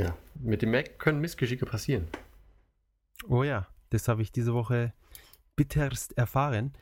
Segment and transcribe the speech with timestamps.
[0.00, 2.08] Ja, mit dem Mac können Missgeschicke passieren.
[3.28, 4.94] Oh ja, das habe ich diese Woche
[5.56, 6.72] bitterst erfahren.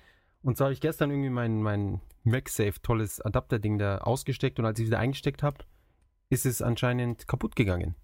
[0.42, 4.78] Und zwar habe ich gestern irgendwie mein, mein MagSafe, tolles Adapterding da ausgesteckt und als
[4.78, 5.65] ich wieder eingesteckt habe,
[6.31, 7.96] ist es anscheinend kaputt gegangen.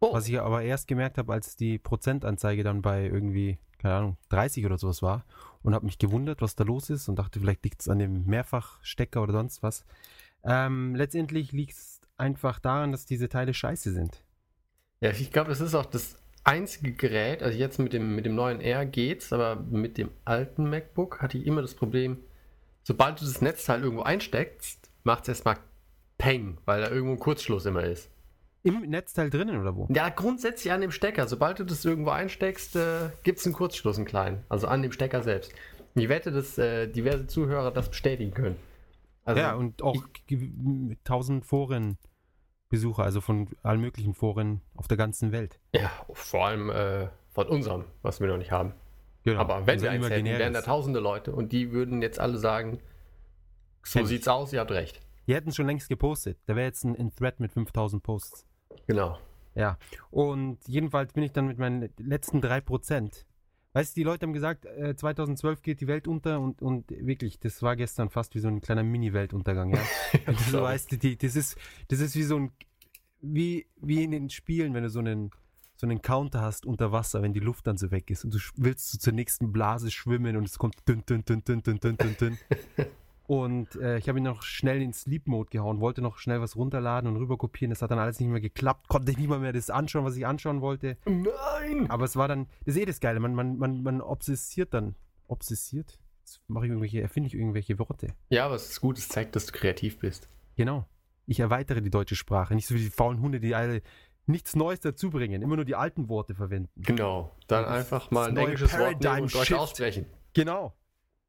[0.00, 0.12] Oh.
[0.12, 4.66] Was ich aber erst gemerkt habe, als die Prozentanzeige dann bei irgendwie, keine Ahnung, 30
[4.66, 5.24] oder sowas war
[5.62, 8.26] und habe mich gewundert, was da los ist und dachte, vielleicht liegt es an dem
[8.26, 9.86] Mehrfachstecker oder sonst was.
[10.44, 14.22] Ähm, letztendlich liegt es einfach daran, dass diese Teile scheiße sind.
[15.00, 18.34] Ja, ich glaube, es ist auch das einzige Gerät, also jetzt mit dem, mit dem
[18.34, 22.18] neuen R geht's, aber mit dem alten MacBook hatte ich immer das Problem,
[22.82, 25.56] sobald du das Netzteil irgendwo einsteckst, macht es erstmal
[26.18, 28.08] Peng, weil da irgendwo ein Kurzschluss immer ist.
[28.64, 29.88] Im Netzteil drinnen oder wo?
[29.92, 31.26] Ja, grundsätzlich an dem Stecker.
[31.26, 34.44] Sobald du das irgendwo einsteckst, äh, gibt es einen Kurzschluss, einen kleinen.
[34.48, 35.52] Also an dem Stecker selbst.
[35.96, 38.56] Ich wette, dass äh, diverse Zuhörer das bestätigen können.
[39.24, 39.96] Also, ja, und auch
[41.04, 45.60] tausend Forenbesucher, also von allen möglichen Foren auf der ganzen Welt.
[45.74, 48.74] ja, vor allem äh, von unserem, was wir noch nicht haben.
[49.24, 49.40] Genau.
[49.40, 52.38] Aber wenn Also wir eins hätten, wären da tausende Leute und die würden jetzt alle
[52.38, 52.80] sagen,
[53.84, 54.06] so ich.
[54.08, 55.00] sieht's aus, ihr habt recht.
[55.28, 56.38] Die hätten es schon längst gepostet.
[56.46, 58.44] Da wäre jetzt ein, ein Thread mit 5000 Posts.
[58.88, 59.18] Genau.
[59.54, 59.78] Ja.
[60.10, 63.24] Und jedenfalls bin ich dann mit meinen letzten 3%.
[63.74, 67.38] Weißt du, die Leute haben gesagt, äh, 2012 geht die Welt unter und, und wirklich,
[67.38, 69.82] das war gestern fast wie so ein kleiner Mini-Weltuntergang, ja.
[70.26, 70.54] Du glaub ich.
[70.54, 71.56] weißt, die, das, ist,
[71.88, 72.52] das ist wie so ein,
[73.20, 75.30] wie, wie in den Spielen, wenn du so einen,
[75.74, 78.38] so einen Counter hast unter Wasser, wenn die Luft dann so weg ist und du
[78.56, 81.96] willst so zur nächsten Blase schwimmen und es kommt dünn, dünn, dünn, dünn, dünn, dünn,
[81.96, 82.38] dünn, dünn.
[83.26, 86.56] Und äh, ich habe ihn noch schnell in Sleep Mode gehauen, wollte noch schnell was
[86.56, 87.70] runterladen und rüber kopieren.
[87.70, 90.16] Das hat dann alles nicht mehr geklappt, konnte ich nicht mal mehr das anschauen, was
[90.16, 90.96] ich anschauen wollte.
[91.06, 91.88] Nein!
[91.88, 94.96] Aber es war dann, das ist eh das Geile, man, man, man, man obsessiert dann.
[95.28, 95.98] Obsessiert?
[96.20, 98.08] Jetzt mache ich irgendwelche, erfinde ich irgendwelche Worte.
[98.28, 100.28] Ja, aber es ist gut, es zeigt, dass du kreativ bist.
[100.56, 100.86] Genau.
[101.26, 102.54] Ich erweitere die deutsche Sprache.
[102.54, 103.82] Nicht so wie die faulen Hunde, die alle
[104.26, 106.82] nichts Neues dazu bringen, immer nur die alten Worte verwenden.
[106.82, 107.34] Genau.
[107.46, 110.06] Dann einfach mal ein englisches Wort Paradigm nehmen und Deutsch aussprechen.
[110.32, 110.74] Genau.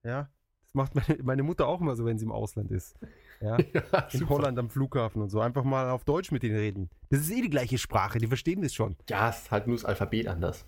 [0.03, 0.29] Ja.
[0.73, 2.95] Das macht meine, meine Mutter auch immer so, wenn sie im Ausland ist.
[3.41, 3.57] Ja.
[3.73, 4.29] Ja, In super.
[4.35, 5.39] Holland am Flughafen und so.
[5.41, 6.89] Einfach mal auf Deutsch mit denen reden.
[7.09, 8.95] Das ist eh die gleiche Sprache, die verstehen das schon.
[9.09, 10.65] Ja, es ist halt nur das Alphabet anders.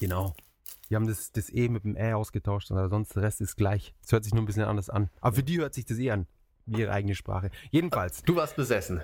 [0.00, 0.34] Genau.
[0.90, 3.94] Die haben das, das E mit dem Ä ausgetauscht, aber sonst der Rest ist gleich.
[4.04, 5.10] Es hört sich nur ein bisschen anders an.
[5.20, 6.26] Aber für die hört sich das eh an,
[6.66, 7.50] wie ihre eigene Sprache.
[7.70, 9.00] Jedenfalls, Du warst besessen.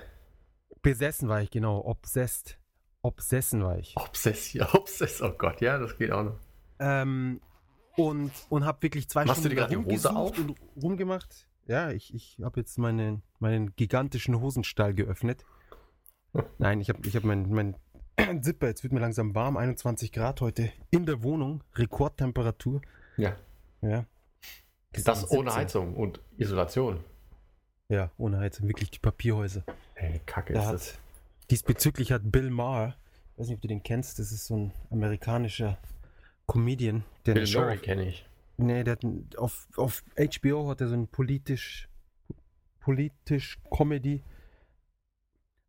[0.83, 1.85] besessen war ich, genau.
[1.85, 2.59] Obsessed.
[3.03, 3.97] Obsessen war ich.
[3.97, 4.67] Obsession.
[4.75, 5.23] Obsess.
[5.23, 6.37] Oh Gott, ja, das geht auch noch.
[6.79, 7.41] Ähm,
[8.09, 10.39] und und habe wirklich zwei Machst du Stunden dir gerade die Hose rumgesucht auf?
[10.39, 11.47] und rumgemacht.
[11.67, 15.45] Ja, ich, ich habe jetzt meine, meinen gigantischen Hosenstall geöffnet.
[16.59, 17.77] Nein, ich habe ich hab meinen mein
[18.43, 22.81] Zipper, jetzt wird mir langsam warm, 21 Grad heute in der Wohnung, Rekordtemperatur.
[23.17, 23.37] Ja.
[23.83, 24.05] Ja.
[24.93, 25.55] Das ohne 17.
[25.55, 27.05] Heizung und Isolation.
[27.89, 29.65] Ja, ohne Heizung, wirklich die Papierhäuser.
[29.95, 30.99] Hey, Kacke Da ist hat, das.
[31.51, 32.97] diesbezüglich hat Bill Maher,
[33.33, 35.79] ich weiß nicht, ob du den kennst, das ist so ein amerikanischer
[36.51, 38.29] Comedian, der Bill Murray kenne ich.
[38.57, 39.05] nee, der hat
[39.37, 41.89] auf, auf HBO hat er so ein politisch
[42.81, 44.25] politisch Comedy.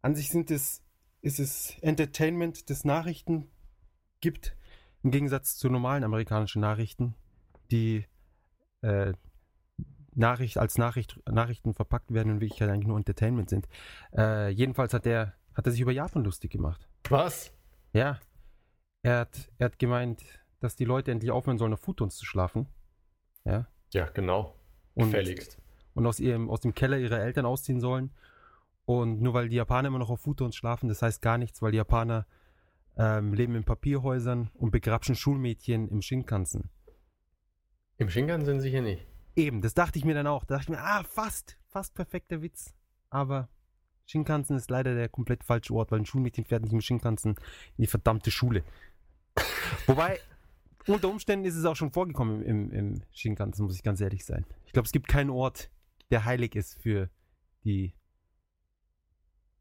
[0.01, 0.81] An sich sind es
[1.21, 3.51] ist es Entertainment, das Nachrichten
[4.21, 4.55] gibt,
[5.03, 7.13] im Gegensatz zu normalen amerikanischen Nachrichten,
[7.69, 8.05] die
[8.81, 9.13] äh,
[10.15, 13.67] Nachricht als Nachricht, Nachrichten verpackt werden und in Wirklichkeit eigentlich nur Entertainment sind.
[14.17, 16.89] Äh, jedenfalls hat er, hat er sich über Japan lustig gemacht.
[17.07, 17.53] Was?
[17.93, 18.19] Ja.
[19.03, 20.23] Er hat, er hat gemeint,
[20.61, 22.67] dass die Leute endlich aufhören sollen, auf Futons zu schlafen.
[23.43, 23.67] Ja.
[23.91, 24.55] Ja, genau.
[24.93, 25.57] Und, Gefälligst.
[25.95, 28.11] und aus, ihrem, aus dem Keller ihrer Eltern ausziehen sollen.
[28.85, 31.71] Und nur weil die Japaner immer noch auf Futons schlafen, das heißt gar nichts, weil
[31.71, 32.25] die Japaner
[32.97, 36.69] ähm, leben in Papierhäusern und begrapschen Schulmädchen im Shinkansen.
[37.97, 39.05] Im Shinkan sind sie hier nicht.
[39.35, 40.43] Eben, das dachte ich mir dann auch.
[40.43, 42.73] Da dachte ich mir, ah, fast, fast perfekter Witz.
[43.09, 43.49] Aber
[44.05, 47.35] Shinkansen ist leider der komplett falsche Ort, weil ein Schulmädchen fährt nicht im Shinkansen
[47.77, 48.63] in die verdammte Schule.
[49.87, 50.19] Wobei,
[50.87, 54.45] unter Umständen ist es auch schon vorgekommen im, im Shinkansen, muss ich ganz ehrlich sein.
[54.65, 55.69] Ich glaube, es gibt keinen Ort,
[56.09, 57.09] der heilig ist für
[57.63, 57.93] die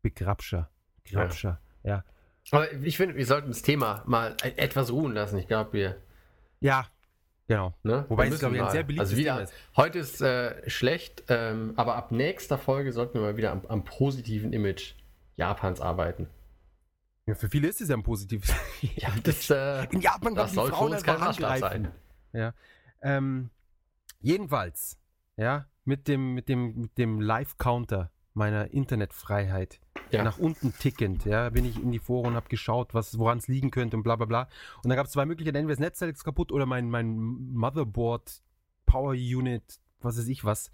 [0.02, 0.70] Begrabscher.
[1.04, 2.04] Grabscher, ja.
[2.50, 5.38] Aber ich finde, wir sollten das Thema mal etwas ruhen lassen.
[5.38, 5.96] Ich glaube, wir.
[6.60, 6.86] Ja,
[7.46, 7.74] genau.
[7.82, 8.04] Ne?
[8.08, 9.54] Wobei es, glaube ich, ein sehr beliebtes also wieder, Thema ist.
[9.76, 13.84] Heute ist äh, schlecht, ähm, aber ab nächster Folge sollten wir mal wieder am, am
[13.84, 14.94] positiven Image
[15.36, 16.28] Japans arbeiten.
[17.30, 18.52] Ja, für viele ist es ja ein positives.
[18.96, 21.60] Ja, das, äh, In Japan das die soll für Frauen kein einfach angreifen.
[21.60, 21.92] sein.
[22.32, 22.54] Ja.
[23.02, 23.50] Ähm,
[24.20, 24.98] jedenfalls,
[25.36, 29.80] ja, mit dem, mit dem, mit dem Live-Counter meiner Internetfreiheit
[30.10, 30.22] Ja.
[30.24, 33.48] nach unten tickend, ja, bin ich in die Foren und habe geschaut, was, woran es
[33.48, 34.48] liegen könnte und bla bla bla.
[34.82, 37.16] Und dann gab es zwei Möglichkeiten, entweder das Netzteil ist kaputt oder mein, mein
[37.52, 38.42] Motherboard,
[38.86, 39.62] Power Unit,
[40.00, 40.70] was weiß ich was,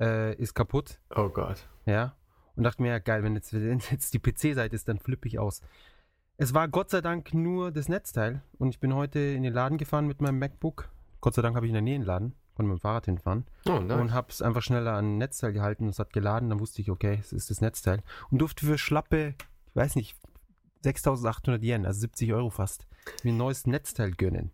[0.00, 1.00] äh, ist kaputt.
[1.14, 1.66] Oh Gott.
[1.86, 2.14] Ja.
[2.56, 5.38] und dachte mir, ja geil, wenn jetzt, wenn jetzt die PC-Seite ist, dann flippe ich
[5.38, 5.60] aus.
[6.40, 9.76] Es war Gott sei Dank nur das Netzteil und ich bin heute in den Laden
[9.76, 10.88] gefahren mit meinem MacBook.
[11.20, 13.44] Gott sei Dank habe ich in der Nähe einen Laden, konnte mit dem Fahrrad hinfahren
[13.66, 14.00] Oh, nice.
[14.00, 15.88] und habe es einfach schneller an ein Netzteil gehalten.
[15.88, 19.34] Es hat geladen, dann wusste ich, okay, es ist das Netzteil und durfte für schlappe,
[19.66, 20.16] ich weiß nicht,
[20.84, 22.86] 6.800 Yen, also 70 Euro fast,
[23.24, 24.52] mir ein neues Netzteil gönnen.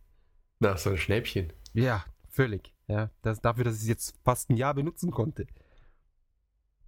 [0.60, 1.52] Na, so ein Schnäppchen.
[1.75, 2.72] Ja, völlig.
[2.86, 5.46] Ja, das, dafür, dass ich es jetzt fast ein Jahr benutzen konnte.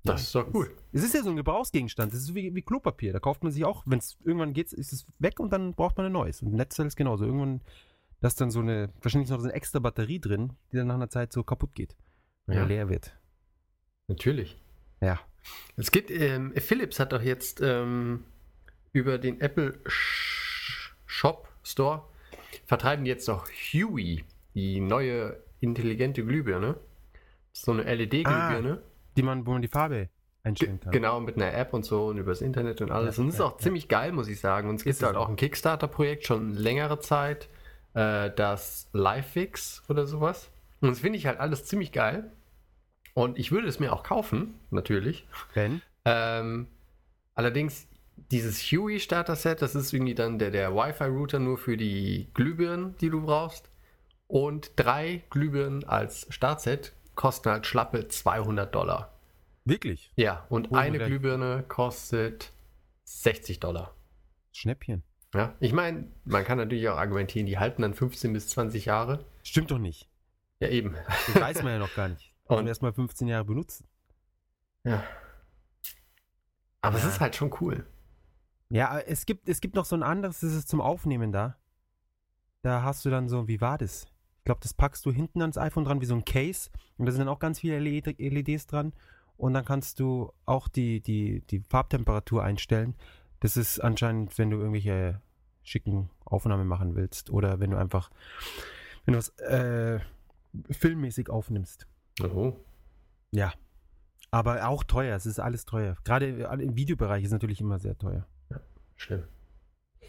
[0.07, 0.71] Das ist doch cool.
[0.93, 2.13] Es ist ja so ein Gebrauchsgegenstand.
[2.13, 3.13] Das ist wie, wie Klopapier.
[3.13, 5.97] Da kauft man sich auch, wenn es irgendwann geht, ist es weg und dann braucht
[5.97, 6.43] man ein neues.
[6.43, 7.25] Und Netzteil ist genauso.
[7.25, 7.61] Irgendwann,
[8.21, 10.95] da ist dann so eine, wahrscheinlich noch so eine extra Batterie drin, die dann nach
[10.95, 11.97] einer Zeit so kaputt geht.
[12.47, 12.65] Oder Ja.
[12.65, 13.15] leer wird.
[14.09, 14.57] Natürlich.
[15.01, 15.21] Ja.
[15.77, 18.25] Es gibt, ähm, Philips hat doch jetzt ähm,
[18.93, 22.05] über den Apple Sh- Shop Store
[22.67, 24.25] vertreiben die jetzt noch Huey,
[24.55, 26.77] die neue intelligente Glühbirne.
[27.53, 28.83] So eine LED-Glühbirne.
[29.17, 30.09] Die man, wo man die Farbe
[30.47, 30.93] einstellen kann.
[30.93, 33.17] Genau, mit einer App und so und übers Internet und alles.
[33.17, 33.59] Ja, und es ist ja, auch ja.
[33.59, 34.69] ziemlich geil, muss ich sagen.
[34.69, 37.49] Und es gibt Ist halt auch ein Kickstarter-Projekt schon längere Zeit,
[37.95, 40.51] äh, das Livefix oder sowas.
[40.81, 42.31] Und das finde ich halt alles ziemlich geil.
[43.15, 45.27] Und ich würde es mir auch kaufen, natürlich.
[45.55, 45.81] Ben?
[46.05, 46.67] Ähm,
[47.35, 47.89] allerdings,
[48.31, 52.95] dieses Huey Starter Set, das ist irgendwie dann der, der Wi-Fi-Router nur für die Glühbirnen,
[52.99, 53.71] die du brauchst.
[54.29, 59.13] Und drei Glühbirnen als Startset kosten halt schlappe 200 Dollar.
[59.65, 60.13] Wirklich?
[60.15, 60.99] Ja, und wir eine.
[60.99, 62.53] Glühbirne kostet
[63.05, 63.95] 60 Dollar.
[64.53, 65.03] Schnäppchen.
[65.35, 69.25] Ja, ich meine, man kann natürlich auch argumentieren, die halten dann 15 bis 20 Jahre.
[69.43, 70.09] Stimmt doch nicht.
[70.61, 70.95] Ja, eben.
[71.27, 72.33] Das weiß man ja noch gar nicht.
[72.45, 73.87] Und- Und erst mal 15 Jahre benutzen.
[74.85, 75.03] Ja.
[76.81, 77.09] Aber es Ja.
[77.11, 77.85] ist halt schon cool.
[78.69, 81.57] Ja, es gibt, es gibt noch so ein anderes, das ist zum Aufnehmen da.
[82.63, 84.07] Da hast du dann so, wie war das?
[84.47, 86.71] Ich glaube, das packst du hinten ans iPhone dran, wie so ein Case.
[86.99, 88.93] Und da sind dann auch ganz viele LED LEDs dran.
[89.37, 92.95] Und dann kannst du auch die, die, die Farbtemperatur einstellen.
[93.41, 95.21] Das ist anscheinend, wenn du irgendwelche
[95.65, 97.29] schicken Aufnahmen machen willst.
[97.31, 98.09] Oder wenn du einfach,
[99.05, 99.99] wenn du was äh,
[100.71, 101.89] filmmäßig aufnimmst.
[102.23, 102.53] Oh.
[103.33, 103.53] Ja.
[104.31, 105.97] Aber auch teuer, es ist alles teuer.
[106.05, 108.29] Gerade im Videobereich ist natürlich immer sehr teuer.
[108.95, 109.25] Schlimm.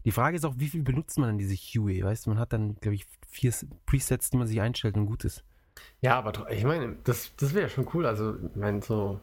[0.07, 2.01] Die Frage ist auch, wie viel benutzt man dann diese Huey?
[2.01, 3.54] Weißt du, man hat dann, glaube ich, vier
[3.86, 5.44] Presets, die man sich einstellt und gut ist.
[6.00, 8.06] Ja, aber ich meine, das, das wäre schon cool.
[8.06, 9.19] Also, ich meine, so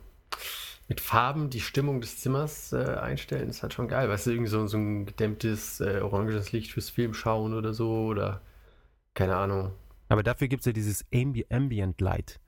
[0.87, 4.11] mit Farben die Stimmung des Zimmers äh, einstellen, ist halt schon geil.
[4.11, 8.43] Weißt du, irgendwie so, so ein gedämmtes äh, oranges Licht fürs Filmschauen oder so oder
[9.15, 9.73] keine Ahnung.
[10.11, 12.41] Aber dafür gibt es ja dieses Ambi Ambient Light.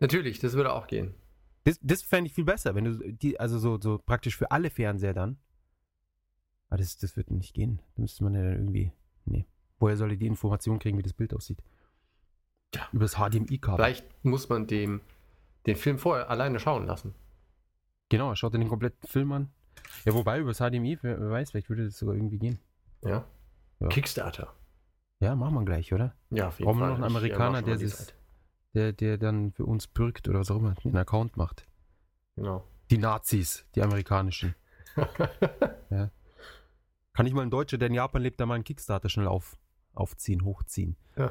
[0.00, 1.14] Natürlich, das würde auch gehen.
[1.62, 4.68] Das, das fände ich viel besser, wenn du die, also so, so praktisch für alle
[4.68, 5.38] Fernseher dann.
[6.70, 7.80] Aber das, das wird nicht gehen.
[7.94, 8.92] Da müsste man ja dann irgendwie.
[9.26, 9.46] Nee.
[9.78, 11.62] Woher soll ich die Information kriegen, wie das Bild aussieht?
[12.74, 12.88] Ja.
[12.92, 13.76] Über das HDMI-Kabel.
[13.76, 15.00] Vielleicht muss man dem
[15.66, 17.14] den Film vorher alleine schauen lassen.
[18.08, 19.50] Genau, schaut dir den kompletten Film an.
[20.04, 22.58] Ja, wobei, über das HDMI, wer, wer weiß, vielleicht würde das sogar irgendwie gehen.
[23.02, 23.24] Ja.
[23.80, 23.88] Ja.
[23.88, 24.54] Kickstarter.
[25.20, 26.14] Ja, machen wir gleich, oder?
[26.30, 28.14] Ja, auf jeden Brauchen wir noch einen Amerikaner, der das-.
[28.72, 31.66] Der, der dann für uns bürgt oder was auch immer, einen Account macht.
[32.36, 32.64] Genau.
[32.90, 34.54] Die Nazis, die amerikanischen.
[37.20, 39.58] Kann ich mal ein Deutscher, der in Japan lebt, da mal einen Kickstarter schnell auf,
[39.92, 40.96] aufziehen, hochziehen.
[41.18, 41.30] Ja.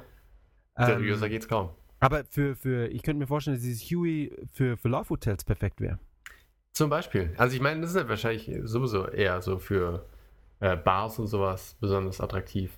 [0.77, 1.71] Ähm, Seriöser geht's kaum.
[1.99, 5.81] aber für, für, ich könnte mir vorstellen, dass dieses Huey für, für Love Hotels perfekt
[5.81, 5.97] wäre.
[6.73, 7.33] Zum Beispiel.
[7.37, 10.05] Also ich meine, das ist ja wahrscheinlich sowieso eher so für
[10.59, 12.77] äh, Bars und sowas besonders attraktiv.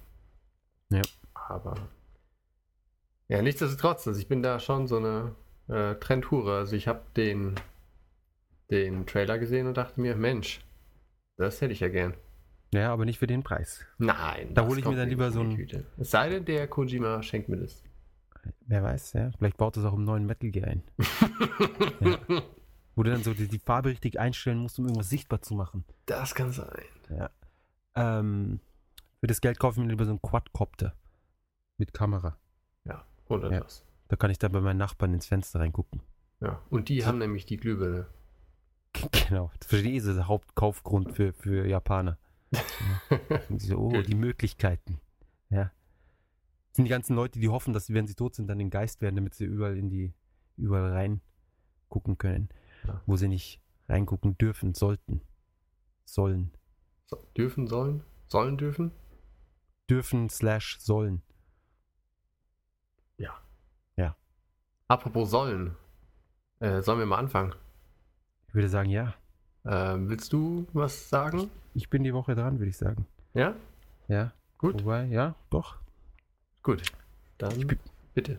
[0.90, 1.02] Ja.
[1.34, 1.76] Aber
[3.28, 5.36] ja, nichtsdestotrotz, also ich bin da schon so eine
[5.68, 6.60] äh, Trendhure.
[6.60, 7.56] Also ich habe den,
[8.70, 10.62] den Trailer gesehen und dachte mir, Mensch,
[11.36, 12.14] das hätte ich ja gern.
[12.74, 13.86] Ja, aber nicht für den Preis.
[13.98, 14.54] Nein.
[14.54, 15.86] Da hole ich mir dann lieber so ein-.
[15.98, 17.84] Es sei denn, der Kojima schenkt mir das.
[18.62, 19.32] Wer weiß, ja.
[19.38, 20.84] Vielleicht baut das auch im neuen Metal Gear ein.
[22.00, 22.18] ja.
[22.96, 25.86] Wo du dann so die, die Farbe richtig einstellen musst, um irgendwas sichtbar zu machen.
[26.06, 26.84] Das kann sein.
[27.96, 28.60] Ähm,
[29.20, 30.96] für das Geld kaufe ich mir lieber so einen Quadcopter.
[31.78, 32.38] Mit Kamera.
[32.86, 33.60] Ja, oder Ja.
[33.62, 33.86] das.
[34.08, 36.02] Da kann ich dann bei meinen Nachbarn ins Fenster reingucken.
[36.42, 36.62] Ja.
[36.70, 38.08] Und die haben nämlich die Glühbirne.
[39.30, 39.52] Genau.
[39.60, 42.18] Das ist der Hauptkaufgrund für, für Japaner.
[43.58, 45.00] So, oh, die Möglichkeiten.
[45.50, 45.72] Ja.
[46.70, 48.70] Das sind die ganzen Leute, die hoffen, dass sie, wenn sie tot sind, dann den
[48.70, 50.14] Geist werden, damit sie überall in die,
[50.58, 51.22] überall rein
[51.90, 52.50] gucken können.
[52.88, 53.02] Ja.
[53.06, 55.22] Wo sie nicht reingucken dürfen, sollten.
[56.06, 56.52] Sollen.
[57.06, 58.04] So, dürfen, sollen?
[58.28, 58.92] Sollen dürfen?
[59.90, 61.22] Dürfen slash sollen.
[64.92, 65.78] Apropos sollen.
[66.60, 67.56] Äh, sollen wir mal anfangen?
[68.50, 69.14] Ich würde sagen, ja.
[69.66, 71.50] Ähm, willst du was sagen?
[71.74, 73.06] Ich bin die Woche dran, würde ich sagen.
[73.34, 73.56] Ja?
[74.08, 74.32] Ja.
[74.58, 74.82] Gut.
[74.84, 75.76] Wobei, ja, doch.
[76.64, 76.82] Gut.
[77.38, 77.80] Dann bin-
[78.14, 78.38] bitte.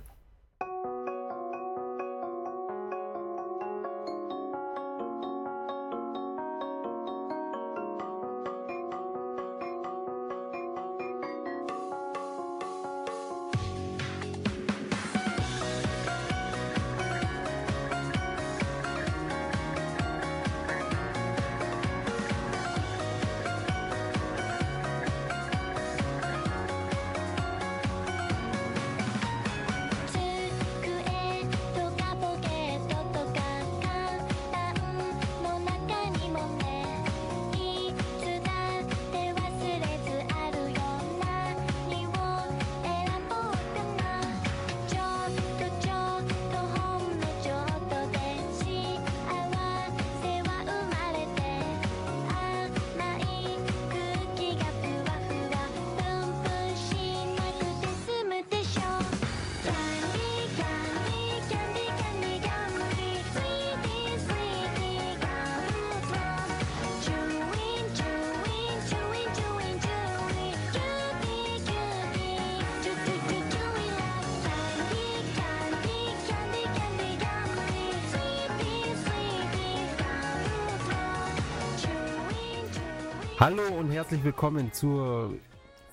[83.43, 85.35] Hallo und herzlich willkommen zur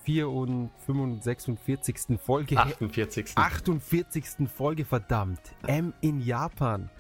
[0.06, 2.20] 46.
[2.20, 2.56] Folge.
[2.56, 3.36] 48.
[3.36, 4.24] 48.
[4.48, 5.42] Folge, verdammt.
[5.66, 6.92] M in Japan.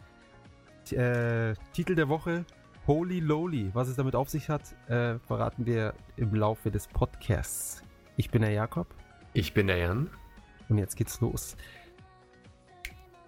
[0.89, 2.46] Äh, Titel der Woche:
[2.88, 3.70] Holy Lowly.
[3.75, 7.84] Was es damit auf sich hat, äh, verraten wir im Laufe des Podcasts.
[8.18, 8.88] Ich bin der Jakob.
[9.34, 10.10] Ich bin der Jan.
[10.68, 11.58] Und jetzt geht's los.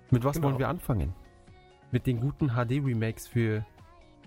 [0.10, 0.48] Mit was Genau.
[0.48, 1.14] wollen wir anfangen?
[1.92, 3.64] Mit den guten HD-Remakes für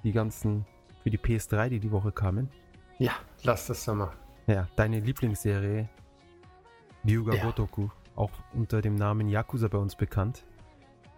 [0.04, 0.64] die ganzen,
[1.02, 2.50] für die PS3, die die Woche kamen.
[2.98, 4.12] Ja, lass das doch mal.
[4.46, 5.88] Ja, deine Lieblingsserie,
[7.06, 7.42] Ryuga Ja.
[7.44, 10.44] Gotoku, auch unter dem Namen Yakuza bei uns bekannt,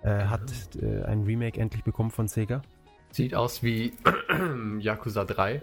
[0.02, 2.62] äh, hat äh, ein Remake endlich bekommen von Sega.
[3.10, 3.94] Sieht aus wie
[4.78, 5.62] Yakuza 3,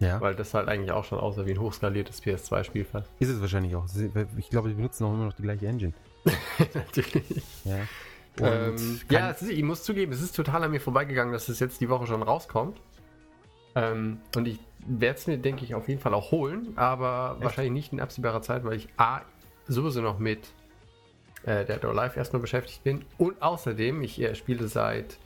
[0.00, 0.20] Ja.
[0.20, 3.08] weil das halt eigentlich auch schon aussah wie ein hochskaliertes PS2-Spiel fast.
[3.18, 3.86] Ist es wahrscheinlich auch.
[4.36, 5.92] Ich glaube, die benutzen auch immer noch die gleiche Engine.
[6.74, 7.42] Natürlich.
[7.64, 7.78] Ja.
[8.40, 11.80] Ähm, ja, ist, ich muss zugeben, es ist total an mir vorbeigegangen, dass es jetzt
[11.80, 12.80] die Woche schon rauskommt.
[13.74, 17.44] Ähm, und ich werde es mir, denke ich, auf jeden Fall auch holen, aber Echt?
[17.44, 19.22] wahrscheinlich nicht in absehbarer Zeit, weil ich A,
[19.66, 20.48] sowieso noch mit
[21.44, 25.18] äh, Dead or Alive erstmal beschäftigt bin und außerdem, ich äh, spiele seit,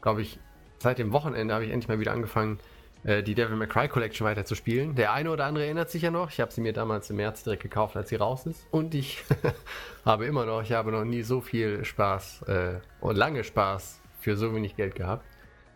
[0.00, 0.38] glaube ich,
[0.78, 2.58] seit dem Wochenende habe ich endlich mal wieder angefangen,
[3.04, 4.94] äh, die Devil May Cry Collection weiter zu spielen.
[4.94, 7.42] Der eine oder andere erinnert sich ja noch, ich habe sie mir damals im März
[7.42, 9.24] direkt gekauft, als sie raus ist und ich
[10.04, 14.36] habe immer noch, ich habe noch nie so viel Spaß äh, und lange Spaß für
[14.36, 15.24] so wenig Geld gehabt.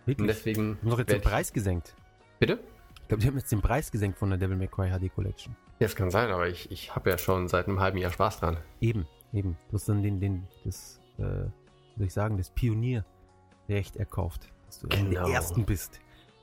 [0.06, 0.26] Und Wirklich?
[0.28, 0.78] deswegen.
[0.80, 1.94] Die haben doch jetzt den Preis gesenkt.
[2.40, 2.58] Bitte?
[3.12, 5.54] Ich glaube, die haben jetzt den Preis gesenkt von der Devil May Cry HD Collection.
[5.80, 8.40] Ja, es kann sein, aber ich, ich habe ja schon seit einem halben Jahr Spaß
[8.40, 8.56] dran.
[8.80, 9.58] Eben, eben.
[9.68, 14.50] Du hast dann den, den, das, äh, soll ich sagen, das Pionierrecht erkauft.
[14.64, 15.26] Dass du Genau.
[15.26, 16.00] der Ersten bist,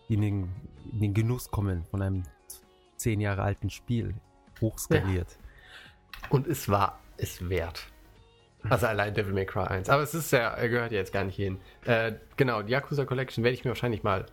[0.10, 0.50] die in den,
[0.92, 2.22] in den Genuss kommen von einem
[2.98, 4.14] zehn Jahre alten Spiel.
[4.62, 5.40] Hochskaliert.
[6.30, 7.88] Und es war es wert.
[8.70, 9.90] Also allein Devil May Cry 1.
[9.90, 11.58] Aber es ist ja, er gehört ja jetzt gar nicht hin.
[11.86, 14.28] Äh, genau, die Yakuza Collection werde ich mir wahrscheinlich mal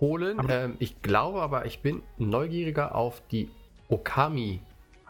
[0.00, 0.38] holen.
[0.48, 3.48] Ähm, ich glaube aber, ich bin neugieriger auf die
[3.88, 4.60] Okami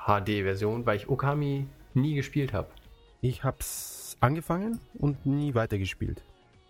[0.07, 2.69] HD-Version, weil ich Okami nie gespielt habe.
[3.21, 6.23] Ich hab's angefangen und nie weitergespielt.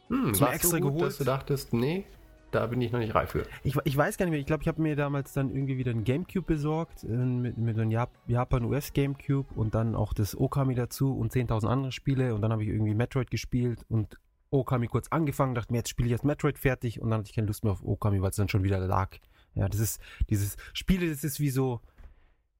[0.08, 1.02] Hm, mir extra so gut, geholt?
[1.02, 2.04] dass du dachtest, nee,
[2.50, 3.46] da bin ich noch nicht reif für.
[3.62, 4.40] Ich, ich weiß gar nicht mehr.
[4.40, 7.78] Ich glaube, ich habe mir damals dann irgendwie wieder ein Gamecube besorgt, äh, mit, mit
[7.78, 12.34] einem Jap Japan-US Gamecube und dann auch das Okami dazu und 10.000 andere Spiele.
[12.34, 14.18] Und dann habe ich irgendwie Metroid gespielt und
[14.50, 17.34] Okami kurz angefangen, dachte mir, jetzt spiele ich jetzt Metroid fertig und dann hatte ich
[17.34, 19.16] keine Lust mehr auf Okami, weil es dann schon wieder lag.
[19.54, 21.80] Ja, das ist dieses Spiele, das ist wie so,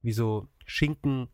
[0.02, 1.28] wie so Schinken,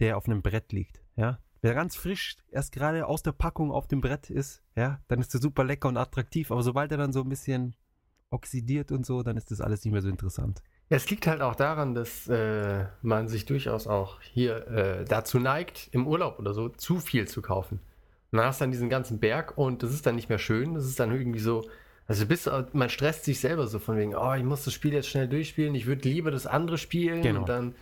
[0.00, 1.02] der auf einem Brett liegt.
[1.16, 5.20] Ja, wer ganz frisch erst gerade aus der Packung auf dem Brett ist, ja, dann
[5.20, 6.50] ist der super lecker und attraktiv.
[6.50, 7.74] Aber sobald er dann so ein bisschen
[8.30, 10.62] oxidiert und so, dann ist das alles nicht mehr so interessant.
[10.88, 15.88] Es liegt halt auch daran, dass äh, man sich durchaus auch hier äh, dazu neigt,
[15.92, 17.80] im Urlaub oder so zu viel zu kaufen.
[18.36, 20.74] Und dann hast du dann diesen ganzen Berg und das ist dann nicht mehr schön.
[20.74, 21.64] Das ist dann irgendwie so,
[22.06, 25.08] also bis, man stresst sich selber so von wegen, oh, ich muss das Spiel jetzt
[25.08, 27.22] schnell durchspielen, ich würde lieber das andere spielen.
[27.22, 27.40] Genau.
[27.40, 27.74] Und dann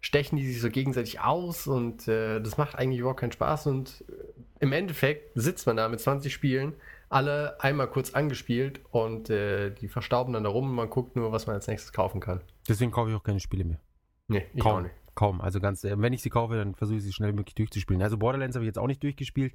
[0.00, 3.66] stechen die sich so gegenseitig aus und äh, das macht eigentlich überhaupt keinen Spaß.
[3.66, 4.12] Und äh,
[4.60, 6.72] im Endeffekt sitzt man da mit 20 Spielen,
[7.10, 11.32] alle einmal kurz angespielt und äh, die verstauben dann da rum und man guckt nur,
[11.32, 12.40] was man als nächstes kaufen kann.
[12.66, 13.80] Deswegen kaufe ich auch keine Spiele mehr.
[14.28, 14.94] Nee, ich auch kaum, nicht.
[15.18, 15.40] Kaum.
[15.40, 18.02] Also ganz, äh, wenn ich sie kaufe, dann versuche ich sie schnell wie möglich durchzuspielen.
[18.02, 19.52] Also Borderlands habe ich jetzt auch nicht durchgespielt,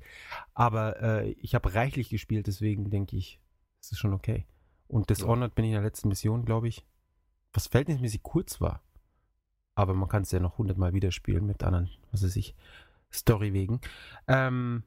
[0.53, 3.39] aber äh, ich habe reichlich gespielt, deswegen denke ich,
[3.79, 4.45] es ist schon okay.
[4.89, 6.85] Und Dishonored bin ich in der letzten Mission, glaube ich,
[7.53, 8.83] was verhältnismäßig kurz war.
[9.73, 12.55] Aber man kann es ja noch hundertmal wieder spielen mit anderen, was weiß ich,
[13.09, 13.79] Story wegen.
[14.27, 14.83] Ähm,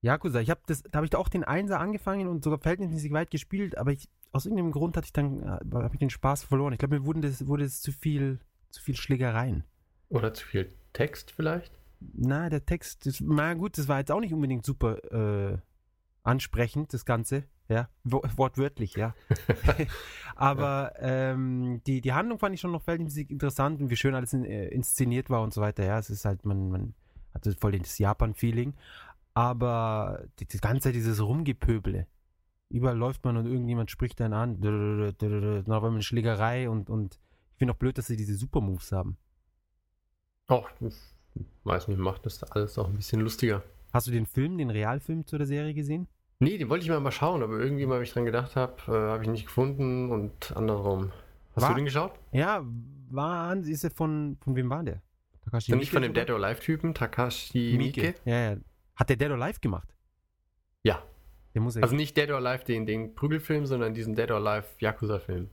[0.00, 3.10] Yakuza, ich habe das, da habe ich da auch den Einser angefangen und sogar verhältnismäßig
[3.10, 6.44] weit gespielt, aber ich, aus irgendeinem Grund hatte ich dann, äh, habe ich den Spaß
[6.44, 6.72] verloren.
[6.72, 8.38] Ich glaube, mir wurden das, wurde es zu viel,
[8.70, 9.64] zu viel Schlägereien.
[10.12, 11.72] Oder zu viel Text vielleicht?
[12.14, 15.58] Na, der Text, das, na gut, das war jetzt auch nicht unbedingt super äh,
[16.22, 19.14] ansprechend, das Ganze, ja, wo, wortwörtlich, ja.
[20.36, 24.32] Aber ähm, die, die Handlung fand ich schon noch verhältnismäßig interessant und wie schön alles
[24.32, 25.98] in, äh, inszeniert war und so weiter, ja.
[25.98, 26.94] Es ist halt, man, man
[27.34, 28.74] hatte voll das Japan-Feeling.
[29.34, 32.06] Aber die, die ganze Zeit dieses Rumgepöbele.
[32.68, 34.60] Überall läuft man und irgendjemand spricht dann an.
[34.60, 37.18] Dann auf einmal eine Schlägerei und, und
[37.52, 39.16] ich finde auch blöd, dass sie diese Super-Moves haben.
[40.48, 40.68] Auch,
[41.64, 43.62] weiß nicht, macht das alles auch ein bisschen lustiger.
[43.92, 46.08] Hast du den Film, den Realfilm zu der Serie gesehen?
[46.40, 48.74] Nee, den wollte ich mal, mal schauen, aber irgendwie mal, wie ich dran gedacht habe,
[48.88, 51.12] äh, habe ich nicht gefunden und andersrum.
[51.54, 52.12] Hast War- du den geschaut?
[52.32, 52.64] Ja,
[53.10, 55.00] war, ist er von, von wem war der?
[55.44, 56.14] Takashi Dann nicht von dem?
[56.14, 58.14] Dead or Alive-Typen, Takashi Miike?
[58.24, 58.56] Ja, ja.
[58.96, 59.88] Hat der Dead or Alive gemacht?
[60.82, 61.02] Ja.
[61.54, 61.82] Der muss ja.
[61.82, 65.48] Also nicht Dead or Alive, den, den Prügelfilm, sondern diesen Dead or Alive Yakuza-Film.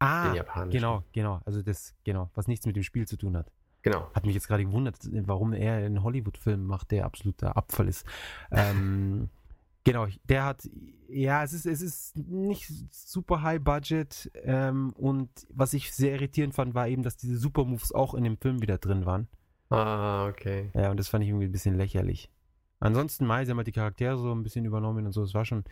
[0.00, 0.34] Ah,
[0.70, 1.40] genau, genau.
[1.44, 3.50] Also das, genau, was nichts mit dem Spiel zu tun hat.
[3.82, 4.10] Genau.
[4.14, 8.04] Hat mich jetzt gerade gewundert, warum er einen Hollywood-Film macht, der absoluter Abfall ist.
[8.50, 9.30] Ähm,
[9.86, 10.68] Genau, der hat,
[11.08, 16.56] ja, es ist, es ist nicht super high budget ähm, und was ich sehr irritierend
[16.56, 19.28] fand, war eben, dass diese Super Moves auch in dem Film wieder drin waren.
[19.70, 20.70] Ah, okay.
[20.74, 22.32] Ja, und das fand ich irgendwie ein bisschen lächerlich.
[22.80, 25.44] Ansonsten, Mai, sie haben halt die Charaktere so ein bisschen übernommen und so, es war
[25.44, 25.62] schon,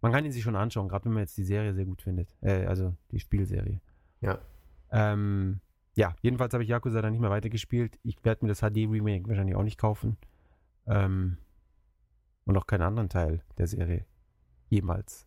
[0.00, 2.36] man kann ihn sich schon anschauen, gerade wenn man jetzt die Serie sehr gut findet,
[2.40, 3.80] äh, also die Spielserie.
[4.20, 4.38] Ja.
[4.90, 5.60] Ähm,
[5.94, 7.98] ja, jedenfalls habe ich Yakuza dann nicht mehr weitergespielt.
[8.04, 10.16] Ich werde mir das HD-Remake wahrscheinlich auch nicht kaufen.
[10.86, 11.38] Ähm,
[12.44, 14.06] und auch keinen anderen Teil der Serie.
[14.70, 15.26] Jemals.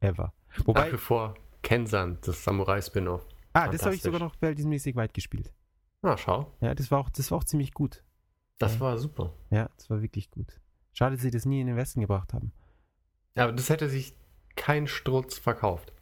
[0.00, 0.32] Ever.
[0.64, 0.86] Wobei.
[0.86, 3.26] Nach wie vor Kensan, das Samurai-Spin-Off.
[3.52, 5.52] Ah, das habe ich sogar noch verhältnismäßig weit gespielt.
[6.02, 6.52] Na, schau.
[6.60, 8.04] Ja, das war auch, das war auch ziemlich gut.
[8.58, 8.80] Das ja.
[8.80, 9.32] war super.
[9.50, 10.60] Ja, das war wirklich gut.
[10.92, 12.52] Schade, dass sie das nie in den Westen gebracht haben.
[13.36, 14.14] Ja, aber das hätte sich
[14.56, 15.92] kein Strutz verkauft.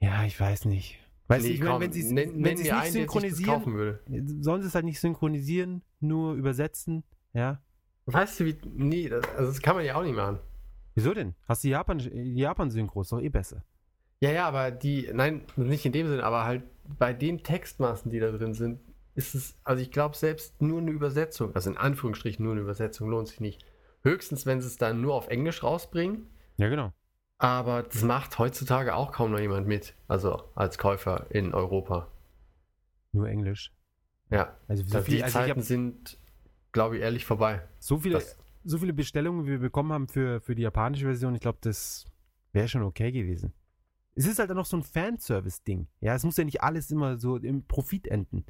[0.00, 0.98] Ja, ich weiß nicht.
[1.28, 3.98] Weißt nee, du, ich meine, wenn sie es nicht synchronisieren,
[4.42, 7.62] sollen sie es halt nicht synchronisieren, nur übersetzen, ja.
[8.06, 10.38] Weißt du, wie, nee, das, also das kann man ja auch nicht machen.
[10.94, 11.34] Wieso denn?
[11.48, 13.64] Hast du Japan, Japan-Synchro, ist doch eh besser.
[14.20, 16.64] Ja, ja, aber die, nein, nicht in dem Sinne, aber halt
[16.98, 18.80] bei den Textmaßen, die da drin sind,
[19.14, 23.08] ist es, also ich glaube, selbst nur eine Übersetzung, also in Anführungsstrichen nur eine Übersetzung,
[23.08, 23.64] lohnt sich nicht.
[24.04, 26.26] Höchstens, wenn sie es dann nur auf Englisch rausbringen.
[26.58, 26.92] Ja, genau.
[27.38, 29.94] Aber das macht heutzutage auch kaum noch jemand mit.
[30.06, 32.08] Also als Käufer in Europa.
[33.12, 33.72] Nur Englisch.
[34.30, 34.56] Ja.
[34.68, 36.18] Also so viel, die also Zeiten sind,
[36.72, 37.62] glaube ich, ehrlich vorbei.
[37.78, 38.22] So viele,
[38.64, 42.06] so viele Bestellungen, wie wir bekommen haben für, für die japanische Version, ich glaube, das
[42.52, 43.52] wäre schon okay gewesen.
[44.14, 45.88] Es ist halt dann noch so ein Fanservice-Ding.
[46.00, 48.44] Ja, es muss ja nicht alles immer so im Profit enden.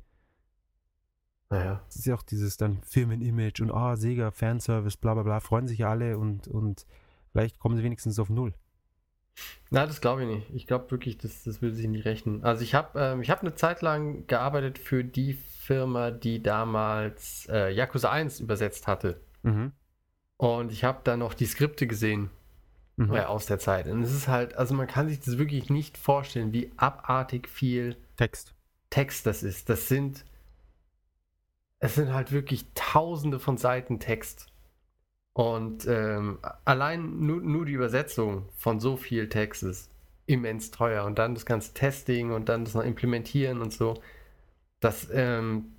[1.55, 1.83] Naja.
[1.89, 5.69] Es ist ja auch dieses dann Firmen-Image und ah, Sega, Fanservice, bla bla bla, freuen
[5.69, 6.87] sich ja alle und, und
[7.31, 8.55] vielleicht kommen sie wenigstens auf Null.
[9.71, 10.51] Na, das glaube ich nicht.
[10.55, 12.45] Ich glaube wirklich, das, das will sich nicht rechnen.
[12.45, 17.73] Also ich habe ähm, hab eine Zeit lang gearbeitet für die Firma, die damals äh,
[17.73, 19.21] Yakuza 1 übersetzt hatte.
[19.43, 19.73] Mhm.
[20.37, 22.31] Und ich habe da noch die Skripte gesehen
[22.97, 23.15] mhm.
[23.15, 23.87] äh, aus der Zeit.
[23.87, 27.97] Und es ist halt, also man kann sich das wirklich nicht vorstellen, wie abartig viel
[28.17, 28.55] Text.
[28.91, 29.69] Text das ist.
[29.69, 30.25] Das sind,
[31.85, 34.47] es sind halt wirklich tausende von Seiten Text.
[35.35, 39.91] Und ähm, allein nur, nur die Übersetzung von so viel Text ist
[40.25, 41.05] immens teuer.
[41.05, 44.01] Und dann das ganze Testing und dann das noch implementieren und so.
[44.81, 45.73] Das, ähm,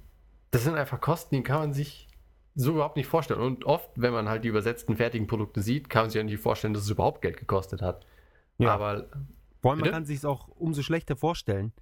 [0.51, 2.07] das sind einfach Kosten, die kann man sich
[2.53, 3.41] so überhaupt nicht vorstellen.
[3.41, 6.37] Und oft, wenn man halt die übersetzten fertigen Produkte sieht, kann man sich ja nicht
[6.37, 8.05] vorstellen, dass es überhaupt Geld gekostet hat.
[8.59, 8.75] Ja.
[8.75, 9.07] Aber.
[9.59, 11.73] Vor allem, man kann sich es auch umso schlechter vorstellen,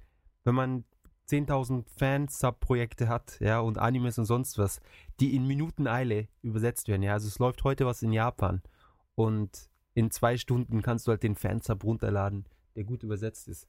[0.45, 0.85] wenn man
[1.29, 4.81] 10.000 Fan-Sub-Projekte hat, ja, und Animes und sonst was,
[5.19, 7.13] die in Minuteneile übersetzt werden, ja.
[7.13, 8.61] Also es läuft heute was in Japan
[9.15, 13.67] und in zwei Stunden kannst du halt den Fansub runterladen, der gut übersetzt ist.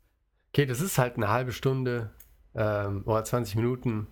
[0.53, 2.11] Okay, das ist halt eine halbe Stunde
[2.55, 4.07] ähm, oder 20 Minuten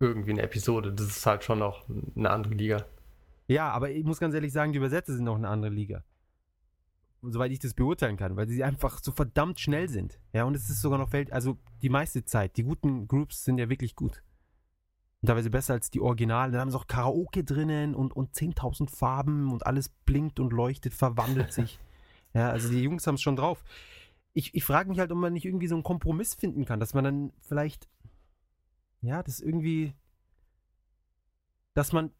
[0.00, 0.92] irgendwie eine Episode.
[0.92, 1.84] Das ist halt schon noch
[2.16, 2.84] eine andere Liga.
[3.46, 6.04] Ja, aber ich muss ganz ehrlich sagen, die Übersetzer sind noch eine andere Liga
[7.22, 10.18] soweit ich das beurteilen kann, weil sie einfach so verdammt schnell sind.
[10.32, 12.56] Ja, und es ist sogar noch Welt, also die meiste Zeit.
[12.56, 14.22] Die guten Groups sind ja wirklich gut.
[15.20, 16.52] Und teilweise besser als die Originalen.
[16.52, 20.94] Dann haben sie auch Karaoke drinnen und, und 10.000 Farben und alles blinkt und leuchtet,
[20.94, 21.78] verwandelt sich.
[22.34, 23.64] Ja, also die Jungs haben es schon drauf.
[24.34, 26.92] Ich, ich frage mich halt, ob man nicht irgendwie so einen Kompromiss finden kann, dass
[26.92, 27.88] man dann vielleicht,
[29.00, 29.94] ja, das irgendwie,
[31.72, 32.12] dass man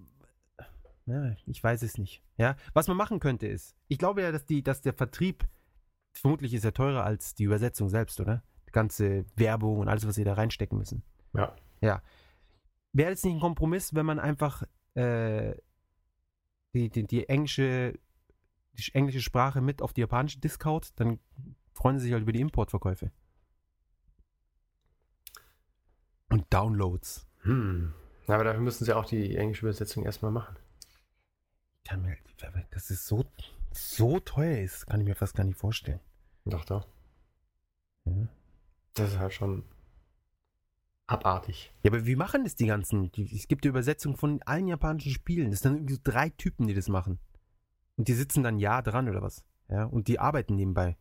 [1.08, 2.22] ja, ich weiß es nicht.
[2.36, 5.48] Ja, was man machen könnte ist, ich glaube ja, dass die, dass der Vertrieb
[6.12, 8.42] vermutlich ist ja teurer als die Übersetzung selbst, oder?
[8.66, 11.02] Die ganze Werbung und alles, was sie da reinstecken müssen.
[11.32, 11.54] Ja.
[11.80, 12.02] Ja.
[12.92, 15.54] Wäre es nicht ein Kompromiss, wenn man einfach äh,
[16.74, 17.98] die, die, die englische
[18.74, 21.18] die englische Sprache mit auf die japanische Discount, dann
[21.72, 23.10] freuen sie sich halt über die Importverkäufe.
[26.28, 27.26] Und Downloads.
[27.40, 27.92] Hm.
[28.28, 30.56] Aber dafür müssen sie auch die englische Übersetzung erstmal machen
[31.88, 32.16] kann mir,
[32.70, 33.24] dass es so,
[33.72, 36.00] so teuer ist, kann ich mir fast gar nicht vorstellen.
[36.44, 36.86] Doch, doch.
[38.04, 38.28] Ja.
[38.94, 39.64] Das ist halt schon
[41.06, 41.72] abartig.
[41.82, 43.10] Ja, aber wie machen das die ganzen?
[43.16, 45.50] Es gibt die Übersetzung von allen japanischen Spielen.
[45.50, 47.18] Das sind dann irgendwie so drei Typen, die das machen.
[47.96, 49.44] Und die sitzen dann ja dran oder was?
[49.68, 50.96] Ja, und die arbeiten nebenbei.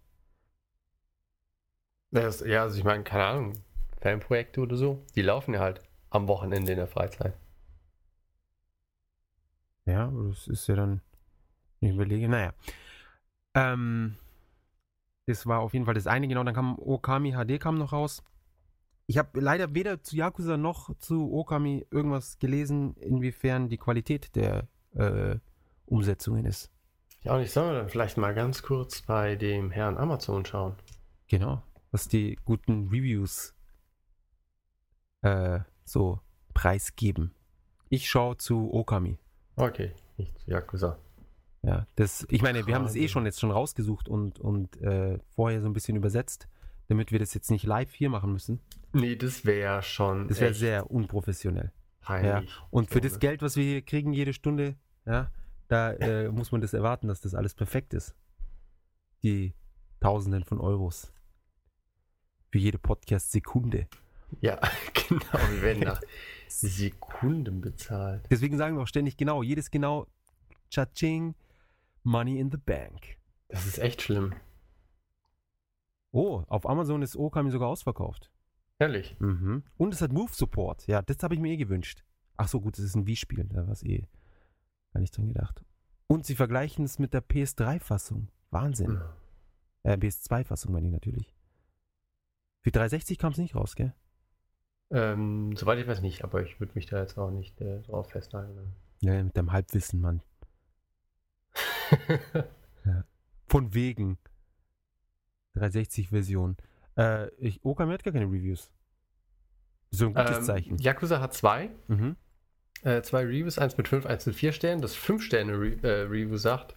[2.11, 3.53] Das, ja, also ich meine, keine Ahnung,
[4.01, 7.33] Fanprojekte oder so, die laufen ja halt am Wochenende in der Freizeit.
[9.87, 11.01] Ja, das ist ja dann,
[11.79, 12.53] ich überlege, naja.
[13.55, 14.17] Ähm,
[15.25, 16.43] das war auf jeden Fall das eine, genau.
[16.43, 18.21] Dann kam Okami HD kam noch raus.
[19.07, 24.67] Ich habe leider weder zu Yakuza noch zu Okami irgendwas gelesen, inwiefern die Qualität der
[24.93, 25.37] äh,
[25.85, 26.69] Umsetzungen ist.
[27.23, 30.75] Ja, und ich soll dann vielleicht mal ganz kurz bei dem Herrn Amazon schauen.
[31.29, 33.53] Genau, was die guten Reviews
[35.21, 36.19] äh, so
[36.53, 37.33] preisgeben.
[37.89, 39.17] Ich schaue zu Okami.
[39.57, 40.97] Okay, nicht Yakuza.
[41.63, 45.19] Ja, das, ich meine, wir haben das eh schon jetzt schon rausgesucht und, und äh,
[45.35, 46.47] vorher so ein bisschen übersetzt,
[46.87, 48.61] damit wir das jetzt nicht live hier machen müssen.
[48.93, 50.27] Nee, das wäre schon.
[50.27, 51.71] Das wäre sehr unprofessionell.
[52.01, 52.49] peinlich.
[52.69, 53.19] Und für das.
[53.19, 55.31] Geld, was wir hier kriegen jede Stunde, ja,
[55.67, 58.15] da äh, muss man das erwarten, dass das alles perfekt ist.
[59.23, 59.53] Die
[59.99, 61.11] Tausenden von Euros.
[62.51, 63.87] Für jede Podcast-Sekunde.
[64.39, 64.59] Ja,
[64.93, 65.49] genau.
[65.49, 66.01] Wir werden nach
[66.49, 68.25] Sekunden bezahlt.
[68.29, 70.07] Deswegen sagen wir auch ständig genau, jedes genau,
[70.69, 71.35] Cha-Ching,
[72.03, 73.17] Money in the Bank.
[73.49, 74.33] Das ist echt schlimm.
[76.11, 78.31] Oh, auf Amazon ist Okami sogar ausverkauft.
[78.79, 79.17] Ehrlich.
[79.19, 79.63] Mhm.
[79.77, 80.87] Und es hat Move Support.
[80.87, 82.03] Ja, das habe ich mir eh gewünscht.
[82.37, 83.45] Ach so, gut, das ist ein Wii-Spiel.
[83.45, 84.07] Da war es eh
[84.93, 85.63] gar nicht dran gedacht.
[86.07, 88.29] Und sie vergleichen es mit der PS3-Fassung.
[88.51, 89.01] Wahnsinn.
[89.83, 91.33] Äh, PS2-Fassung meine ich natürlich.
[92.61, 93.93] Für 360 kam es nicht raus, gell?
[94.89, 98.09] Ähm, soweit ich weiß nicht, aber ich würde mich da jetzt auch nicht äh, drauf
[98.09, 98.73] festnageln.
[99.01, 100.21] Ja, mit deinem Halbwissen, Mann.
[103.47, 104.17] Von wegen.
[105.55, 106.57] 360-Version.
[106.97, 108.71] Äh, ich, Okami hat gar keine Reviews.
[109.91, 110.77] So ein gutes ähm, Zeichen.
[110.77, 111.69] Yakuza hat zwei.
[111.87, 112.15] Mhm.
[112.83, 114.81] Äh, zwei Reviews, eins mit fünf, eins mit vier Sternen.
[114.81, 116.75] Das fünf Sterne Re äh, Review sagt,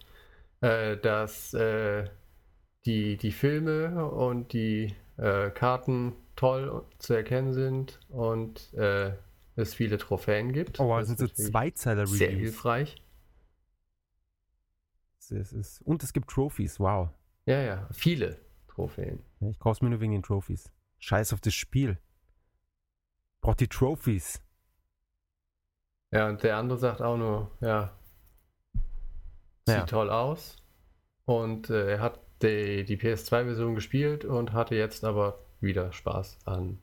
[0.61, 2.09] äh, dass äh,
[2.85, 9.13] die, die Filme und die äh, Karten toll zu erkennen sind und äh,
[9.55, 10.79] es viele Trophäen gibt.
[10.79, 12.17] Oh, Das das sind so ist natürlich Zweizeiler-Reviews.
[12.17, 12.95] Sehr hilfreich.
[15.19, 17.09] Es ist, und es gibt Trophies, wow.
[17.45, 19.23] Ja, ja, viele Trophäen.
[19.39, 20.69] Ich kauf's mir nur wegen den Trophies.
[20.99, 21.97] Scheiß auf das Spiel.
[23.39, 24.41] Braucht die Trophies.
[26.11, 27.97] Ja, und der andere sagt auch nur, ja,
[29.65, 29.85] sieht Ja.
[29.85, 30.57] toll aus.
[31.25, 36.79] Und äh, er hat die, die PS2-Version gespielt und hatte jetzt aber wieder Spaß an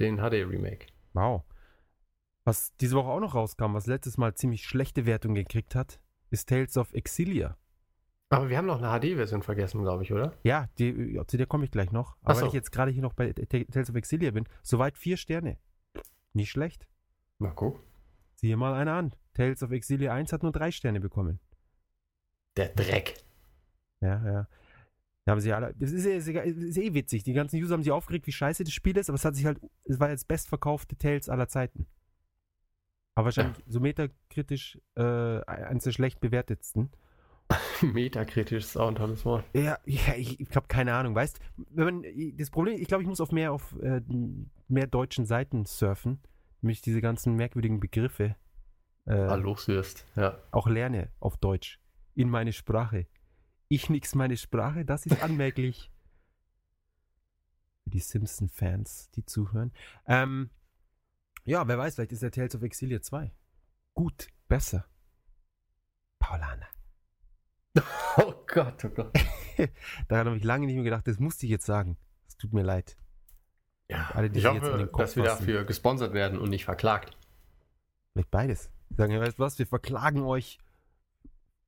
[0.00, 0.86] den HD-Remake.
[1.12, 1.42] Wow.
[2.44, 6.48] Was diese Woche auch noch rauskam, was letztes Mal ziemlich schlechte Wertung gekriegt hat, ist
[6.48, 7.56] Tales of Exilia.
[8.30, 10.32] Aber wir haben noch eine HD-Version vergessen, glaube ich, oder?
[10.42, 12.16] Ja, die, zu der komme ich gleich noch.
[12.22, 12.40] Aber so.
[12.40, 15.58] weil ich jetzt gerade hier noch bei Tales of Exilia bin, soweit vier Sterne.
[16.32, 16.88] Nicht schlecht.
[17.38, 17.80] Na guck.
[18.36, 19.14] Siehe mal einer an.
[19.34, 21.40] Tales of Exilia 1 hat nur drei Sterne bekommen.
[22.56, 23.22] Der Dreck.
[24.00, 24.48] Ja, ja.
[25.24, 25.72] Da haben sie alle.
[25.78, 27.22] Das ist, ist, ist eh witzig.
[27.22, 29.46] Die ganzen User haben sich aufgeregt, wie scheiße das Spiel ist, aber es hat sich
[29.46, 29.60] halt.
[29.84, 31.86] Es war jetzt bestverkaufte Tales aller Zeiten.
[33.14, 35.02] Aber wahrscheinlich so metakritisch äh,
[35.44, 36.90] eines der schlecht bewertetsten.
[37.82, 39.44] Metakritisch ist auch ein tolles Wort.
[39.52, 41.38] Ja, ja ich, ich habe keine Ahnung, weißt
[41.70, 42.04] wenn man
[42.36, 44.00] das Problem, ich glaube, ich muss auf mehr auf äh,
[44.68, 46.20] mehr deutschen Seiten surfen,
[46.62, 48.36] damit ich diese ganzen merkwürdigen Begriffe
[49.04, 50.06] äh, Ah, loswirst.
[50.16, 50.38] Ja.
[50.50, 51.78] auch lerne auf Deutsch.
[52.14, 53.06] In meine Sprache.
[53.72, 55.90] Ich nix meine Sprache, das ist anmerklich.
[57.84, 59.72] Für die Simpson-Fans, die zuhören.
[60.06, 60.50] Ähm,
[61.46, 63.32] ja, wer weiß, vielleicht ist der Tales of Exilia 2.
[63.94, 64.84] Gut, besser.
[66.18, 66.66] Paulana.
[68.18, 69.10] Oh Gott, oh Gott.
[70.08, 71.96] Daran habe ich lange nicht mehr gedacht, das musste ich jetzt sagen.
[72.28, 72.98] Es tut mir leid.
[73.88, 75.46] Ja, Alle, die ich sich jetzt in hoffe, den Kopf dass wir fassen.
[75.46, 77.16] dafür gesponsert werden und nicht verklagt.
[78.12, 78.70] Vielleicht beides.
[78.94, 80.58] Sagen, ja, weißt du was, wir verklagen euch,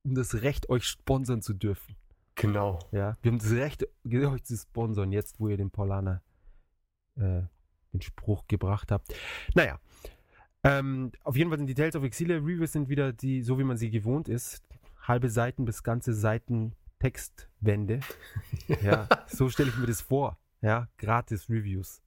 [0.05, 1.95] um das Recht, euch sponsern zu dürfen.
[2.35, 2.79] Genau.
[2.91, 6.21] Ja, wir haben das Recht, euch zu sponsern, jetzt, wo ihr den Paulaner
[7.15, 7.41] äh,
[7.93, 9.13] den Spruch gebracht habt.
[9.53, 9.79] Naja,
[10.63, 13.63] ähm, auf jeden Fall sind die Tales of Exilia Reviews sind wieder die, so wie
[13.63, 14.63] man sie gewohnt ist.
[15.01, 17.99] Halbe Seiten bis ganze Seiten Textwände.
[18.81, 20.37] Ja, so stelle ich mir das vor.
[20.61, 22.01] Ja, gratis Reviews.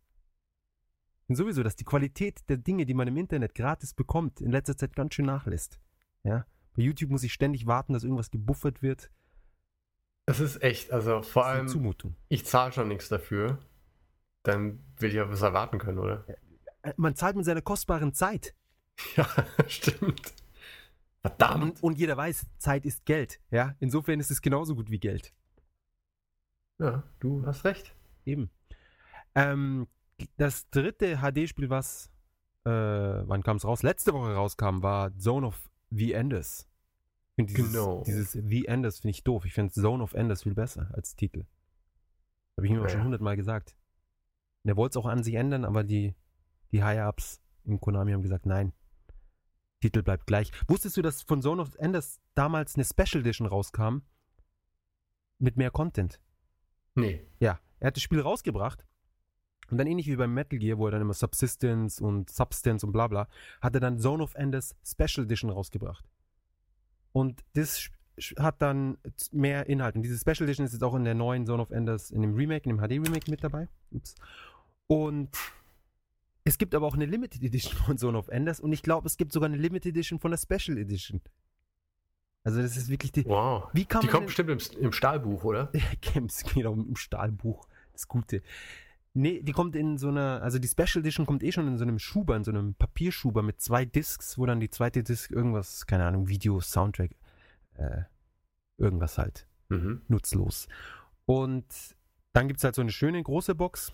[1.29, 4.77] Und sowieso, dass die Qualität der Dinge, die man im Internet gratis bekommt, in letzter
[4.77, 5.79] Zeit ganz schön nachlässt.
[6.25, 6.47] Ja,
[6.79, 9.11] bei YouTube muss ich ständig warten, dass irgendwas gebuffert wird.
[10.27, 12.15] Es ist echt, also vor allem, Zumutung.
[12.29, 13.59] ich zahle schon nichts dafür.
[14.45, 16.25] Dann will ich ja was erwarten können, oder?
[16.83, 18.55] Äh, Man zahlt mit seiner kostbaren Zeit.
[19.17, 19.29] Ja,
[19.69, 20.35] stimmt.
[21.21, 21.63] Verdammt.
[21.63, 23.41] Und, und jeder weiß, Zeit ist Geld.
[23.51, 25.33] Ja, insofern ist es genauso gut wie Geld.
[26.79, 27.95] Ja, du hast recht.
[28.25, 28.51] Eben.
[29.35, 29.87] Ähm,
[30.37, 32.11] das dritte HD-Spiel, was,
[32.65, 33.83] äh, wann kam es raus?
[33.83, 36.68] Letzte Woche rauskam, war Zone of the Enders.
[37.39, 38.03] Ich find Dieses, Genau.
[38.05, 39.45] Dieses The Enders finde ich doof.
[39.45, 41.45] Ich finde Zone of Enders viel besser als Titel.
[42.57, 42.89] Habe ich ihm auch Ja.
[42.91, 43.77] schon hundertmal gesagt.
[44.65, 46.15] Und er wollte es auch an sich ändern, aber die,
[46.73, 48.73] die High-Ups im Konami haben gesagt, nein.
[49.81, 50.51] Titel bleibt gleich.
[50.67, 53.99] Wusstest du, dass von Zone of Enders damals eine Special Edition rauskam?
[55.39, 56.21] Mit mehr Content.
[56.97, 57.25] Nee.
[57.39, 58.85] Ja, er hat das Spiel rausgebracht
[59.71, 62.91] und dann ähnlich wie beim Metal Gear, wo er dann immer Subsistence und Substance und
[62.91, 63.29] bla bla,
[63.61, 66.09] hat er dann Zone of Enders Special Edition rausgebracht.
[67.19, 67.91] Und das
[68.39, 68.97] hat dann
[69.33, 69.97] mehr Inhalt.
[69.97, 72.37] Und diese Special Edition ist jetzt auch in der neuen Zone of Enders, in dem
[72.37, 73.67] Remake, in dem HD-Remake mit dabei.
[73.91, 74.15] Ups.
[74.87, 75.37] Und
[76.45, 79.17] es gibt aber auch eine Limited Edition von Zone of Enders und ich glaube, es
[79.17, 81.21] gibt sogar eine Limited Edition von der Special Edition.
[82.45, 83.25] Also das ist wirklich die.
[83.25, 83.69] Wow.
[83.73, 85.73] Wie kann Die kommt bestimmt im, im Stahlbuch, oder?
[86.01, 87.67] Games, genau, im Stahlbuch.
[87.95, 88.43] Das Gute.
[89.15, 91.83] Nee, die kommt in so einer, also die Special Edition kommt eh schon in so
[91.85, 95.87] einem Schuber, in so einem Papierschuber mit zwei Discs, wo dann die zweite Disc irgendwas,
[95.87, 97.13] keine Ahnung, Video, Soundtrack,
[97.75, 98.03] äh,
[98.77, 100.03] irgendwas halt, Mhm.
[100.09, 100.69] nutzlos.
[101.27, 101.67] Und
[102.33, 103.93] dann gibt es halt so eine schöne große Box.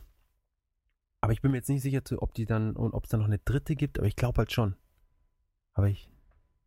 [1.20, 3.26] Aber ich bin mir jetzt nicht sicher, ob die dann, und ob es dann noch
[3.26, 4.76] eine dritte gibt, aber ich glaube halt schon.
[5.72, 6.08] Aber ich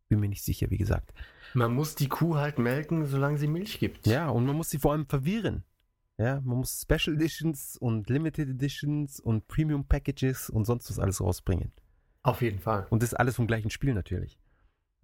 [0.08, 1.12] bin mir nicht sicher, wie gesagt.
[1.54, 4.06] Man muss die Kuh halt melken, solange sie Milch gibt.
[4.06, 5.62] Ja, und man muss sie vor allem verwirren.
[6.18, 11.20] Ja, man muss Special Editions und Limited Editions und Premium Packages und sonst was alles
[11.20, 11.72] rausbringen.
[12.22, 12.86] Auf jeden Fall.
[12.90, 14.38] Und das alles vom gleichen Spiel natürlich.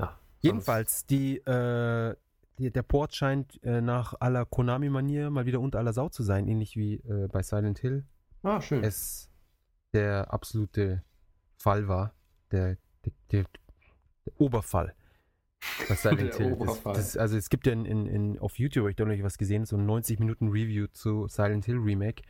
[0.01, 2.17] Ja, Jedenfalls, die, äh,
[2.59, 6.49] die, der Port scheint äh, nach aller Konami-Manier mal wieder unter aller Sau zu sein,
[6.49, 8.05] ähnlich wie äh, bei Silent Hill
[8.43, 8.83] Ah, schön.
[8.83, 9.31] es
[9.93, 11.05] der absolute
[11.57, 12.13] Fall war.
[12.51, 13.45] Der, der, der,
[14.27, 14.95] der Oberfall.
[15.89, 16.61] Was Silent Hill ist.
[16.61, 16.95] Oberfall.
[16.95, 19.65] Das, also es gibt ja in, in, in, auf YouTube, ich da noch was gesehen,
[19.67, 22.23] so ein 90 Minuten Review zu Silent Hill Remake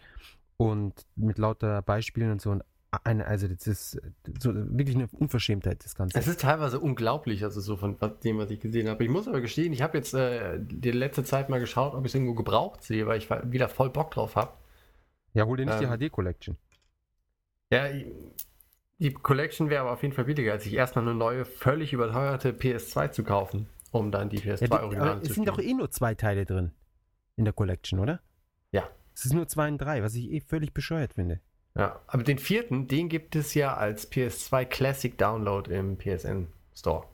[0.57, 2.51] und mit lauter Beispielen und so.
[2.51, 2.63] Und
[3.03, 4.01] eine, also das ist
[4.41, 6.17] so wirklich eine Unverschämtheit, das Ganze.
[6.17, 9.03] Es ist teilweise unglaublich, also so von dem, was ich gesehen habe.
[9.03, 12.13] Ich muss aber gestehen, ich habe jetzt äh, die letzte Zeit mal geschaut, ob ich
[12.13, 14.53] es irgendwo gebraucht sehe, weil ich wieder voll Bock drauf habe.
[15.33, 16.57] ja, hol dir nicht ähm, die HD Collection.
[17.73, 18.13] Ja, i-
[18.99, 22.53] die Collection wäre aber auf jeden Fall billiger, als sich erstmal eine neue, völlig überteuerte
[22.53, 25.75] PS2 zu kaufen, um dann die Ja, PS2 die, Original zu es sind doch eh
[25.75, 26.73] nur zwei Teile drin
[27.37, 28.21] in der Collection, oder?
[28.71, 28.89] Ja.
[29.15, 31.41] Es ist nur zwei und drei, was ich eh völlig bescheuert finde.
[31.77, 37.09] Ja, aber den vierten, den gibt es ja als PS2 Classic Download im PSN Store.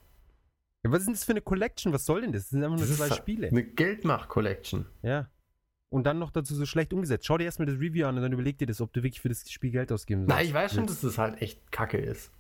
[0.83, 1.93] Ja, was ist denn das für eine Collection?
[1.93, 2.43] Was soll denn das?
[2.43, 3.49] Das sind einfach nur Das zwei Spiele.
[3.49, 4.87] Eine Geldmach-Collection.
[5.03, 5.29] Ja.
[5.91, 7.27] Und dann noch dazu so schlecht umgesetzt.
[7.27, 9.29] Schau dir erstmal das Review an und dann überleg dir das, ob du wirklich für
[9.29, 10.49] das Spiel Geld ausgeben Nein, sollst.
[10.49, 12.33] ich weiß schon, dass das halt echt kacke ist.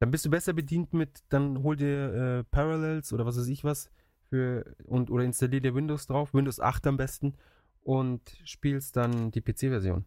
[0.00, 3.64] Dann bist du besser bedient mit, dann hol dir äh, Parallels oder was weiß ich
[3.64, 3.90] was
[4.28, 7.34] für und oder installier dir Windows drauf, Windows 8 am besten
[7.82, 10.04] und spielst dann die PC-Version.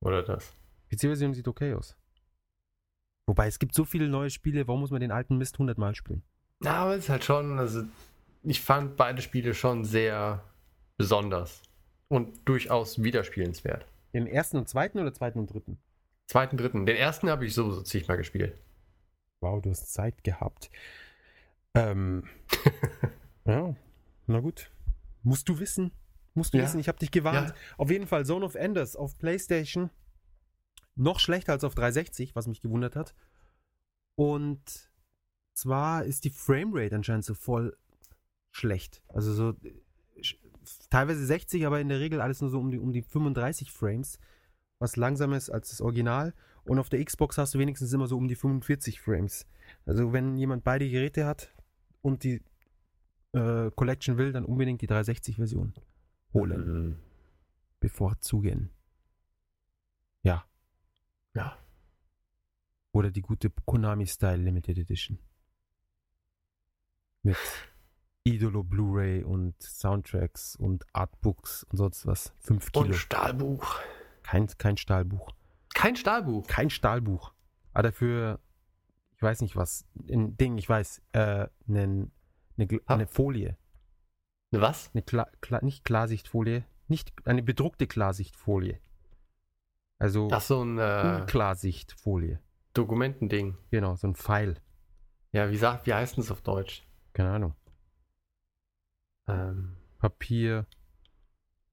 [0.00, 0.54] Oder das.
[0.90, 1.96] PC-Version sieht okay aus.
[3.26, 5.94] Wobei es gibt so viele neue Spiele, warum muss man den alten Mist 100 Mal
[5.94, 6.22] spielen?
[6.62, 7.84] Ja, aber es ist halt schon, also
[8.42, 10.42] ich fand beide Spiele schon sehr
[10.96, 11.62] besonders
[12.08, 13.86] und durchaus wiederspielenswert.
[14.14, 15.78] Den ersten und zweiten oder zweiten und dritten?
[16.26, 16.86] Zweiten, dritten.
[16.86, 18.58] Den ersten habe ich sowieso zigmal gespielt.
[19.40, 20.70] Wow, du hast Zeit gehabt.
[21.74, 22.24] Ähm,
[23.44, 23.74] ja,
[24.26, 24.70] na gut.
[25.22, 25.92] Musst du wissen.
[26.34, 26.64] Musst du Ja.
[26.64, 27.50] wissen, ich habe dich gewarnt.
[27.50, 27.54] Ja.
[27.76, 29.90] Auf jeden Fall Zone of Enders auf PlayStation.
[30.96, 33.14] Noch schlechter als auf 360, was mich gewundert hat.
[34.16, 34.90] Und
[35.54, 37.76] zwar ist die Framerate anscheinend so voll
[38.50, 39.02] schlecht.
[39.08, 39.74] Also so äh,
[40.90, 44.18] teilweise 60, aber in der Regel alles nur so um die, um die 35 Frames,
[44.78, 46.34] was langsamer ist als das Original.
[46.64, 49.46] Und auf der Xbox hast du wenigstens immer so um die 45 Frames.
[49.86, 51.54] Also wenn jemand beide Geräte hat
[52.02, 52.42] und die
[53.32, 55.74] äh, Collection will, dann unbedingt die 360-Version
[56.34, 56.88] holen.
[56.88, 56.96] Mhm.
[57.80, 58.70] Bevorzugen.
[60.22, 60.44] Ja.
[61.34, 61.56] Ja.
[62.92, 65.18] Oder die gute Konami-Style Limited Edition.
[67.22, 67.36] Mit
[68.28, 72.32] Idolo Blu-ray und Soundtracks und Artbooks und sonst was.
[72.40, 72.92] 5 Und Kilo.
[72.94, 73.80] Stahlbuch.
[74.22, 75.30] Kein, kein Stahlbuch.
[75.74, 76.46] Kein Stahlbuch.
[76.46, 77.32] Kein Stahlbuch.
[77.72, 78.40] Aber dafür,
[79.16, 82.10] ich weiß nicht was, ein Ding, ich weiß, äh, eine,
[82.86, 82.94] Ah.
[82.94, 83.56] eine Folie.
[84.50, 84.90] Was?
[84.94, 88.80] Eine Kla Kla nicht Klarsichtfolie, nicht eine bedruckte Klarsichtfolie.
[89.98, 92.40] Also Das ist so ein äh, Unklarsichtfolie.
[92.74, 93.56] Dokumentending.
[93.70, 94.56] Genau, so ein Pfeil.
[95.32, 96.86] Ja, wie sagt, wie heißt das auf Deutsch?
[97.12, 97.54] Keine Ahnung.
[99.28, 100.66] Ähm, Papier,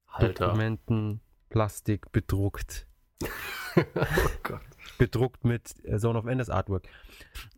[0.07, 0.47] Halter.
[0.47, 2.87] Dokumenten, Plastik, bedruckt.
[3.75, 4.61] oh Gott.
[4.97, 6.87] Bedruckt mit Zone of Enders Artwork.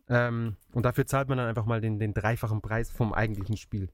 [0.08, 3.90] Ähm, und dafür zahlt man dann einfach mal den, den dreifachen Preis vom eigentlichen Spiel.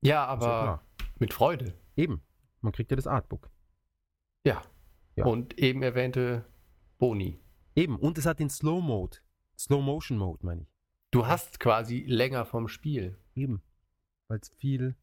[0.00, 0.84] Ja, ja aber klar.
[1.18, 1.74] mit Freude.
[1.96, 2.22] Eben.
[2.60, 3.50] Man kriegt ja das Artbook.
[4.44, 4.62] Ja.
[5.16, 5.24] Ja.
[5.24, 6.44] Und eben erwähnte
[6.98, 7.40] Boni.
[7.74, 7.96] Eben.
[7.96, 9.18] Und es hat den Slow Mode.
[9.58, 10.68] Slow Motion Mode, meine ich.
[11.10, 13.18] Du hast quasi länger vom Spiel.
[13.34, 13.62] Eben.
[14.28, 14.96] Weil es viel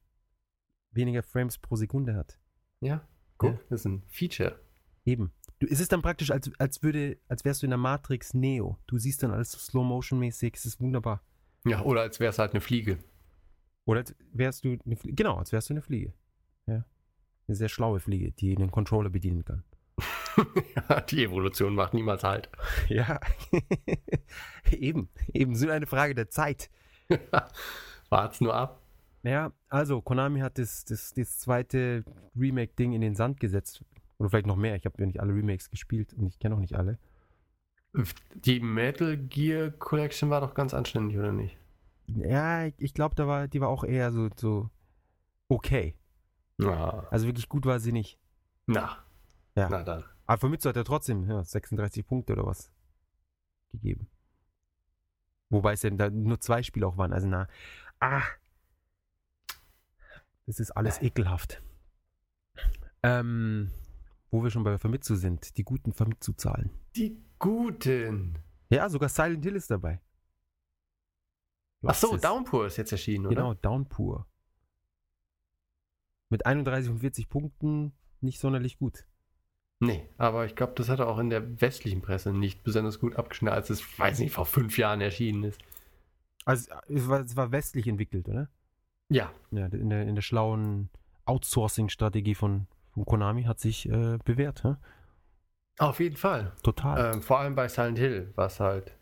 [0.91, 2.39] weniger Frames pro Sekunde hat.
[2.81, 3.07] Ja,
[3.37, 3.51] gut.
[3.51, 3.59] Ja.
[3.69, 4.59] Das ist ein Feature.
[5.05, 5.31] Eben.
[5.59, 8.77] Du, es ist dann praktisch, als, als würde, als wärst du in der Matrix Neo.
[8.87, 10.55] Du siehst dann alles so Slow Motion mäßig.
[10.55, 11.21] Es ist wunderbar.
[11.65, 12.99] Ja, oder als wäre es halt eine Fliege.
[13.85, 15.15] Oder als wärst du eine Fliege.
[15.15, 16.13] Genau, als wärst du eine Fliege.
[16.67, 16.85] Ja.
[17.47, 19.63] Eine sehr schlaue Fliege, die den Controller bedienen kann.
[20.75, 22.49] ja, die Evolution macht niemals halt.
[22.89, 23.19] Ja.
[24.71, 25.09] eben.
[25.33, 25.55] Eben.
[25.55, 26.69] So eine Frage der Zeit.
[28.09, 28.82] Wart's nur ab.
[29.23, 32.03] Naja, also Konami hat das, das, das zweite
[32.35, 33.83] Remake-Ding in den Sand gesetzt.
[34.17, 34.75] Oder vielleicht noch mehr.
[34.75, 36.99] Ich habe ja nicht alle Remakes gespielt und ich kenne auch nicht alle.
[38.33, 41.57] Die Metal Gear Collection war doch ganz anständig, oder nicht?
[42.07, 44.69] Ja, ich glaube, da war, die war auch eher so, so
[45.47, 45.95] okay.
[46.57, 47.07] Ja.
[47.09, 48.19] Also wirklich gut war sie nicht.
[48.65, 48.97] Na.
[49.55, 49.69] Ja.
[49.69, 50.03] Na dann.
[50.25, 52.71] Aber Famitsu hat ja trotzdem ja, 36 Punkte oder was
[53.71, 54.07] gegeben.
[55.49, 57.13] Wobei es ja da nur zwei Spiele auch waren.
[57.13, 57.47] Also na,
[57.99, 58.23] ah,
[60.45, 61.61] das ist alles ekelhaft.
[63.01, 63.71] Ähm,
[64.31, 66.71] wo wir schon bei Famitsu sind, die guten Famitsu-Zahlen.
[66.95, 68.39] Die Guten.
[68.69, 69.99] Ja, sogar Silent Hill ist dabei.
[71.85, 72.15] Ach so.
[72.15, 73.35] Downpour ist jetzt erschienen, oder?
[73.35, 74.25] Genau, Downpour.
[76.29, 79.05] Mit 31 und 40 Punkten nicht sonderlich gut.
[79.81, 83.17] Nee, aber ich glaube, das hat er auch in der westlichen Presse nicht besonders gut
[83.17, 85.59] abgeschnitten, als es, weiß nicht, vor fünf Jahren erschienen ist.
[86.45, 88.49] Also es war, es war westlich entwickelt, oder?
[89.09, 90.89] Ja, Ja, in der, in der schlauen
[91.25, 94.63] Outsourcing-Strategie von, von Konami hat sich äh, bewährt.
[94.63, 94.75] Hä?
[95.79, 96.51] auf jeden Fall.
[96.63, 97.15] Total.
[97.15, 98.97] Ähm, vor allem bei Silent Hill, was halt,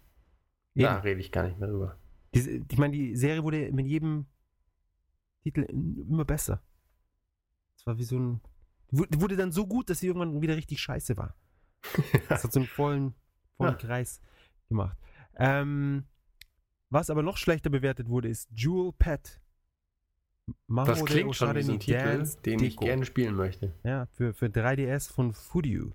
[0.73, 0.85] Eben.
[0.85, 1.97] da rede ich gar nicht mehr drüber.
[2.33, 4.25] Diese, ich meine, die Serie wurde mit jedem
[5.43, 6.61] Titel immer besser.
[7.75, 8.41] Es war wie so ein.
[8.91, 11.35] wu- Wurde dann so gut, dass sie irgendwann wieder richtig scheiße war.
[12.29, 13.15] Das hat so einen vollen,
[13.57, 13.77] vollen Ja.
[13.77, 14.21] Kreis
[14.69, 14.97] gemacht.
[15.35, 16.05] Ähm,
[16.89, 19.41] was aber noch schlechter bewertet wurde, ist Jewel Pet.
[20.67, 22.85] Mahou Das de klingt schon wie so ein Titel, Dance den ich Deco.
[22.85, 23.73] gerne spielen möchte.
[23.83, 25.91] Ja, für, für 3DS von Fudyu.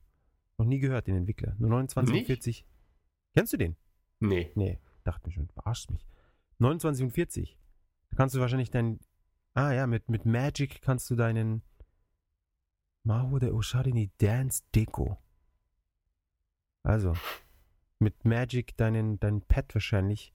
[0.59, 1.55] Noch nie gehört, den Entwickler.
[1.59, 2.27] Nur 29 und Nicht?
[2.27, 2.67] 40.
[3.35, 3.77] Kennst du den?
[4.21, 4.51] Nee.
[4.55, 6.07] Nee, dachte mir schon, verarscht mich.
[6.59, 7.59] 29 und 40.
[8.11, 8.99] Da kannst du wahrscheinlich dein.
[9.55, 11.63] Ah ja, mit, mit Magic kannst du deinen.
[13.05, 15.19] Mahou de Oshadini Dance Deko.
[16.83, 17.15] Also,
[17.99, 20.33] mit Magic deinen, dein Pet wahrscheinlich.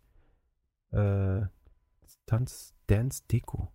[0.92, 1.42] Äh,
[2.26, 3.72] Tanz, Dance Deko.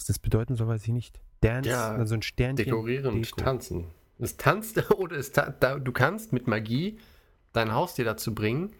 [0.00, 1.20] Was das bedeuten soll, weiß ich nicht.
[1.42, 2.64] Dance, Ja, also ein Sternchen.
[2.64, 3.38] Dekorieren und Deko.
[3.38, 3.84] tanzen.
[4.18, 6.98] Es tanzt oder es ta da, du kannst mit Magie
[7.52, 8.74] dein Haustier dazu bringen,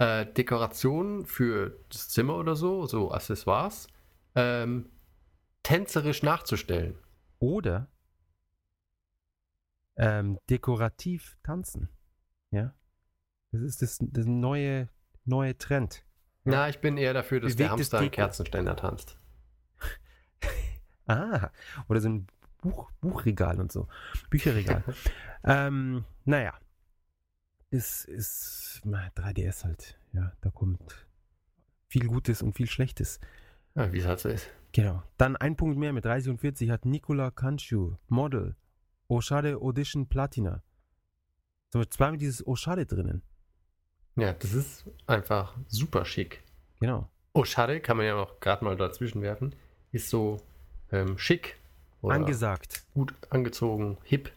[0.00, 3.86] äh, Dekorationen für das Zimmer oder so, so Accessoires,
[4.34, 4.90] ähm,
[5.62, 6.98] tänzerisch nachzustellen.
[7.38, 7.86] Oder
[9.94, 11.88] ähm, dekorativ tanzen.
[12.50, 12.74] Ja.
[13.52, 14.88] Das ist das, das neue,
[15.24, 16.04] neue Trend.
[16.42, 18.22] Na, ich bin eher dafür, dass der Bewegtes Hamster einen Deko.
[18.22, 19.20] Kerzenständer tanzt.
[21.06, 21.50] Ah,
[21.88, 22.26] oder so ein
[22.62, 23.88] Buch, Buchregal und so.
[24.30, 24.82] Bücherregal.
[25.44, 26.54] ähm, naja.
[27.70, 29.98] Es ist na, 3DS halt.
[30.12, 31.06] Ja, da kommt
[31.88, 33.20] viel Gutes und viel Schlechtes.
[33.74, 34.48] Ja, wie es halt so ist.
[34.72, 35.02] Genau.
[35.18, 38.56] Dann ein Punkt mehr mit 30 und 40 hat Nikola Kanchu, Model,
[39.08, 40.62] Oshade Audition Platina.
[41.72, 43.22] So mit zweimal dieses Oshade drinnen.
[44.16, 46.44] Ja, das ist einfach super schick.
[46.80, 47.10] Genau.
[47.42, 49.56] Schade, kann man ja auch gerade mal dazwischen werfen.
[49.90, 50.40] Ist so
[50.94, 51.58] ähm, schick.
[52.02, 52.84] Oder Angesagt.
[52.94, 54.30] gut angezogen, hip.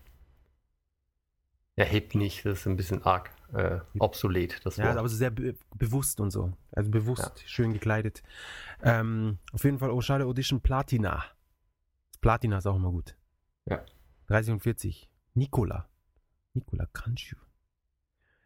[1.76, 4.98] Ja, hip nicht, das ist ein bisschen arg äh, obsolet, das Ja, Wort.
[4.98, 6.52] aber so sehr be bewusst und so.
[6.72, 7.48] Also bewusst, Ja.
[7.48, 8.24] schön gekleidet.
[8.82, 11.24] Ähm, auf jeden Fall Oshade Audition Platina.
[12.22, 13.16] Platina ist auch immer gut.
[13.66, 13.86] Ja.
[14.28, 15.10] 30 und 40.
[15.34, 15.88] Nikola.
[16.54, 17.36] Nikola Kanchu.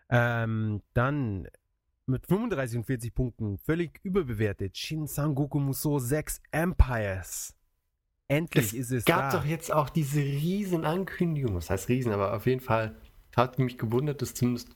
[0.10, 1.48] Ähm, dann
[2.06, 4.78] mit 35 und 40 Punkten völlig überbewertet.
[4.78, 7.56] Shin Sangoku Musou 6 Empires.
[8.32, 9.40] Endlich ist es gab da.
[9.40, 11.56] doch jetzt auch diese riesen Ankündigung.
[11.56, 12.96] Was heißt riesen, aber auf jeden Fall
[13.36, 14.70] hat mich gewundert, dass zumindest,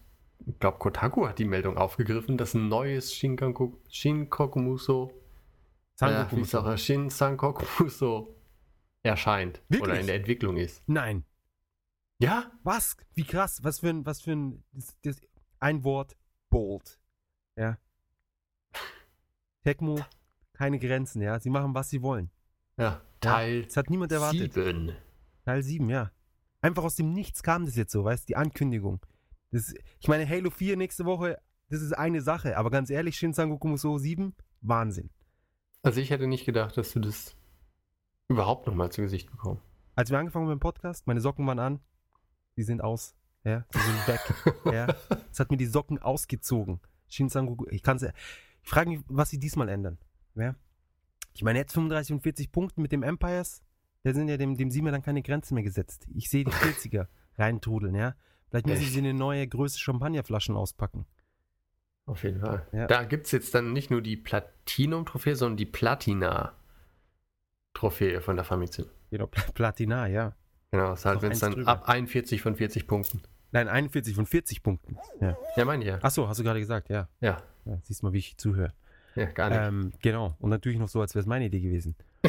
[0.45, 5.13] ich glaube, Kotaku hat die Meldung aufgegriffen, dass ein neues Shinkanku, Shinkoku Muso,
[5.95, 8.35] Sangoku äh, wie es auch Shin Sankoku Muso
[9.03, 9.99] erscheint oder Wirklich?
[10.01, 10.83] in der Entwicklung ist.
[10.87, 11.23] Nein.
[12.19, 12.97] Ja, Was?
[13.13, 13.63] Wie krass.
[13.63, 15.21] Was für ein, was für ein, das, das,
[15.59, 16.17] ein Wort,
[16.49, 16.99] bold.
[17.55, 17.77] Ja.
[19.63, 19.99] Tecmo,
[20.53, 21.39] keine Grenzen, ja.
[21.39, 22.29] Sie machen, was sie wollen.
[22.77, 24.53] ja, Teil Das hat niemand erwartet.
[24.53, 24.93] 7.
[25.43, 26.11] Teil 7, ja.
[26.61, 29.05] Einfach aus dem Nichts kam das jetzt so, weißt du, die Ankündigung.
[29.51, 33.33] Das, ich meine, Halo 4 nächste Woche, das ist eine Sache, aber ganz ehrlich, Shin
[33.33, 35.09] Sangoku Musou 7, Wahnsinn.
[35.83, 37.35] Also ich hätte nicht gedacht, dass du das
[38.27, 39.63] überhaupt nochmal zu Gesicht bekommst.
[39.95, 41.79] Als wir angefangen haben mit dem Podcast, meine Socken waren an,
[42.57, 44.95] die sind aus, ja, die sind weg, ja.
[45.31, 46.81] Es hat mir die Socken ausgezogen.
[47.07, 48.11] Shin Sangoku, ich kann's, ich
[48.63, 49.99] frage mich, was sie diesmal ändern,
[50.33, 50.55] ja.
[51.35, 53.61] Ich meine, jetzt 35 und 40 Punkte mit dem Empires,
[54.03, 56.07] da sind ja dem, dem Siemer dann keine Grenzen mehr gesetzt.
[56.15, 57.07] Ich sehe die 40er
[57.37, 58.15] reintrudeln, ja.
[58.49, 61.05] Vielleicht müssen sie eine neue Größe Champagnerflaschen auspacken.
[62.05, 62.65] Auf jeden Fall.
[62.71, 62.87] Ja.
[62.87, 68.85] Da gibt es jetzt dann nicht nur die Platinum-Trophäe, sondern die Platina-Trophäe von der Famitsu.
[69.09, 70.35] Genau, Pl- Platina, ja.
[70.71, 71.71] Genau, das ist halt, wenn es dann drüber.
[71.71, 73.21] ab 41 von 40 Punkten.
[73.51, 74.97] Nein, 41 von 40 Punkten.
[75.19, 75.37] Ja.
[75.55, 75.99] Ja, meine ich ja.
[76.01, 77.07] Achso, hast du gerade gesagt, ja.
[77.21, 77.79] Ja, ja.
[77.83, 78.73] Siehst mal, wie ich zuhöre.
[79.21, 79.59] ja gar nicht.
[79.59, 80.35] Ähm, genau.
[80.39, 81.95] Und natürlich noch so, als wäre es meine Idee gewesen.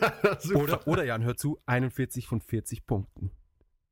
[0.00, 0.56] ja.
[0.56, 3.30] Oder, oder Jan, hör zu, 41 von 40 Punkten.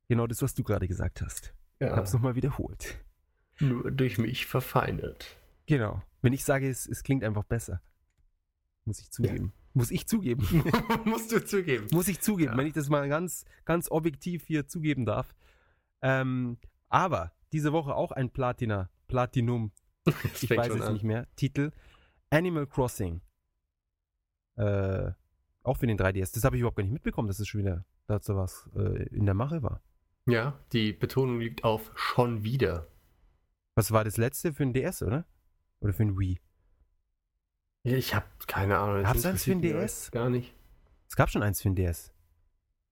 [0.09, 1.53] Genau das, was du gerade gesagt hast.
[1.79, 2.97] Ich ja, hab's nochmal wiederholt.
[3.59, 5.37] nur durch mich verfeinert.
[5.65, 6.01] Genau.
[6.21, 7.81] Wenn ich sage, es, es klingt einfach besser.
[8.85, 9.53] muss ich zugeben.
[9.73, 10.47] Muss ich zugeben.
[11.05, 11.87] Musst du zugeben.
[11.91, 12.57] muss ich zugeben, Ja.
[12.57, 15.35] wenn ich das mal ganz, ganz objektiv hier zugeben darf.
[16.01, 16.57] Ähm,
[16.89, 19.71] aber diese Woche auch ein Platina, Platinum,
[20.41, 20.93] ich weiß es an.
[20.93, 21.71] nicht mehr, Titel
[22.29, 23.21] Animal Crossing.
[24.57, 25.11] Äh,
[25.63, 26.33] auch für den 3DS.
[26.33, 29.25] Das habe ich überhaupt gar nicht mitbekommen, dass es schon wieder dazu was äh, in
[29.25, 29.81] der Mache war.
[30.27, 32.87] Ja, die Betonung liegt auf schon wieder.
[33.75, 35.25] Was war das letzte für ein DS, oder?
[35.79, 36.39] Oder für ein Wii?
[37.85, 39.03] Ja, Ich habe keine Ahnung.
[39.03, 40.11] das Gab's eins für mich DS?
[40.11, 40.53] Gar nicht.
[41.07, 42.11] Es gab schon eins für ein DS.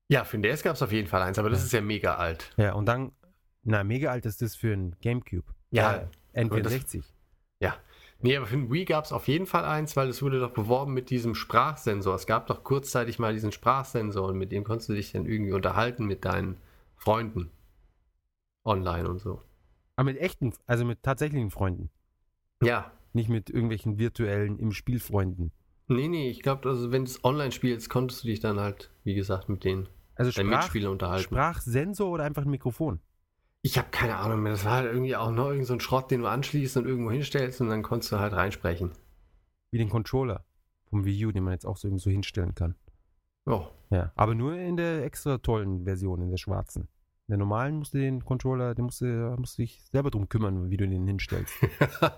[0.09, 1.65] Ja, für den DS gab es auf jeden Fall eins, aber das Ja.
[1.65, 2.53] ist ja mega alt.
[2.57, 3.11] Ja, und dann,
[3.63, 5.51] na, mega alt ist das für ein Gamecube.
[5.71, 7.03] Ja, Äh, aber das- N64.
[8.25, 10.49] Nee, aber für den Wii gab es auf jeden Fall eins, weil es wurde doch
[10.49, 12.15] beworben mit diesem Sprachsensor.
[12.15, 15.53] Es gab doch kurzzeitig mal diesen Sprachsensor und mit dem konntest du dich dann irgendwie
[15.53, 16.57] unterhalten mit deinen
[16.95, 17.51] Freunden.
[18.63, 19.43] Online und so.
[19.95, 21.91] Aber mit echten, also mit tatsächlichen Freunden.
[22.63, 22.91] Ja.
[23.13, 25.51] Nicht mit irgendwelchen virtuellen im Spiel Freunden.
[25.87, 28.89] Nee, nee, ich glaube, also wenn du es online spielst, konntest du dich dann halt,
[29.03, 31.25] wie gesagt, mit den Also Sprach, Mitspielern unterhalten.
[31.25, 33.01] Sprachsensor oder einfach ein Mikrofon?
[33.65, 34.51] Ich habe keine Ahnung mehr.
[34.51, 37.09] Das war halt irgendwie auch noch irgend so ein Schrott, den du anschließt und irgendwo
[37.09, 38.91] hinstellst und dann konntest du halt reinsprechen.
[39.71, 40.45] Wie den Controller
[40.87, 42.75] vom Wii U, den man jetzt auch so irgendwo hinstellen kann.
[43.47, 43.65] Oh.
[43.89, 46.83] Ja, aber nur in der extra tollen Version, in der schwarzen.
[47.27, 50.29] In der normalen musst du den Controller, den musst du, musst du dich selber drum
[50.29, 51.53] kümmern, wie du den hinstellst.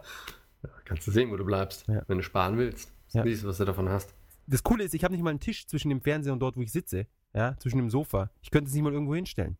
[0.63, 2.03] Ja, Kannst du sehen, wo du bleibst, Ja.
[2.07, 2.91] wenn du sparen willst.
[3.13, 3.23] Ja.
[3.23, 4.13] Siehst du, was du davon hast.
[4.47, 6.61] Das Coole ist, ich habe nicht mal einen Tisch zwischen dem Fernseher und dort, wo
[6.61, 7.05] ich sitze.
[7.33, 8.31] Ja, zwischen dem Sofa.
[8.41, 9.57] Ich könnte es nicht mal irgendwo hinstellen.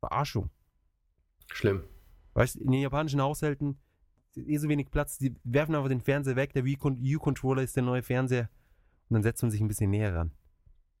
[0.00, 0.48] Verarschung.
[1.52, 1.84] Schlimm.
[2.34, 3.78] Weißt du, in den japanischen Haushalten
[4.34, 5.18] ist eh so wenig Platz.
[5.18, 6.52] Die werfen einfach den Fernseher weg.
[6.52, 8.50] Der Wii Con- U-Controller ist der neue Fernseher.
[9.08, 10.32] Und dann setzt man sich ein bisschen näher ran.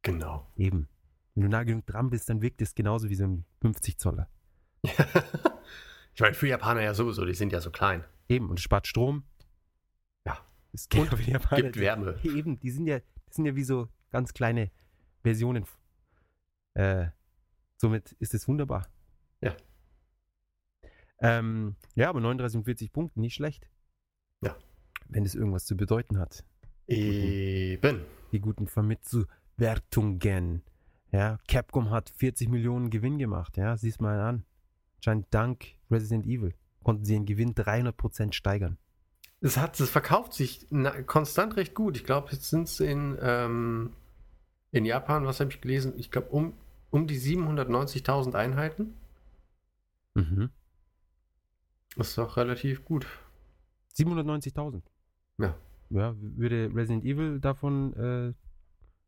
[0.02, 0.46] Genau.
[0.56, 0.88] Eben.
[1.34, 4.28] Wenn du nah genug dran bist, dann wirkt es genauso wie so ein 50 Zoller.
[4.82, 8.04] ich meine, für Japaner ja sowieso, die sind ja so klein.
[8.28, 8.48] Eben.
[8.48, 9.24] Und es spart Strom.
[10.24, 10.38] Ja.
[10.72, 11.62] Es für die Japaner.
[11.62, 12.18] Gibt Wärme.
[12.22, 14.70] Eben, die sind ja, das sind ja wie so ganz kleine
[15.22, 15.66] Versionen.
[16.74, 17.08] Äh,
[17.76, 18.88] somit ist es wunderbar.
[21.20, 21.38] Ja.
[21.38, 23.68] Ähm, ja, aber 39 und 40 Punkte, nicht schlecht.
[24.42, 24.56] Ja.
[25.08, 26.44] Wenn es irgendwas zu bedeuten hat.
[26.86, 28.02] Eben.
[28.32, 30.62] Die guten Vermittlungswertungen.
[31.12, 33.56] Ja, Capcom hat 40 Millionen Gewinn gemacht.
[33.56, 34.44] Ja, sieh's mal an.
[35.00, 36.54] Scheint dank Resident Evil
[36.86, 38.78] konnten sie den Gewinn 300% steigern.
[39.40, 41.96] Es, hat, es verkauft sich na, konstant recht gut.
[41.96, 43.92] Ich glaube, jetzt sind es in, ähm,
[44.70, 45.94] in Japan, was habe ich gelesen?
[45.96, 46.52] Ich glaube, um,
[46.90, 48.94] um die 790.000 Einheiten.
[50.14, 50.50] Mhm.
[51.96, 53.06] Das ist doch relativ gut.
[53.96, 54.82] 790.000.
[55.38, 55.56] Ja.
[55.88, 58.34] Ja, würde Resident Evil davon äh,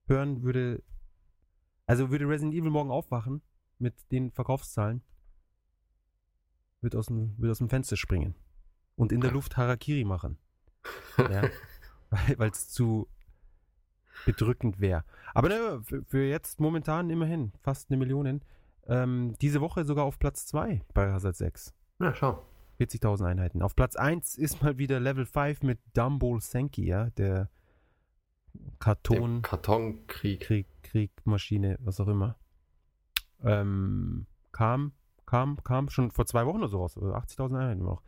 [0.06, 0.82] hören, würde.
[1.86, 3.42] Also würde Resident Evil morgen aufwachen
[3.78, 5.02] mit den Verkaufszahlen,
[6.80, 8.34] wird aus dem, wird aus dem Fenster springen
[8.96, 9.34] und in der Ja.
[9.34, 10.38] Luft Harakiri machen.
[11.18, 11.42] Ja,
[12.36, 13.08] weil es zu
[14.24, 15.04] bedrückend wäre.
[15.34, 18.40] Aber ne, für, für jetzt momentan immerhin fast eine Million.
[18.86, 21.74] Ähm, diese Woche sogar auf Platz 2 bei Hazard 6.
[21.98, 22.46] Na, schau.
[22.78, 23.62] 40.000 Einheiten.
[23.62, 27.48] Auf Platz 1 ist mal wieder Level 5 mit Dumble Senki, ja, der
[28.78, 30.40] Karton Kartonkrieg.
[30.40, 32.36] Krieg, Kriegmaschine, was auch immer.
[33.42, 34.92] Ähm, kam,
[35.26, 38.02] kam, kam schon vor zwei Wochen oder so raus, oder 80.000 Einheiten noch.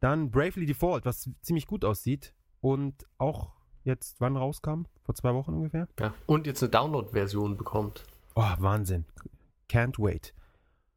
[0.00, 3.52] Dann Bravely Default, was ziemlich gut aussieht und auch
[3.84, 4.82] jetzt, wann rauskam?
[5.04, 5.88] Vor zwei Wochen ungefähr?
[5.98, 6.12] Ja.
[6.26, 8.04] Und jetzt eine Download-Version bekommt.
[8.34, 9.06] Oh, Wahnsinn.
[9.70, 10.34] Can't wait.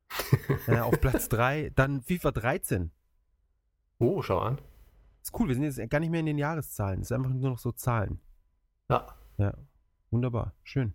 [0.67, 2.91] äh, auf Platz 3, dann FIFA 13.
[3.99, 4.57] Oh, schau an.
[5.21, 7.01] Ist cool, wir sind jetzt gar nicht mehr in den Jahreszahlen.
[7.01, 8.19] Es ist einfach nur noch so Zahlen.
[8.89, 9.07] Ja.
[9.37, 9.53] Ja,
[10.09, 10.93] wunderbar, schön.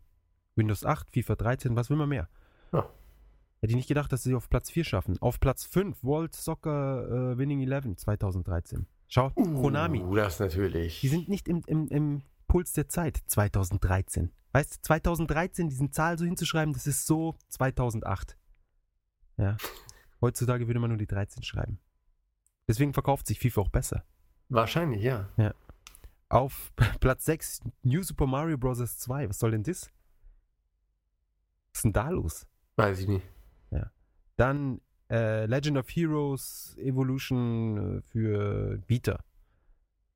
[0.56, 2.28] Windows 8, FIFA 13, was will man mehr?
[2.72, 2.88] Ja.
[3.60, 5.16] Hätte ich nicht gedacht, dass sie auf Platz 4 schaffen.
[5.20, 8.86] Auf Platz 5, World Soccer äh, Winning 11 2013.
[9.08, 10.02] Schau, Konami.
[10.02, 11.00] Uh, das natürlich.
[11.00, 14.32] Die sind nicht im, im, im Puls der Zeit 2013.
[14.52, 18.36] Weißt du, 2013, diesen Zahl so hinzuschreiben, das ist so 2008.
[19.36, 19.56] Ja.
[20.20, 21.78] Heutzutage würde man nur die 13 schreiben.
[22.68, 24.04] Deswegen verkauft sich FIFA auch besser.
[24.48, 25.28] Wahrscheinlich, ja.
[26.28, 28.78] Auf Platz 6 New Super Mario Bros.
[28.78, 29.28] 2.
[29.28, 29.90] Was soll denn das?
[31.72, 32.46] Was ist denn da los?
[32.76, 33.26] Weiß ich nicht.
[34.36, 39.22] Dann äh, Legend of Heroes Evolution äh, für Vita.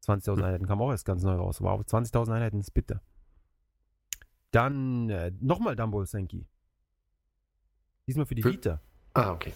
[0.04, 0.42] 20.000 Hm.
[0.44, 1.60] Einheiten kam auch erst ganz neu raus.
[1.60, 3.00] Wow, 20.000 Einheiten ist bitter.
[4.50, 6.48] Dann äh, nochmal Dumble Senki.
[8.08, 8.80] Diesmal für die Für- Vita.
[9.14, 9.52] Ah, okay.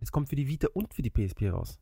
[0.00, 1.78] Es kommt für die Vita und für die PSP raus.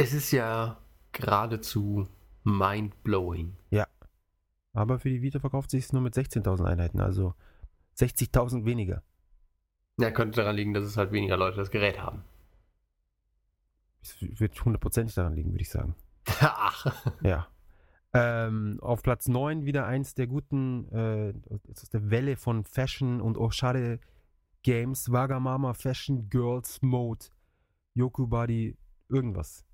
[0.00, 0.78] Es ist ja
[1.12, 2.08] geradezu
[2.44, 3.54] mind-blowing.
[4.72, 7.34] Aber für die Vita verkauft sich es nur mit 16.000 Einheiten, also
[7.98, 9.02] 60.000 weniger.
[9.98, 12.24] Ja, könnte daran liegen, dass es halt weniger Leute das Gerät haben.
[14.02, 15.94] Es wird hundertprozentig daran liegen, würde ich sagen.
[16.40, 16.86] Ach.
[17.22, 17.48] Ja.
[18.12, 21.34] Ähm, auf Platz 9 wieder eins der guten, äh,
[21.70, 24.00] aus der Welle von Fashion und Oshare
[24.62, 27.26] Games, Wagamama Fashion Girls Mode,
[27.94, 28.76] Yokubadi,
[29.08, 29.64] irgendwas.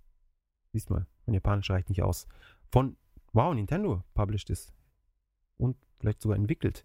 [0.76, 2.28] Siehst mal, mein Japanisch reicht nicht aus.
[2.70, 2.98] Von,
[3.32, 4.74] wow, Nintendo published ist.
[5.56, 6.84] Und vielleicht sogar entwickelt.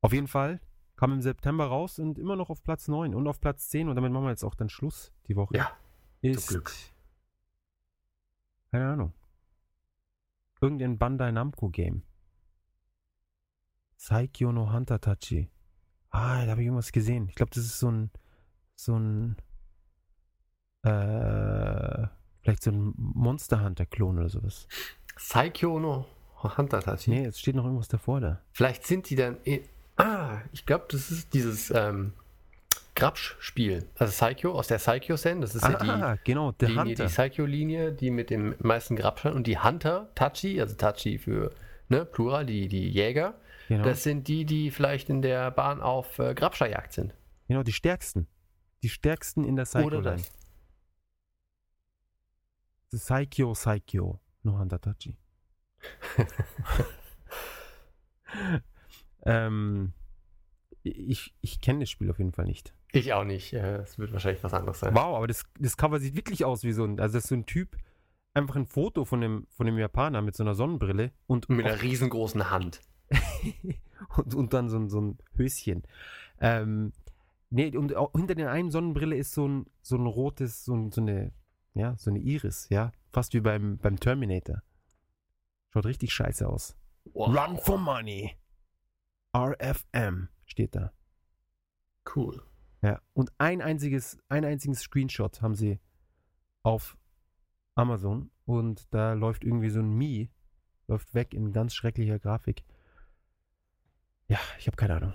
[0.00, 0.62] Auf jeden Fall
[0.96, 3.96] kam im September raus und immer noch auf Platz 9 und auf Platz 10 und
[3.96, 5.54] damit machen wir jetzt auch dann Schluss die Woche.
[5.54, 5.76] Ja,
[6.22, 6.72] ist, zum Glück.
[8.70, 9.12] keine Ahnung.
[10.62, 12.04] Irgendein Bandai Namco Game.
[13.96, 15.50] Saikyo no Hunter Tachi.
[16.08, 17.28] Ah, da habe ich irgendwas gesehen.
[17.28, 18.10] Ich glaube, das ist so ein,
[18.74, 19.36] so ein,
[20.82, 22.06] äh,
[22.42, 24.66] vielleicht so ein Monster Hunter Klon oder sowas.
[25.16, 26.06] Saikyo no
[26.42, 27.10] Hunter Tachi.
[27.10, 28.40] Nee, jetzt steht noch irgendwas davor da.
[28.52, 29.36] Vielleicht sind die dann.
[29.44, 29.60] In,
[29.96, 32.12] ah, ich glaube, das ist dieses ähm,
[32.96, 33.84] Grabsch-Spiel.
[33.96, 35.40] Also Saikyo aus der Saikyo-Sen.
[35.40, 35.88] Das ist ja die.
[35.88, 37.04] Ah, genau, der Linie, Hunter.
[37.04, 41.52] die Psycho-Linie, die mit dem meisten Grabstein und die Hunter, Tachi, also Tachi für
[41.88, 43.34] ne, Plural, die, die Jäger,
[43.68, 47.14] Genau, das sind die, die vielleicht in der Bahn auf äh, Grabsteierjagd sind.
[47.48, 48.26] genau, die stärksten.
[48.82, 50.02] Die stärksten in der Psycho
[52.92, 53.00] Oder Line.
[53.00, 53.00] das.
[53.00, 55.16] Das ist Saikyo Saikyo no Hunter Tachi.
[59.22, 59.92] ähm,
[60.82, 62.74] ich ich kenne das Spiel auf jeden Fall nicht.
[62.92, 63.52] Ich auch nicht.
[63.54, 64.94] Es wird wahrscheinlich was anderes sein.
[64.94, 67.34] Wow, aber das, das Cover sieht wirklich aus wie so ein, also das ist so
[67.34, 67.76] ein Typ,
[68.34, 71.80] einfach ein Foto von dem, von dem Japaner mit so einer Sonnenbrille und, Mit einer
[71.80, 72.80] riesengroßen Hand.
[74.16, 75.84] und, und dann so ein, so ein Höschen.
[76.40, 76.92] Ähm,
[77.50, 81.00] nee, und hinter der einen Sonnenbrille ist so ein, so ein rotes, so, ein, so
[81.00, 81.32] eine,
[81.74, 84.62] ja, so eine Iris, ja, fast wie beim, beim Terminator.
[85.70, 86.76] Schaut richtig scheiße aus.
[87.04, 87.34] Wow.
[87.34, 88.36] Run for money.
[89.34, 90.92] RFM steht da.
[92.14, 92.42] Cool.
[92.82, 95.80] Ja, und ein einziges, ein einziges Screenshot haben sie
[96.62, 96.98] auf
[97.74, 100.30] Amazon und da läuft irgendwie so ein Mi,
[100.88, 102.64] läuft weg in ganz schrecklicher Grafik.
[104.28, 105.12] Ja, ich habe keine Ahnung.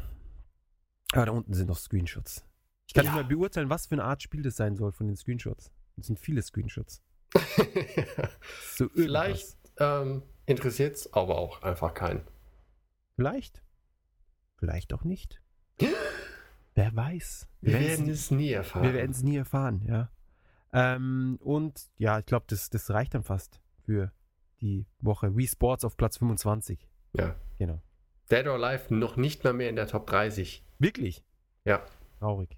[1.14, 2.46] Aber da unten sind noch Screenshots.
[2.88, 3.12] Ich kann Ja.
[3.12, 5.72] nicht mal beurteilen, was für eine Art Spiel das sein soll von den Screenshots.
[5.98, 7.02] Es sind viele Screenshots.
[8.76, 8.90] So.
[8.90, 12.22] Vielleicht ähm, interessiert es aber auch einfach keinen.
[13.16, 13.64] Vielleicht.
[14.58, 15.42] Vielleicht auch nicht.
[16.76, 17.50] Wer weiß.
[17.62, 18.84] Wir werden's werden es nie erfahren.
[18.84, 20.12] Wir werden es nie erfahren, ja.
[20.74, 24.12] Ähm, und ja, ich glaube, das, das reicht dann fast für
[24.62, 25.36] die Woche.
[25.36, 26.88] Wii Sports auf Platz 25.
[27.14, 27.36] ja.
[27.58, 27.82] Genau.
[28.30, 30.64] Dead or Alive noch nicht mal mehr in der Top 30.
[30.80, 31.24] Wirklich?
[31.66, 31.84] Ja.
[32.20, 32.58] Traurig.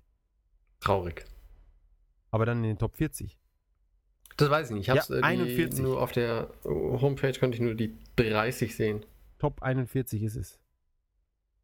[0.80, 1.26] Traurig.
[2.32, 3.38] Aber dann in den Top 40.
[4.38, 4.88] Das weiß ich nicht.
[4.88, 5.82] Ich hab's Ja, äh, die, 41.
[5.82, 9.06] nur auf der Homepage konnte ich nur die 30 sehen.
[9.38, 10.60] Top 41 ist es.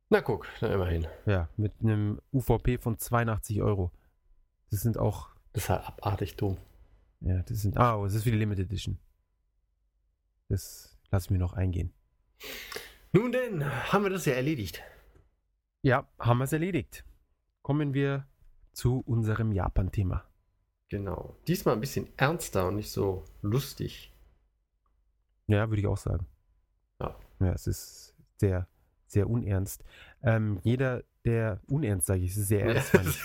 [0.10, 1.08] Na guck, na immerhin.
[1.26, 3.92] Ja, mit einem UVP von 82 Euro.
[4.72, 6.58] Das sind auch, Das ist halt abartig dumm.
[7.22, 8.98] ja, das sind, ah, oh, es ist für die Limited Edition.
[10.50, 11.94] Das lass mir noch eingehen.
[13.14, 14.84] Nun denn, haben wir das ja erledigt.
[15.82, 17.06] Ja, haben wir es erledigt.
[17.62, 18.28] Kommen wir
[18.74, 20.24] zu unserem Japan-Thema.
[20.90, 21.36] Genau.
[21.48, 24.12] Diesmal ein bisschen ernster und nicht so lustig.
[25.48, 26.26] Ja, würde ich auch sagen.
[27.00, 27.16] Ja.
[27.40, 28.68] Ja, es ist sehr,
[29.08, 29.84] sehr unernst.
[30.24, 33.20] Ähm, jeder, der unernst, sage ich, es ist sehr ernst, meine ich.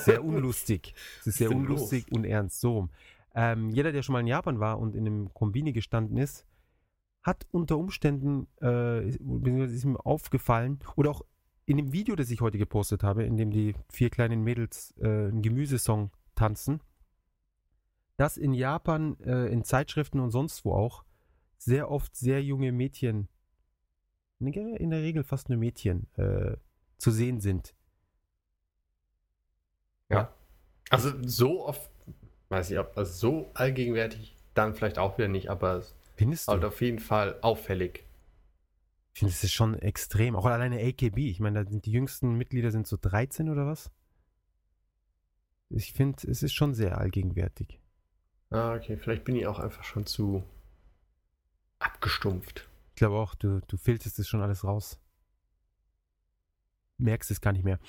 [0.00, 0.94] sehr unlustig.
[1.20, 2.88] Es ist sehr unlustig, unernst, so.
[3.34, 6.46] Ähm, jeder, der schon mal in Japan war und in einem Kombini gestanden ist,
[7.22, 11.22] hat unter Umständen, äh, ist ihm aufgefallen, oder auch
[11.66, 15.06] in dem Video, das ich heute gepostet habe, in dem die vier kleinen Mädels äh,
[15.06, 16.80] einen Gemüsesong tanzen,
[18.16, 21.04] dass in Japan, äh, in Zeitschriften und sonst wo auch,
[21.58, 23.28] sehr oft sehr junge Mädchen,
[24.38, 26.56] in der in der Regel fast nur Mädchen, äh,
[26.98, 27.74] zu sehen sind.
[30.90, 31.90] Also so oft,
[32.50, 36.48] weiß ich, ob also so allgegenwärtig dann vielleicht auch wieder nicht, aber es Findest ist
[36.48, 36.52] du?
[36.52, 38.04] halt auf jeden Fall auffällig.
[39.12, 40.36] Ich finde, das ist schon extrem.
[40.36, 41.18] Auch alleine AKB.
[41.30, 43.90] Ich meine, da sind die jüngsten Mitglieder sind so 13 oder was?
[45.70, 47.80] Ich finde, es ist schon sehr allgegenwärtig.
[48.50, 50.44] Ah, okay, vielleicht bin ich auch einfach schon zu
[51.78, 52.68] abgestumpft.
[52.90, 55.00] Ich glaube auch, du, du filterst es schon alles raus.
[56.98, 57.80] Merkst es gar nicht mehr.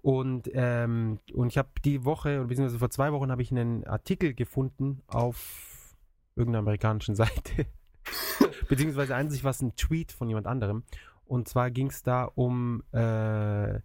[0.00, 3.86] Und, ähm, und ich habe die Woche, oder beziehungsweise vor zwei Wochen, habe ich einen
[3.86, 5.94] Artikel gefunden auf
[6.34, 7.66] irgendeiner amerikanischen Seite.
[8.68, 10.84] beziehungsweise an sich war es ein Tweet von jemand anderem.
[11.26, 13.80] Und zwar ging es da um äh, äh,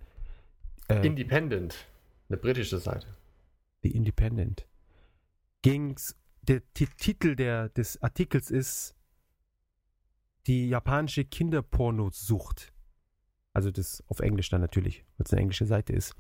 [0.88, 1.88] Independent,
[2.28, 3.08] eine britische Seite.
[3.84, 4.66] The Independent.
[5.62, 8.96] Ging's, der Ti- Titel der, des Artikels ist
[10.48, 12.74] die japanische Kinderpornosucht.
[13.54, 16.16] Also das auf Englisch dann natürlich, weil es eine englische Seite ist.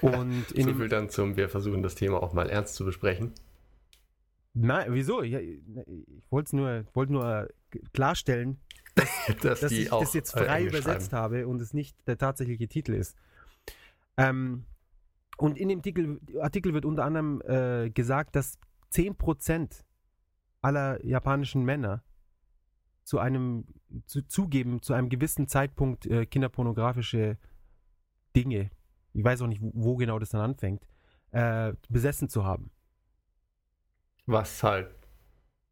[0.00, 3.32] Und in So viel dann zum, wir versuchen das Thema auch mal ernst zu besprechen.
[4.54, 5.22] Nein, wieso?
[5.22, 7.48] Ich, ich wollte nur, wollt nur
[7.94, 8.60] klarstellen,
[9.40, 12.68] dass, dass die ich das jetzt äh, frei übersetzt habe und es nicht der tatsächliche
[12.68, 13.16] Titel ist.
[14.18, 14.64] Ähm,
[15.36, 18.58] und in dem Artikel, Artikel wird unter anderem äh, gesagt, dass
[18.92, 19.84] 10%
[20.60, 22.02] aller japanischen Männer
[23.04, 23.64] zu einem
[24.06, 27.36] zu, zugeben, zu einem gewissen Zeitpunkt äh, kinderpornografische
[28.36, 28.70] Dinge,
[29.12, 30.86] ich weiß auch nicht, wo, wo genau das dann anfängt,
[31.32, 32.70] äh, besessen zu haben.
[34.26, 34.94] Was halt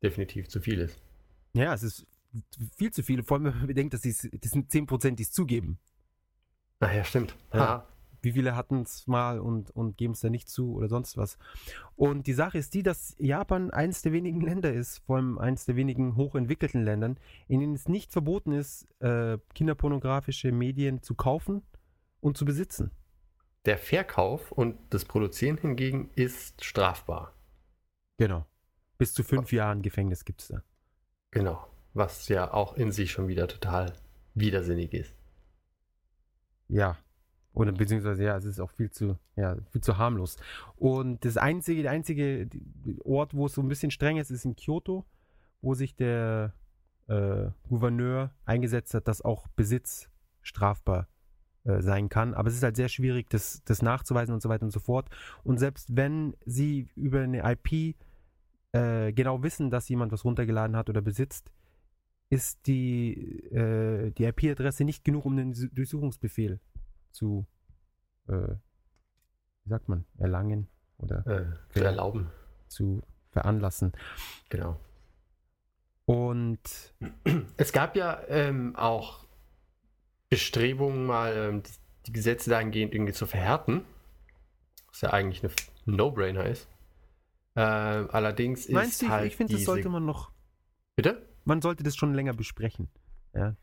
[0.03, 1.01] definitiv zu viel ist.
[1.53, 2.07] Ja, es ist
[2.77, 5.33] viel zu viel, vor allem wenn man bedenkt, dass die's- das sind 10%, die es
[5.33, 5.79] zugeben.
[6.81, 7.37] Naja, stimmt.
[7.53, 7.87] Ja.
[8.23, 11.39] Wie viele hatten es mal und, und geben es dann nicht zu oder sonst was.
[11.97, 15.65] Und die Sache ist die, dass Japan eines der wenigen Länder ist, vor allem eines
[15.65, 17.19] der wenigen hochentwickelten Ländern,
[17.49, 21.63] in denen es nicht verboten ist, äh, kinderpornografische Medien zu kaufen
[22.21, 22.91] und zu besitzen.
[23.67, 27.35] Der Verkauf und das Produzieren hingegen ist strafbar.
[28.17, 28.47] Genau.
[28.97, 30.63] Bis zu fünf Jahren Gefängnis gibt es da.
[31.31, 31.67] Genau.
[31.93, 33.93] Was ja auch in sich schon wieder total
[34.35, 35.15] widersinnig ist.
[36.69, 36.97] Ja.
[37.53, 40.37] Oder beziehungsweise ja, es ist auch viel zu, ja, viel zu harmlos.
[40.77, 42.49] Und das einzige, der einzige
[43.05, 45.05] Ort, wo es so ein bisschen streng ist, ist in Kyoto,
[45.61, 46.55] wo sich der
[47.09, 50.09] äh, Gouverneur eingesetzt hat, dass auch Besitz
[50.43, 51.09] strafbar
[51.65, 52.35] äh, sein kann.
[52.35, 55.09] Aber es ist halt sehr schwierig, das, das nachzuweisen und so weiter und so fort.
[55.43, 57.97] Und selbst wenn sie über eine IP
[58.73, 61.51] äh, genau wissen, dass jemand was runtergeladen hat oder besitzt,
[62.31, 66.61] ist die, äh, die IP-Adresse nicht genug, um den Durchsuchungsbefehl
[67.11, 67.47] zu,
[68.29, 68.33] äh,
[69.65, 72.31] wie sagt man, erlangen oder Äh, zu erlauben.
[72.69, 73.93] zu veranlassen.
[74.49, 74.79] Genau.
[76.07, 76.61] Und
[77.57, 79.27] Es gab ja ähm, auch
[80.29, 81.71] Bestrebungen, mal ähm, die,
[82.07, 83.85] die Gesetze dahingehend irgendwie zu verhärten.
[84.89, 85.51] Was ja eigentlich ein
[85.87, 86.69] No-Brainer ist.
[87.57, 90.31] Ähm, allerdings ist meinst du, ich, halt ich finde, das sollte man noch,
[90.97, 91.29] Bitte?
[91.45, 92.89] man sollte das schon länger besprechen.
[93.35, 93.55] Ja.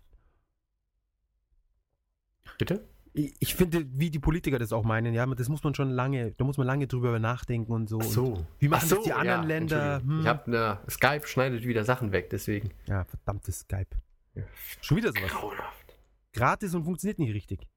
[2.57, 2.87] Bitte?
[3.19, 6.43] Ich, finde, wie die Politiker das auch meinen, ja, das muss man schon lange, da
[6.43, 7.97] muss man lange drüber nachdenken und so.
[7.99, 8.45] Ach Und, so.
[8.59, 10.01] wie machen Ach das die anderen ja, Länder?
[10.03, 10.19] Hm.
[10.21, 12.69] Ich habe eine Skype schneidet wieder Sachen weg, deswegen.
[12.85, 13.87] ja, verdammtes Skype.
[14.35, 14.43] Ja.
[14.81, 15.31] Schon wieder sowas.
[15.31, 15.97] Grauenhaft.
[16.33, 17.67] Gratis und funktioniert nicht richtig.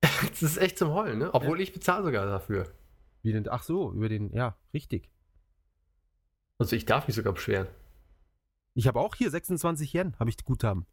[0.30, 1.34] Das ist echt zum Heulen, ne?
[1.34, 2.72] Obwohl ich bezahle sogar dafür.
[3.22, 3.48] Wie denn?
[3.48, 5.10] Ach so, über den, ja, richtig.
[6.58, 7.66] Also ich darf mich sogar beschweren.
[8.74, 10.86] Ich habe auch hier 26 Yen, habe ich Guthaben.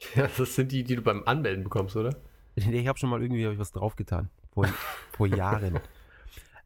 [0.14, 2.16] Ja, das sind die, die du beim Anmelden bekommst, oder?
[2.66, 4.30] Nee, ich habe schon mal irgendwie hab ich was draufgetan.
[4.52, 4.66] Vor,
[5.16, 5.80] vor Jahren.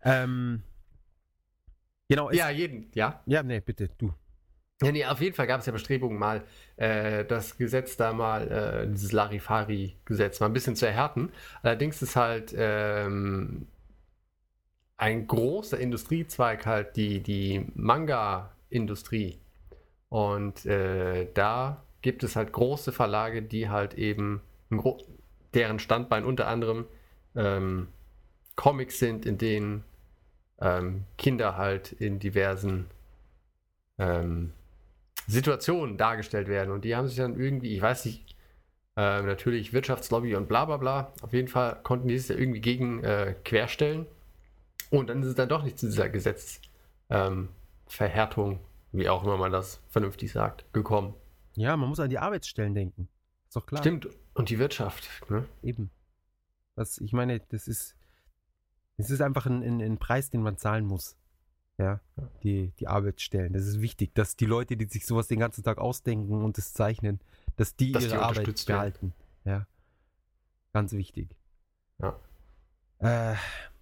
[0.04, 0.62] ähm,
[2.08, 3.22] genau, es, Ja, jeden, ja.
[3.26, 4.12] ja, nee, bitte, du.
[4.82, 6.42] Ja, nee, auf jeden Fall gab es ja Bestrebungen, mal
[6.76, 11.30] äh, das Gesetz da mal, äh, dieses Larifari-Gesetz, mal ein bisschen zu erhärten.
[11.62, 13.68] Allerdings ist halt ähm,
[14.96, 19.38] ein großer Industriezweig halt die, die Manga-Industrie.
[20.08, 24.42] Und äh, da gibt es halt große Verlage, die halt eben,
[25.54, 26.86] deren Standbein unter anderem
[27.34, 27.88] ähm,
[28.56, 29.84] Comics sind, in denen
[30.60, 32.86] ähm, Kinder halt in diversen
[33.98, 34.52] ähm,
[35.26, 36.70] Situationen dargestellt werden.
[36.70, 38.36] Und die haben sich dann irgendwie, ich weiß nicht,
[38.96, 41.12] äh, natürlich Wirtschaftslobby und bla bla bla.
[41.22, 44.06] Auf jeden Fall konnten die es ja irgendwie gegen äh, querstellen.
[44.90, 48.58] Und dann ist es dann doch nicht zu dieser Gesetzverhärtung, ähm,
[48.92, 51.14] wie auch immer man das vernünftig sagt, gekommen.
[51.54, 53.08] Ja, man muss an die Arbeitsstellen denken.
[53.48, 53.80] Ist doch klar.
[53.80, 54.08] Stimmt.
[54.34, 55.08] Und die Wirtschaft.
[55.30, 55.46] Ne?
[55.62, 55.90] Eben.
[56.74, 57.96] Das, ich meine, das ist,
[58.96, 61.16] das ist einfach ein, ein, ein Preis, den man zahlen muss.
[61.78, 62.00] Ja,
[62.42, 63.52] die, die Arbeitsstellen.
[63.52, 66.74] Das ist wichtig, dass die Leute, die sich sowas den ganzen Tag ausdenken und das
[66.74, 67.20] zeichnen,
[67.56, 69.14] dass die Dass ihre die Arbeit behalten.
[69.44, 69.66] Ja.
[70.72, 71.36] Ganz wichtig.
[71.98, 72.20] Ja.
[72.98, 73.36] Äh,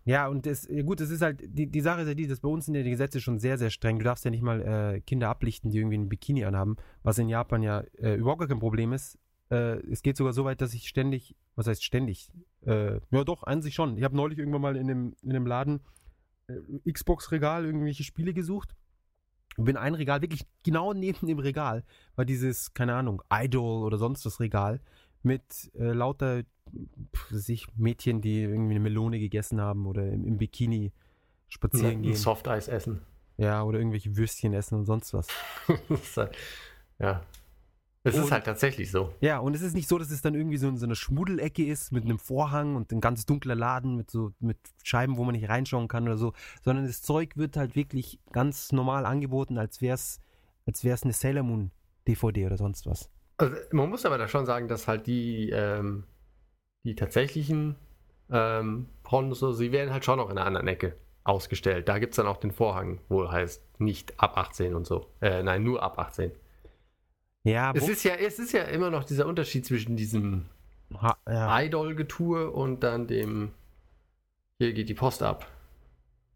[0.04, 2.48] ja, und das, gut, das ist halt, die, die Sache ist ja die, dass bei
[2.48, 3.98] uns sind ja die Gesetze schon sehr, sehr streng.
[3.98, 7.28] Du darfst ja nicht mal äh, Kinder ablichten, die irgendwie ein Bikini anhaben, was in
[7.28, 9.18] Japan ja äh, überhaupt gar kein Problem ist.
[9.50, 12.30] Äh, es geht sogar so weit, dass ich ständig, was heißt ständig?
[12.64, 13.96] Äh, ja doch, an sich schon.
[13.96, 15.80] Ich habe neulich irgendwann mal in dem, in dem Laden
[16.48, 18.74] äh, Xbox-Regal irgendwelche Spiele gesucht.
[19.56, 21.84] Und bin ein Regal, wirklich genau neben dem Regal,
[22.14, 24.80] war dieses, keine Ahnung, Idol oder sonst was Regal
[25.22, 26.44] mit äh, lauter
[27.12, 30.92] pf, was weiß ich, Mädchen, die irgendwie eine Melone gegessen haben oder im, im Bikini
[31.48, 32.16] spazieren Ein gehen.
[32.16, 33.02] Softeis essen.
[33.36, 35.26] Ja, oder irgendwelche Würstchen essen und sonst was.
[36.16, 36.36] Halt,
[36.98, 37.22] ja.
[38.02, 39.12] Es ist halt tatsächlich so.
[39.20, 41.66] Ja, und es ist nicht so, dass es dann irgendwie so in so einer Schmuddelecke
[41.66, 45.34] ist mit einem Vorhang und ein ganz dunkler Laden mit so mit Scheiben, wo man
[45.34, 46.32] nicht reinschauen kann oder so,
[46.62, 50.20] sondern das Zeug wird halt wirklich ganz normal angeboten, als wär's
[50.66, 51.70] als wär's eine Sailor Moon
[52.06, 53.10] DVD oder sonst was.
[53.38, 56.04] Also, man muss aber da schon sagen, dass halt die, ähm,
[56.84, 57.76] die tatsächlichen
[58.30, 61.88] ähm, Pornos, so, sie werden halt schon noch in einer anderen Ecke ausgestellt.
[61.88, 65.06] Da gibt es dann auch den Vorhang, wo heißt nicht ab 18 und so.
[65.20, 66.32] Äh, nein, nur ab 18.
[67.44, 70.46] Ja, Es ist ja, es ist ja immer noch dieser Unterschied zwischen diesem
[70.94, 71.62] ha, ja.
[71.62, 73.52] Idol-Getue und dann dem
[74.58, 75.46] hier geht die Post ab.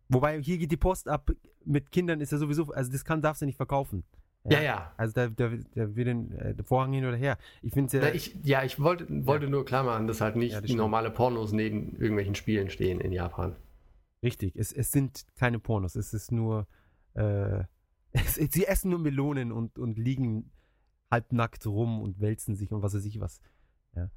[0.09, 1.31] Wobei hier geht die Post ab
[1.65, 4.05] mit Kindern ist ja sowieso, also das kann darfst du nicht verkaufen.
[4.45, 4.93] Ja, ja.
[4.99, 7.39] Also da, da, da wird den, äh, der Vorhang hin oder her.
[7.63, 8.13] Ich finde ja.
[8.13, 11.93] Ich, ja, ich wollte, wollte nur klar machen, dass halt nicht Ja, normale Pornos neben
[11.97, 13.57] irgendwelchen Spielen stehen in Japan.
[14.23, 16.67] Richtig, es, es sind keine Pornos, es ist nur,
[17.15, 17.65] äh,
[18.13, 20.51] es, sie essen nur Melonen und, und liegen
[21.11, 23.41] halbnackt rum und wälzen sich und was weiß ich was.
[23.95, 24.11] Ja.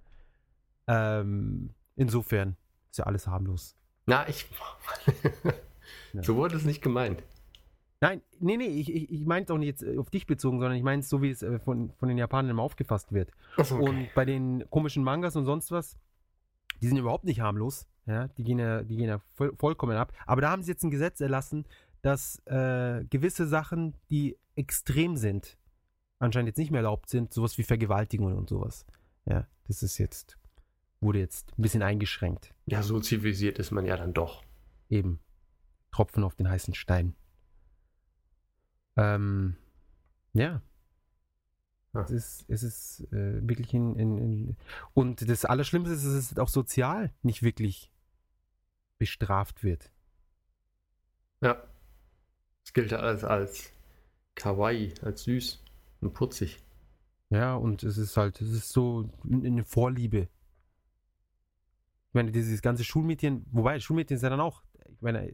[0.87, 2.55] Ähm, insofern
[2.89, 3.75] ist ja alles harmlos.
[4.05, 4.47] Na, ich.
[6.13, 6.21] Ja.
[6.21, 7.23] so wurde es nicht gemeint.
[7.99, 10.59] Nein, nee, nee, ich, ich, ich meine es auch nicht jetzt äh, auf dich bezogen,
[10.59, 13.31] sondern ich meine es so, wie es äh, von, von den Japanern immer aufgefasst wird.
[13.55, 15.97] Achso, Und bei den komischen Mangas und sonst was,
[16.81, 17.87] die sind überhaupt nicht harmlos.
[18.05, 20.13] Ja, die gehen ja, die gehen ja voll, vollkommen ab.
[20.25, 21.65] Aber da haben sie jetzt ein Gesetz erlassen,
[22.01, 25.56] dass äh, gewisse Sachen, die extrem sind,
[26.19, 28.85] anscheinend jetzt nicht mehr erlaubt sind, sowas wie Vergewaltigungen und sowas.
[29.25, 30.37] Ja, das ist jetzt,
[30.99, 32.53] wurde jetzt ein bisschen eingeschränkt.
[32.65, 34.43] Ja, so zivilisiert ist man ja dann doch.
[34.89, 35.19] Eben.
[35.91, 37.15] Tropfen auf den heißen Stein.
[38.95, 39.55] Ähm,
[40.33, 40.61] ja.
[41.93, 42.01] Ja.
[42.01, 44.57] Es ist, es ist äh, wirklich in, in, in.
[44.93, 47.91] Und das Allerschlimmste ist, dass es auch sozial nicht wirklich
[48.97, 49.91] bestraft wird.
[51.41, 51.63] Ja.
[52.63, 53.71] Es gilt ja alles als
[54.35, 55.63] kawaii, als süß
[56.07, 56.63] und putzig.
[57.29, 60.29] Ja, und es ist halt, es ist so eine Vorliebe.
[62.07, 65.31] Ich meine, dieses ganze Schulmädchen, wobei Schulmädchen ist ja dann auch, ich meine,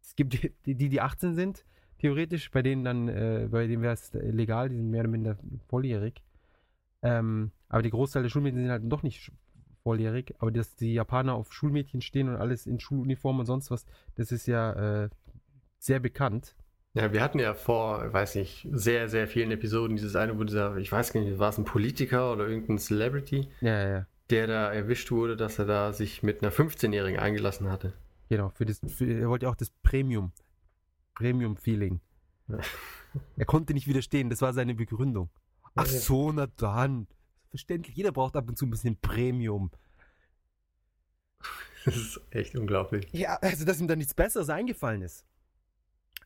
[0.00, 0.34] es gibt
[0.66, 1.64] die, die, die 18 sind,
[1.98, 5.38] theoretisch, bei denen dann, äh, bei denen wäre es legal, die sind mehr oder minder
[5.68, 6.22] volljährig.
[7.02, 9.32] Ähm, aber die Großteil der Schulmädchen sind halt doch nicht
[9.82, 13.84] volljährig, aber dass die Japaner auf Schulmädchen stehen und alles in Schuluniform und sonst was,
[14.14, 15.10] das ist ja äh,
[15.78, 16.54] sehr bekannt.
[16.94, 20.76] Ja, wir hatten ja vor, weiß nicht, sehr, sehr vielen Episoden dieses eine, wo dieser,
[20.76, 24.72] ich weiß gar nicht, war es ein Politiker oder irgendein Celebrity, Ja, ja, der da
[24.72, 27.94] erwischt wurde, dass er da sich mit einer 15-Jährigen eingelassen hatte.
[28.28, 30.32] Genau, für das, für, er wollte ja auch das Premium,
[31.14, 32.00] Premium-Feeling.
[32.48, 32.58] Ja.
[33.36, 35.28] Er konnte nicht widerstehen, das war seine Begründung.
[35.74, 37.06] Ach so, na dann.
[37.50, 39.70] Verständlich, jeder braucht ab und zu ein bisschen Premium.
[41.84, 43.06] Das ist echt unglaublich.
[43.12, 45.26] Ja, also dass ihm da nichts Besseres eingefallen ist.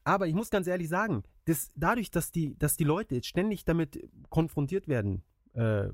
[0.07, 3.64] Aber ich muss ganz ehrlich sagen, das, dadurch, dass die, dass die Leute jetzt ständig
[3.64, 5.88] damit konfrontiert werden, äh,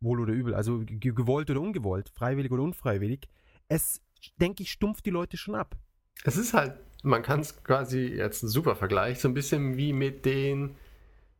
[0.00, 3.28] wohl oder übel, also ge- gewollt oder ungewollt, freiwillig oder unfreiwillig,
[3.68, 4.00] es,
[4.40, 5.76] denke ich, stumpft die Leute schon ab.
[6.24, 9.92] Es ist halt, man kann es quasi jetzt ein super Vergleich, so ein bisschen wie
[9.92, 10.76] mit den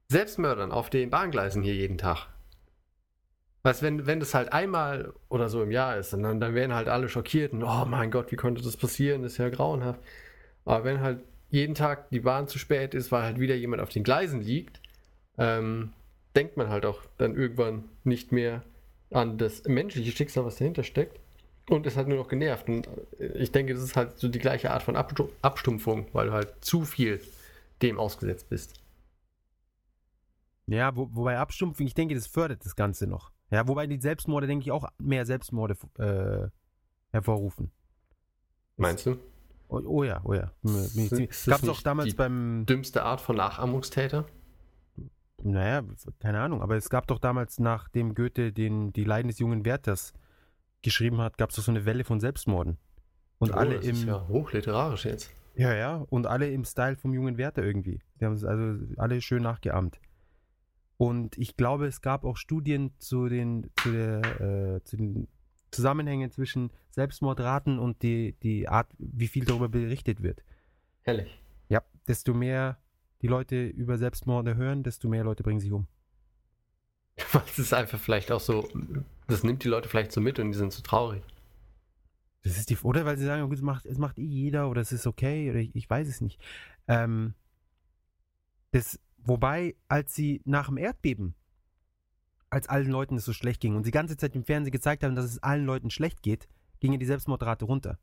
[0.09, 2.27] Selbstmördern auf den Bahngleisen hier jeden Tag.
[3.63, 6.89] Weißt, wenn, wenn das halt einmal oder so im Jahr ist, dann, dann werden halt
[6.89, 9.23] alle schockiert und oh mein Gott, wie konnte das passieren?
[9.23, 10.01] Das ist ja grauenhaft.
[10.65, 13.89] Aber wenn halt jeden Tag die Bahn zu spät ist, weil halt wieder jemand auf
[13.89, 14.81] den Gleisen liegt,
[15.39, 15.93] ähm,
[16.37, 18.63] denkt man halt auch dann irgendwann nicht mehr
[19.11, 21.19] an das menschliche Schicksal, was dahinter steckt.
[21.69, 22.69] Und ist halt nur noch genervt.
[22.69, 22.89] Und
[23.19, 26.33] äh, ich denke, das ist halt so die gleiche Art von Abstu Abstumpfung, weil du
[26.33, 27.21] halt zu viel
[27.83, 28.81] dem ausgesetzt bist.
[30.67, 33.33] Ja, wo, wobei Abstumpfung, ich denke, das fördert das Ganze noch.
[33.51, 36.49] Ja, wobei die Selbstmorde, denke ich, auch mehr Selbstmorde äh,
[37.11, 37.71] hervorrufen.
[38.77, 39.17] Meinst du?
[39.71, 40.51] Oh, oh ja, oh ja.
[40.65, 44.27] Ist das Gab's auch damals beim, Dümmste Art von Nachahmungstäter?
[45.43, 45.83] naja,
[46.19, 50.13] keine Ahnung, aber es gab doch damals, nachdem Goethe den, die Leiden des jungen Werthers
[50.83, 52.77] geschrieben hat, gab es doch so eine Welle von Selbstmorden.
[53.39, 55.31] Und Oh, alle das im, ist ja hochliterarisch jetzt.
[55.55, 58.01] ja, ja, und alle im Style vom jungen Werther irgendwie.
[58.21, 59.99] Die haben es also alle schön nachgeahmt.
[60.99, 65.29] Und ich glaube, es gab auch Studien zu den, zu der, äh, zu den
[65.71, 70.43] Zusammenhängen zwischen Selbstmordraten und die, die Art, wie viel darüber berichtet wird.
[71.03, 71.41] Herrlich.
[71.69, 72.79] Ja, desto mehr
[73.23, 75.87] die Leute über Selbstmorde hören, desto mehr Leute bringen sich um.
[77.33, 78.69] Das ist einfach vielleicht auch so,
[79.27, 81.23] das nimmt die Leute vielleicht so mit und die sind so traurig.
[82.43, 84.81] Das ist die, oder weil sie sagen, gut, es macht, es macht eh jeder oder
[84.81, 86.41] es ist okay oder ich, ich weiß es nicht.
[86.89, 87.35] Ähm,
[88.71, 91.35] das, wobei, als sie nach dem Erdbeben,
[92.51, 95.05] als allen Leuten es so schlecht ging und sie die ganze Zeit im Fernsehen gezeigt
[95.05, 96.49] haben, dass es allen Leuten schlecht geht,
[96.81, 97.99] ging ja die Selbstmordrate runter.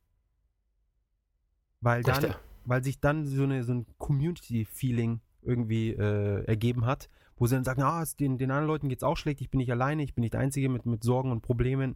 [1.81, 2.35] Weil dann,
[2.65, 7.63] weil sich dann so, eine, so ein Community-Feeling irgendwie äh, ergeben hat, wo sie dann
[7.63, 10.03] sagen, ah, es- den, den anderen Leuten geht es auch schlecht, ich bin nicht alleine,
[10.03, 11.95] ich bin nicht der Einzige mit, mit Sorgen und Problemen,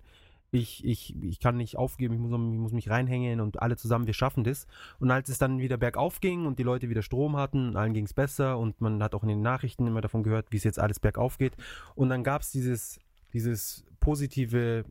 [0.52, 4.06] ich, ich, ich kann nicht aufgeben, ich muss, ich muss mich reinhängen und alle zusammen,
[4.06, 4.68] wir schaffen das.
[4.99, 8.06] Und als es dann wieder bergauf ging und die Leute wieder Strom hatten, allen ging
[8.06, 10.80] es besser und man hat auch in den Nachrichten immer davon gehört, wie es jetzt
[10.80, 11.56] alles bergauf geht.
[11.95, 12.99] Und dann gab es dieses,
[13.34, 14.84] dieses positive,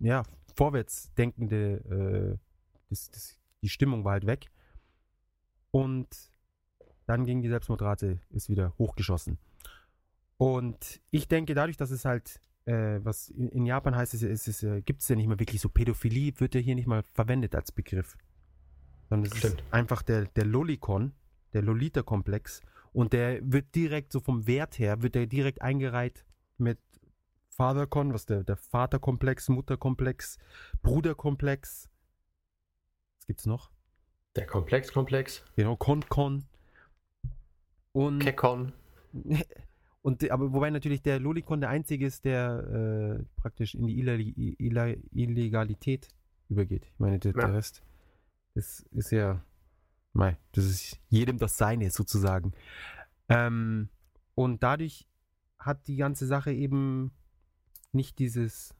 [0.00, 2.38] ja, vorwärts denkende
[2.90, 4.50] das, das, die Stimmung war halt weg.
[5.70, 6.08] Und
[7.06, 9.38] dann ging die Selbstmordrate, ist wieder hochgeschossen.
[10.36, 14.62] Und ich denke, dadurch, dass es halt, äh, was in, in Japan heißt, es, es
[14.62, 17.54] äh, gibt es ja nicht mehr wirklich so Pädophilie, wird ja hier nicht mal verwendet
[17.54, 18.16] als Begriff.
[19.08, 19.62] Sondern es Stimmt.
[19.62, 21.12] ist einfach der, der Lolikon,
[21.54, 22.60] der Lolita-Komplex.
[22.92, 26.26] Und der wird direkt so vom Wert her, wird der direkt eingereiht
[26.58, 26.78] mit
[27.48, 30.38] Fathercon, was der, der Vaterkomplex, Mutterkomplex,
[30.82, 31.88] Bruderkomplex.
[33.16, 33.70] Was gibt's noch?
[34.36, 35.42] Der Komplex-Komplex.
[35.56, 36.44] Genau, Con-Con.
[37.92, 38.72] Und, Kekon.
[40.08, 46.08] und aber wobei natürlich der Lolikon der einzige ist, der äh, praktisch in die Illegalität
[46.48, 46.86] übergeht.
[46.86, 47.40] Ich meine, der, Ja.
[47.42, 47.82] der Rest,
[48.54, 49.44] das ist ja,
[50.14, 52.54] mei, das ist jedem das Seine sozusagen.
[53.28, 53.90] Ähm,
[54.34, 55.06] und dadurch
[55.58, 57.12] hat die ganze Sache eben
[57.92, 58.74] nicht dieses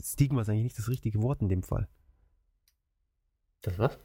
[0.00, 1.88] Stigma ist eigentlich nicht das richtige Wort in dem Fall.
[3.60, 3.98] Das was?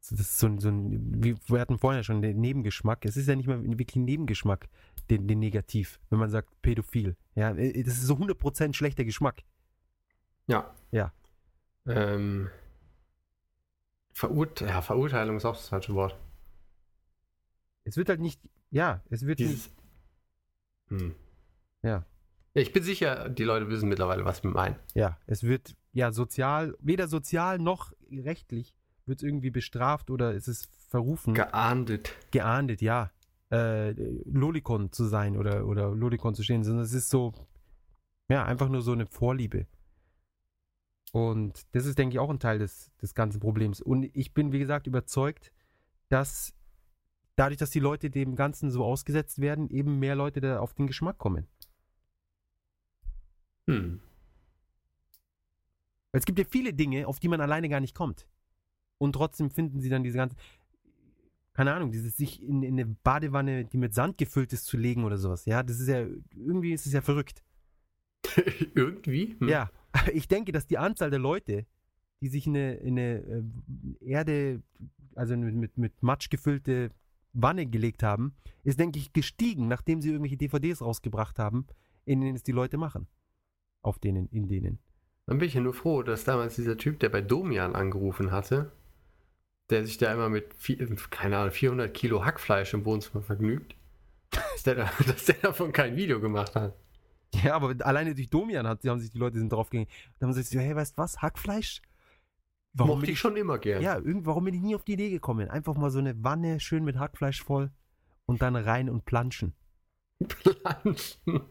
[0.00, 3.04] So, Das ist so ein, so ein, wie wir hatten vorhin ja schon den Nebengeschmack.
[3.04, 4.68] Es ist ja nicht mal wirklich ein Nebengeschmack,
[5.10, 7.16] den, den Negativ, wenn man sagt pädophil.
[7.34, 9.42] Ja, äh, das ist so 100% schlechter Geschmack.
[10.46, 10.74] Ja.
[10.90, 11.12] Ja.
[11.86, 12.48] Ähm,
[14.12, 16.18] Verurt ja, Verurteilung ist auch das falsche Wort.
[17.84, 18.40] Es wird halt nicht,
[18.70, 19.70] ja, es wird nicht, Dieses.
[20.88, 21.14] Hm.
[21.82, 22.04] ja,
[22.52, 24.76] Ich bin sicher, die Leute wissen mittlerweile, was wir meinen.
[24.94, 28.74] ja, es wird, ja, sozial, weder sozial noch rechtlich
[29.10, 32.16] wird es irgendwie bestraft oder es ist verrufen, Geahndet.
[32.30, 33.10] geahndet, ja,
[33.50, 33.90] äh,
[34.24, 37.34] Lolikon zu sein oder, oder Lolikon zu stehen, sondern es ist so,
[38.28, 39.66] ja, einfach nur so eine Vorliebe.
[41.12, 43.80] Und das ist, denke ich, auch ein Teil des, des ganzen Problems.
[43.80, 45.52] Und ich bin, wie gesagt, überzeugt,
[46.08, 46.54] dass
[47.34, 50.86] dadurch, dass die Leute dem Ganzen so ausgesetzt werden, eben mehr Leute da auf den
[50.86, 51.48] Geschmack kommen.
[53.66, 54.00] Hm.
[56.12, 58.26] Es gibt ja viele Dinge, auf die man alleine gar nicht kommt.
[59.00, 60.36] Und trotzdem finden sie dann diese ganzen,
[61.54, 65.04] keine Ahnung, dieses sich in, in eine Badewanne, die mit Sand gefüllt ist, zu legen
[65.04, 65.46] oder sowas.
[65.46, 67.42] Ja, das ist ja, irgendwie ist es ja verrückt.
[68.74, 69.36] Irgendwie?
[69.38, 69.48] Hm.
[69.48, 69.70] Ja,
[70.12, 71.64] ich denke, dass die Anzahl der Leute,
[72.20, 73.42] die sich in eine, in eine äh,
[74.04, 74.62] Erde,
[75.14, 76.90] also mit, mit, mit Matsch gefüllte
[77.32, 78.34] Wanne gelegt haben,
[78.64, 81.66] ist, denke ich, gestiegen, nachdem sie irgendwelche DVDs rausgebracht haben,
[82.04, 83.06] in denen es die Leute machen.
[83.80, 84.78] Auf denen, in denen.
[85.24, 88.72] Dann bin ich ja nur froh, dass damals dieser Typ, der bei Domian angerufen hatte,
[89.70, 90.78] der sich da immer mit, vier,
[91.10, 93.74] keine Ahnung, 400 Kilo Hackfleisch im Wohnzimmer vergnügt,
[94.30, 96.74] dass der, da, dass der davon kein Video gemacht hat.
[97.44, 99.88] Ja, aber alleine durch Domian hat, haben sich die Leute sind draufgegangen.
[100.18, 101.80] Da haben sie sich so, hey, weißt du was, Hackfleisch?
[102.72, 103.82] Warum Mochte ich schon immer gern.
[103.82, 105.48] Ja, irgend, warum bin ich nie auf die Idee gekommen?
[105.48, 107.70] Einfach mal so eine Wanne schön mit Hackfleisch voll
[108.26, 109.54] und dann rein und planschen.
[110.26, 111.40] Planschen.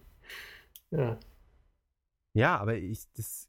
[0.92, 1.20] Ja.
[2.34, 3.48] Ja, aber ich, das,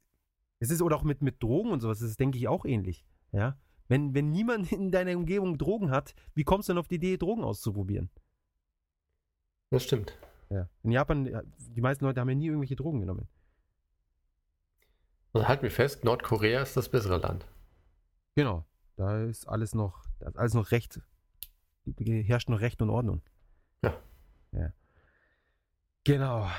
[0.59, 3.03] es ist oder auch mit, mit Drogen und sowas, das ist, denke ich, auch ähnlich.
[3.31, 3.57] Ja,
[3.91, 7.17] wenn, wenn niemand in deiner Umgebung Drogen hat, wie kommst du denn auf die Idee,
[7.17, 8.09] Drogen auszuprobieren?
[9.69, 10.17] Das stimmt.
[10.49, 10.69] Ja.
[10.83, 13.27] In Japan, ja, die meisten Leute haben ja nie irgendwelche Drogen genommen.
[15.33, 17.45] Also halten wir fest, Nordkorea ist das bessere Land.
[18.35, 18.65] Genau.
[18.95, 21.01] Da ist alles noch, da ist alles noch Recht,
[21.99, 23.21] herrscht noch Recht und Ordnung.
[23.81, 23.93] Ja.
[24.53, 24.71] Ja.
[26.03, 26.49] Genau.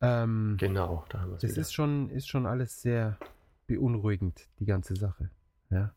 [0.00, 1.60] Ähm, Genau, da haben wir es Das wieder.
[1.60, 3.18] ist schon, ist schon alles sehr
[3.66, 5.30] beunruhigend, die ganze Sache.
[5.70, 5.94] Ja.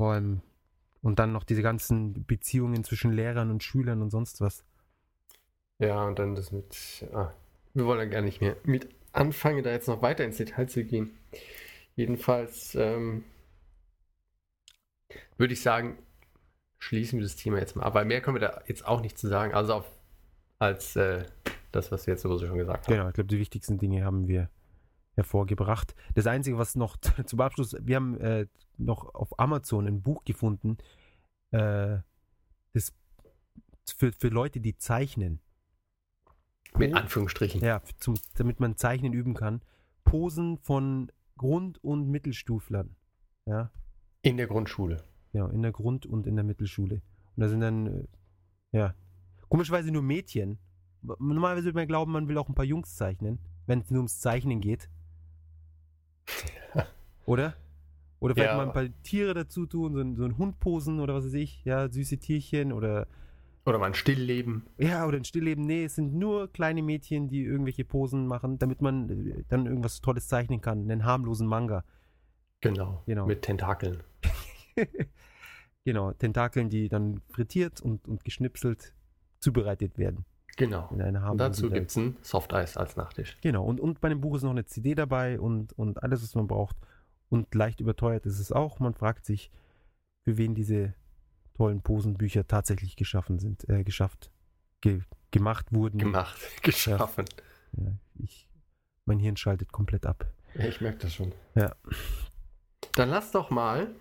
[0.00, 0.40] Vor allem,
[1.02, 4.64] und dann noch diese ganzen Beziehungen zwischen Lehrern und Schülern und sonst was.
[5.78, 7.06] Ja, und dann das mit.
[7.12, 7.34] Ah,
[7.74, 10.84] wir wollen ja gar nicht mehr mit anfangen, da jetzt noch weiter ins Detail zu
[10.84, 11.10] gehen.
[11.96, 13.24] Jedenfalls ähm,
[15.36, 15.98] würde ich sagen,
[16.78, 19.18] schließen wir das Thema jetzt mal ab, weil mehr können wir da jetzt auch nicht
[19.18, 19.92] zu sagen, also auf,
[20.58, 21.26] als äh,
[21.72, 22.94] das, was wir jetzt sowieso schon gesagt haben.
[22.94, 24.48] Genau, ich glaube, die wichtigsten Dinge haben wir
[25.14, 25.94] hervorgebracht.
[26.14, 26.96] Das Einzige, was noch
[27.26, 28.46] zum Abschluss, wir haben äh,
[28.78, 30.78] noch auf Amazon ein Buch gefunden,
[31.50, 31.98] äh,
[32.72, 32.94] das
[33.96, 35.40] für, für Leute, die zeichnen.
[36.76, 37.60] Mit Anführungsstrichen.
[37.62, 39.60] Ja, zum, damit man Zeichnen üben kann.
[40.04, 42.94] Posen von Grund- und Mittelstuflern.
[43.46, 43.70] Ja,
[44.22, 45.02] In der Grundschule.
[45.32, 47.02] ja, in der Grund- und in der Mittelschule.
[47.36, 48.06] Und da sind dann, äh,
[48.72, 48.94] ja,
[49.48, 50.58] komischerweise nur Mädchen.
[51.02, 54.20] Normalerweise würde man glauben, man will auch ein paar Jungs zeichnen, wenn es nur ums
[54.20, 54.88] Zeichnen geht.
[57.26, 57.54] Oder?
[58.20, 58.56] Oder vielleicht Ja.
[58.56, 61.34] mal ein paar Tiere dazu tun, so ein, so ein Hund posen oder was weiß
[61.34, 63.06] ich, ja, süße Tierchen oder
[63.64, 64.66] Oder mal ein Stillleben.
[64.78, 65.64] ja, oder ein Stillleben.
[65.64, 70.00] Nee, es sind nur kleine Mädchen, die irgendwelche Posen machen, damit man äh, dann irgendwas
[70.02, 70.82] Tolles zeichnen kann.
[70.90, 71.84] Einen harmlosen Manga.
[72.60, 73.02] Genau.
[73.06, 73.26] Genau.
[73.26, 74.02] Mit Tentakeln.
[75.84, 78.92] genau, Tentakeln, die dann frittiert und, und geschnipselt
[79.38, 80.24] zubereitet werden.
[80.60, 80.90] Genau.
[80.92, 83.38] In einer Und dazu gibt es ein Softeis als Nachtisch.
[83.40, 86.34] Genau, und, und bei dem Buch ist noch eine CD dabei und, und alles, was
[86.34, 86.76] man braucht,
[87.30, 88.78] Und leicht überteuert ist es auch.
[88.78, 89.50] Man fragt sich,
[90.22, 90.92] für wen diese
[91.54, 94.30] tollen Posenbücher tatsächlich geschaffen sind, äh, geschafft,
[94.82, 95.00] ge
[95.30, 95.96] gemacht wurden.
[95.96, 97.24] Gemacht, geschaffen.
[97.78, 98.46] Ja, ich,
[99.06, 100.26] mein Hirn schaltet komplett ab.
[100.54, 101.32] Ja, ich merke das schon.
[101.54, 101.74] Ja.
[102.96, 103.94] Dann lass doch mal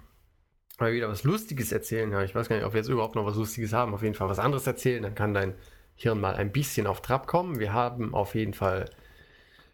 [0.78, 2.12] mal wieder was Lustiges erzählen.
[2.12, 3.93] Ja, ich weiß gar nicht, ob wir jetzt überhaupt noch was Lustiges haben.
[3.93, 5.03] Auf jeden Fall was anderes erzählen.
[5.03, 5.53] Dann kann dein
[6.02, 7.60] Hirn mal ein bisschen auf Trab kommen.
[7.60, 8.86] Wir haben auf jeden Fall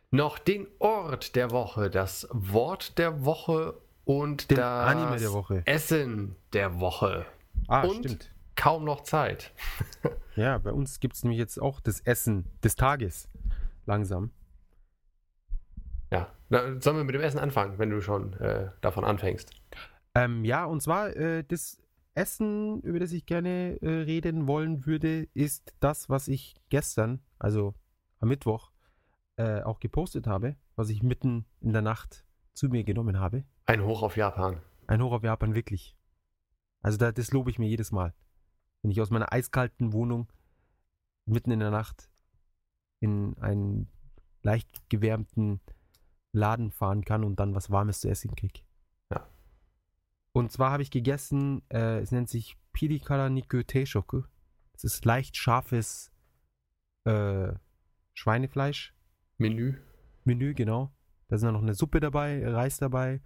[0.09, 5.61] noch den Ort der Woche, das Wort der Woche und Den das Anime der Woche.
[5.65, 7.25] Essen der Woche.
[7.67, 8.31] Ah, und stimmt.
[8.55, 9.51] kaum noch Zeit.
[10.35, 13.29] Ja, bei uns gibt es nämlich jetzt auch das Essen des Tages.
[13.85, 14.31] Langsam.
[16.11, 19.51] Ja, Na, sollen wir mit dem Essen anfangen, wenn du schon äh, davon anfängst?
[20.13, 21.77] Ähm, ja, und zwar äh, das
[22.15, 27.75] Essen, über das ich gerne äh, reden wollen würde, ist das, was ich gestern, also
[28.19, 28.71] am Mittwoch,
[29.35, 33.43] äh, auch gepostet habe, was ich mitten in der Nacht zu mir genommen habe.
[33.65, 34.61] Ein Hoch auf Japan.
[34.87, 35.97] Ein Horror auf Japan, wirklich.
[36.81, 38.13] Also da, das lobe ich mir jedes Mal.
[38.81, 40.31] Wenn ich aus meiner eiskalten Wohnung
[41.25, 42.09] mitten in der Nacht
[42.99, 43.89] in einen
[44.41, 45.59] leicht gewärmten
[46.31, 48.61] Laden fahren kann und dann was Warmes zu essen kriege.
[50.35, 50.39] Ja.
[50.39, 54.23] Und zwar habe ich gegessen, äh, es nennt sich Pirikara Niku Teishoku.
[54.73, 56.11] Es ist leicht scharfes
[57.05, 57.53] äh,
[58.13, 58.93] Schweinefleisch.
[59.37, 59.75] Menü.
[60.25, 60.91] Menü, genau.
[61.27, 63.21] Da sind dann noch eine Suppe dabei, Reis dabei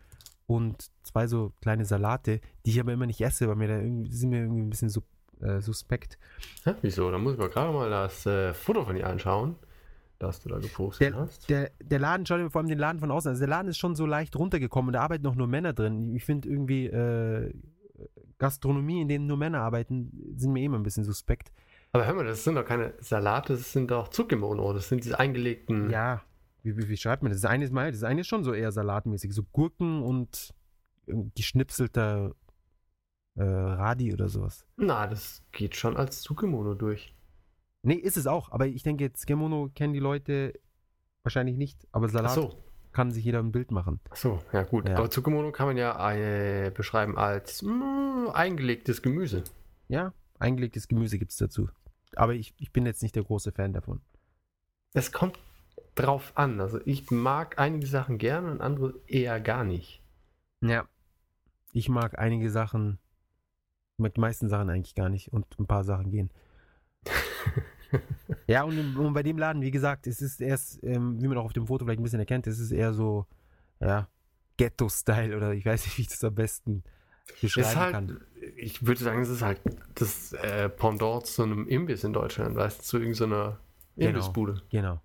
[0.46, 3.80] und zwei so kleine Salate, die ich aber immer nicht esse, weil mir da
[4.12, 5.06] sind mir irgendwie ein bisschen sub,
[5.42, 6.18] äh, suspekt.
[6.64, 7.12] Hä, wieso?
[7.12, 9.56] Da muss ich mal gerade mal das äh, Foto von dir anschauen,
[10.20, 11.50] das du da gepostet Der, hast.
[11.50, 13.34] der, der Laden, schau dir vor allem den Laden von außen an.
[13.34, 16.14] Also der Laden ist schon so leicht runtergekommen und da arbeiten noch nur Männer drin.
[16.16, 17.54] Ich finde irgendwie äh,
[18.38, 21.52] Gastronomie, in denen nur Männer arbeiten, sind mir immer ein bisschen suspekt.
[21.92, 24.74] Aber hör mal, das sind doch keine Salate, das sind doch Zucchimono.
[24.74, 25.90] Das sind diese eingelegten.
[25.90, 26.22] Ja,
[26.62, 27.42] wie, wie, wie schreibt man das?
[27.42, 30.54] Das eine ist mal, das eine ist schon so eher salatmäßig, so Gurken und
[31.36, 32.36] geschnipselter
[33.36, 34.66] äh, Radi oder sowas.
[34.78, 37.16] Na, das geht schon als Zucchimono durch.
[37.82, 40.54] Nee, ist es auch, aber ich denke jetzt, Gemono kennen die Leute
[41.24, 42.54] wahrscheinlich nicht, aber Salat so,
[42.92, 44.00] kann sich jeder ein Bild machen.
[44.10, 44.88] ach so, ja gut.
[44.88, 44.98] Ja.
[44.98, 49.44] Aber Zucchimono kann man ja äh, beschreiben als mm, eingelegtes Gemüse.
[49.88, 51.70] Ja, eingelegtes Gemüse gibt es dazu.
[52.16, 54.02] Aber ich, ich bin jetzt nicht der große Fan davon.
[54.94, 55.40] Es kommt
[55.96, 56.60] drauf an.
[56.60, 60.02] Also ich mag einige Sachen gerne und andere eher gar nicht.
[60.62, 60.88] Ja.
[61.72, 62.98] Ich mag einige Sachen,
[63.98, 66.32] mag die meisten Sachen eigentlich gar nicht und ein paar Sachen gehen.
[68.48, 71.46] ja, und, und bei dem Laden, wie gesagt, es ist erst, ähm, wie man auch
[71.46, 73.26] auf dem Foto vielleicht ein bisschen erkennt, es ist eher so,
[73.80, 74.08] ja,
[74.58, 76.84] Ghetto-Style oder ich weiß nicht, wie ich das am besten
[77.42, 78.22] beschreiben halt, kann.
[78.58, 79.62] ich würde sagen, es ist halt
[79.96, 83.60] das äh, Pendant zu einem Imbiss in Deutschland, weißt du, zu irgendeiner
[83.96, 84.10] Genau.
[84.12, 84.62] Imbissbude.
[84.70, 85.02] Genau.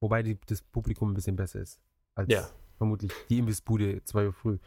[0.00, 1.80] Wobei die, das Publikum ein bisschen besser ist.
[2.14, 2.48] Als Ja.
[2.76, 4.58] vermutlich die Imbissbude 2 Uhr früh.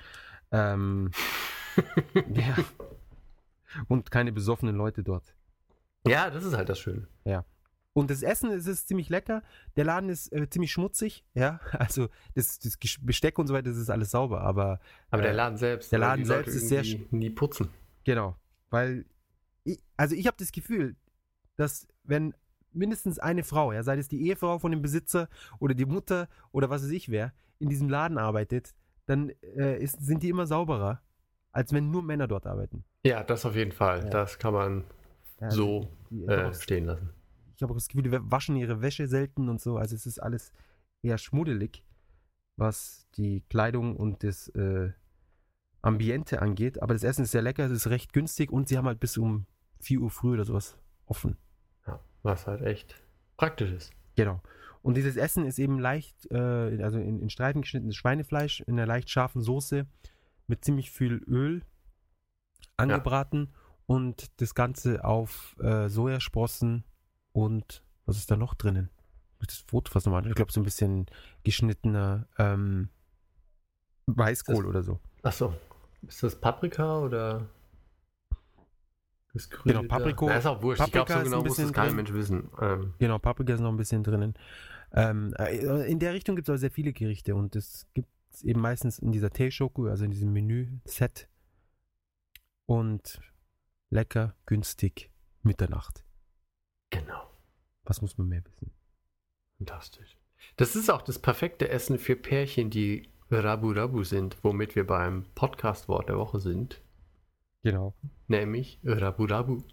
[0.52, 1.12] Ähm,
[2.34, 2.56] ja.
[3.88, 5.34] Und keine besoffenen Leute dort.
[6.08, 7.08] Ja, das ist halt das Schöne.
[7.94, 9.44] Und das Essen es ist ziemlich lecker.
[9.76, 11.26] Der Laden ist äh, ziemlich schmutzig.
[11.34, 14.42] Ja, also das, das Besteck und so weiter, das ist alles sauber.
[14.42, 14.80] Aber,
[15.10, 17.70] Aber äh, der Laden selbst, der Laden selbst ist sehr nie putzen.
[18.04, 18.36] Genau,
[18.70, 19.06] weil
[19.64, 20.96] ich, also ich habe das Gefühl,
[21.58, 22.34] dass wenn
[22.72, 25.28] mindestens eine Frau, ja, sei es die Ehefrau von dem Besitzer
[25.60, 28.74] oder die Mutter oder was weiß ich wer, in diesem Laden arbeitet,
[29.06, 31.02] dann äh, ist, sind die immer sauberer,
[31.52, 32.86] als wenn nur Männer dort arbeiten.
[33.04, 34.06] Ja, das auf jeden Fall.
[34.06, 34.10] Ja.
[34.10, 34.86] Das kann man
[35.42, 37.10] Ja, so die, habe äh, stehen lassen.
[37.56, 40.20] ich hab auch das Gefühl, die waschen ihre Wäsche selten und so, also es ist
[40.20, 40.54] alles
[41.02, 41.84] eher schmuddelig,
[42.58, 44.92] was die Kleidung und das äh,
[45.82, 48.86] Ambiente angeht, aber das Essen ist sehr lecker, es ist recht günstig und sie haben
[48.86, 49.48] halt bis um
[49.80, 51.38] 4 Uhr früh oder sowas offen.
[51.88, 53.02] Ja, was halt echt
[53.36, 53.92] praktisch ist.
[54.16, 54.42] Genau.
[54.84, 58.86] Und dieses Essen ist eben leicht, äh, also in, in Streifen geschnittenes Schweinefleisch in einer
[58.86, 59.88] leicht scharfen Soße
[60.46, 61.64] mit ziemlich viel Öl
[62.78, 63.54] angebraten
[63.86, 66.84] und das Ganze auf äh, Sojasprossen
[67.34, 68.90] und was ist da noch drinnen?
[69.40, 70.28] Das Foto fast nochmal.
[70.28, 71.08] Ich glaube, so ein bisschen
[71.44, 72.90] geschnittener ähm,
[74.06, 75.00] Weißkohl Das- oder so.
[75.24, 75.54] Ach so.
[76.08, 77.48] Ist das Paprika oder
[79.34, 80.82] das Genau, Papriko- Na, ist auch wurscht.
[80.86, 81.96] ich glaube, Paprika so ist genau muss das kein.
[81.96, 82.50] Mensch wissen.
[82.60, 84.34] Ähm, Genau, Paprika ist noch ein bisschen drinnen.
[84.94, 88.44] Ähm, äh, in der Richtung gibt es aber sehr viele Gerichte und das gibt es
[88.44, 91.30] eben meistens in dieser Teishoku, also in diesem Menü-Set.
[92.66, 93.20] Und
[93.92, 95.12] lecker, günstig,
[95.44, 96.04] Mitternacht.
[96.90, 97.28] genau.
[97.84, 98.72] Was muss man mehr wissen?
[99.58, 100.18] Fantastisch.
[100.56, 105.26] Das ist auch das perfekte Essen für Pärchen, die Rabu Rabu sind, womit wir beim
[105.36, 106.82] Podcast-Wort der Woche sind.
[107.64, 107.94] Genau.
[108.28, 109.64] Nämlich Rabu Rabu.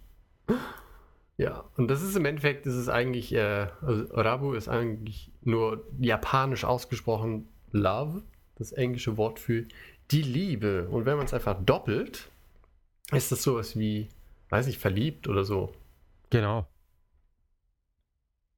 [1.37, 5.87] Ja, und das ist im Endeffekt, das ist eigentlich, äh, also Rabu ist eigentlich nur
[5.99, 8.23] japanisch ausgesprochen Love,
[8.55, 9.65] das englische Wort für
[10.11, 10.89] die Liebe.
[10.89, 12.29] Und wenn man es einfach doppelt,
[13.11, 14.09] ist das sowas wie,
[14.49, 15.73] weiß ich, verliebt oder so.
[16.29, 16.67] Genau.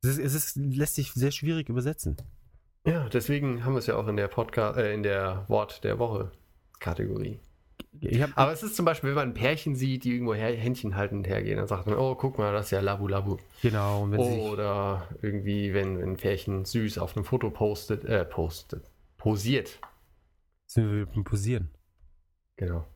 [0.03, 2.17] Es, ist, es ist, lässt sich sehr schwierig übersetzen.
[2.85, 5.99] Ja, deswegen haben wir es ja auch in der Podcast, äh, in der Wort der
[5.99, 6.31] Woche
[6.79, 7.39] Kategorie.
[8.19, 10.95] Hab, Aber es ist zum Beispiel, wenn man ein Pärchen sieht, die irgendwo her, Händchen
[10.95, 13.37] haltend hergehen, dann sagt man, oh, guck mal, das ist ja Labu Labu.
[13.61, 14.07] genau.
[14.09, 18.89] Sie sich, Oder irgendwie, wenn, wenn ein Pärchen süß auf einem Foto postet, äh, postet,
[19.17, 19.79] posiert.
[20.65, 21.69] sind wir beim Posieren.
[22.55, 22.87] Genau.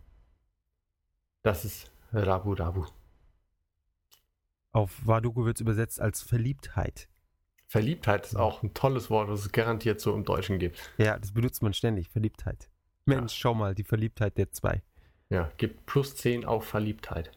[1.46, 2.88] Das ist Rabu Rabu.
[4.72, 7.08] Auf Waduko wird es übersetzt als Verliebtheit.
[7.68, 10.80] Verliebtheit ist auch ein tolles Wort, das es garantiert so im Deutschen gibt.
[10.98, 12.10] Ja, das benutzt man ständig.
[12.10, 12.72] Verliebtheit.
[13.06, 14.82] Mensch, schau mal, die Verliebtheit der zwei.
[15.30, 17.32] Ja, gibt plus 10 auf Verliebtheit.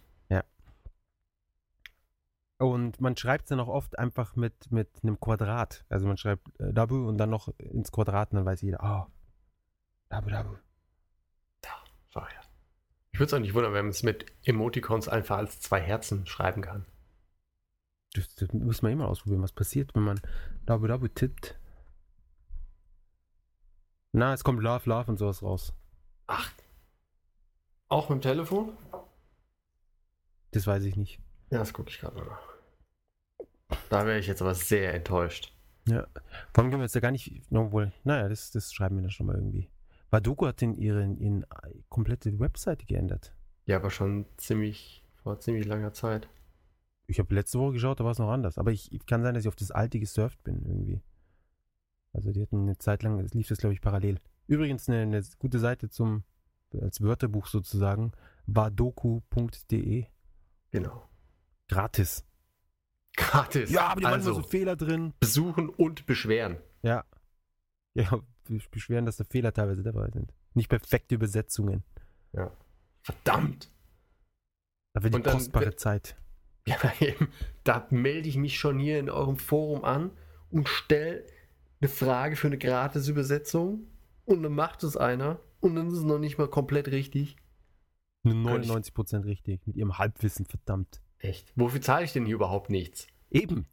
[2.60, 5.84] Und man schreibt es dann auch oft einfach mit, mit einem Quadrat.
[5.90, 9.06] Also man schreibt äh, Dabu und dann noch ins Quadrat und dann weiß jeder, oh,
[10.08, 10.56] Dabu Dabu.
[12.10, 12.47] So, ja.
[13.12, 16.26] Ich würde es auch nicht wundern, wenn man es mit Emoticons einfach als zwei Herzen
[16.26, 16.86] schreiben kann.
[18.14, 20.20] Das, das muss man immer ausprobieren, was passiert, wenn man
[20.66, 21.58] Dabu Dabu tippt.
[24.12, 25.72] Na, es kommt Love, Love und sowas raus.
[26.26, 26.52] Ach.
[27.88, 28.76] Auch mit dem Telefon?
[30.50, 31.20] Das weiß ich nicht.
[31.50, 33.78] Ja, das gucke ich gerade mal nach.
[33.90, 35.52] Da wäre ich jetzt aber sehr enttäuscht.
[35.86, 36.06] Ja.
[36.52, 39.26] Warum können wir jetzt da gar nicht, obwohl, naja, das, das schreiben wir dann schon
[39.26, 39.68] mal irgendwie.
[40.10, 41.44] Waduko hat den ihren, ihren
[41.88, 43.34] komplette Webseite geändert.
[43.66, 46.28] Ja, aber schon ziemlich, vor ziemlich langer Zeit.
[47.06, 48.58] Ich habe letzte Woche geschaut, da war es noch anders.
[48.58, 51.02] Aber ich kann sein, dass ich auf das alte gesurft bin irgendwie.
[52.12, 54.20] Also die hatten eine Zeit lang, es lief das glaube ich parallel.
[54.46, 56.24] Übrigens eine, eine gute Seite zum,
[56.80, 58.12] als Wörterbuch sozusagen,
[58.46, 60.06] wadoku.de.
[60.70, 61.08] Genau.
[61.68, 62.24] Gratis.
[63.16, 63.70] Gratis.
[63.70, 65.12] Ja, aber die also, immer so Fehler drin.
[65.20, 66.56] besuchen und beschweren.
[66.82, 67.04] Ja.
[67.94, 68.20] Ja,
[68.70, 70.32] beschweren, dass da Fehler teilweise dabei sind.
[70.54, 71.84] Nicht perfekte Übersetzungen.
[73.02, 73.70] Verdammt.
[74.94, 76.16] Dafür die Und dann- kostbare Zeit.
[76.66, 77.28] Ja, eben.
[77.64, 80.10] Da melde ich mich schon hier in eurem Forum an
[80.50, 81.24] und stelle
[81.80, 83.86] eine Frage für eine Gratis-Übersetzung
[84.26, 87.36] und dann macht es einer und dann ist es noch nicht mal komplett richtig.
[88.22, 89.66] Nur Könnte ich- 99% richtig.
[89.66, 91.00] Mit ihrem Halbwissen, verdammt.
[91.20, 91.52] Echt?
[91.56, 93.06] Wofür zahle ich denn hier überhaupt nichts?
[93.30, 93.66] Eben.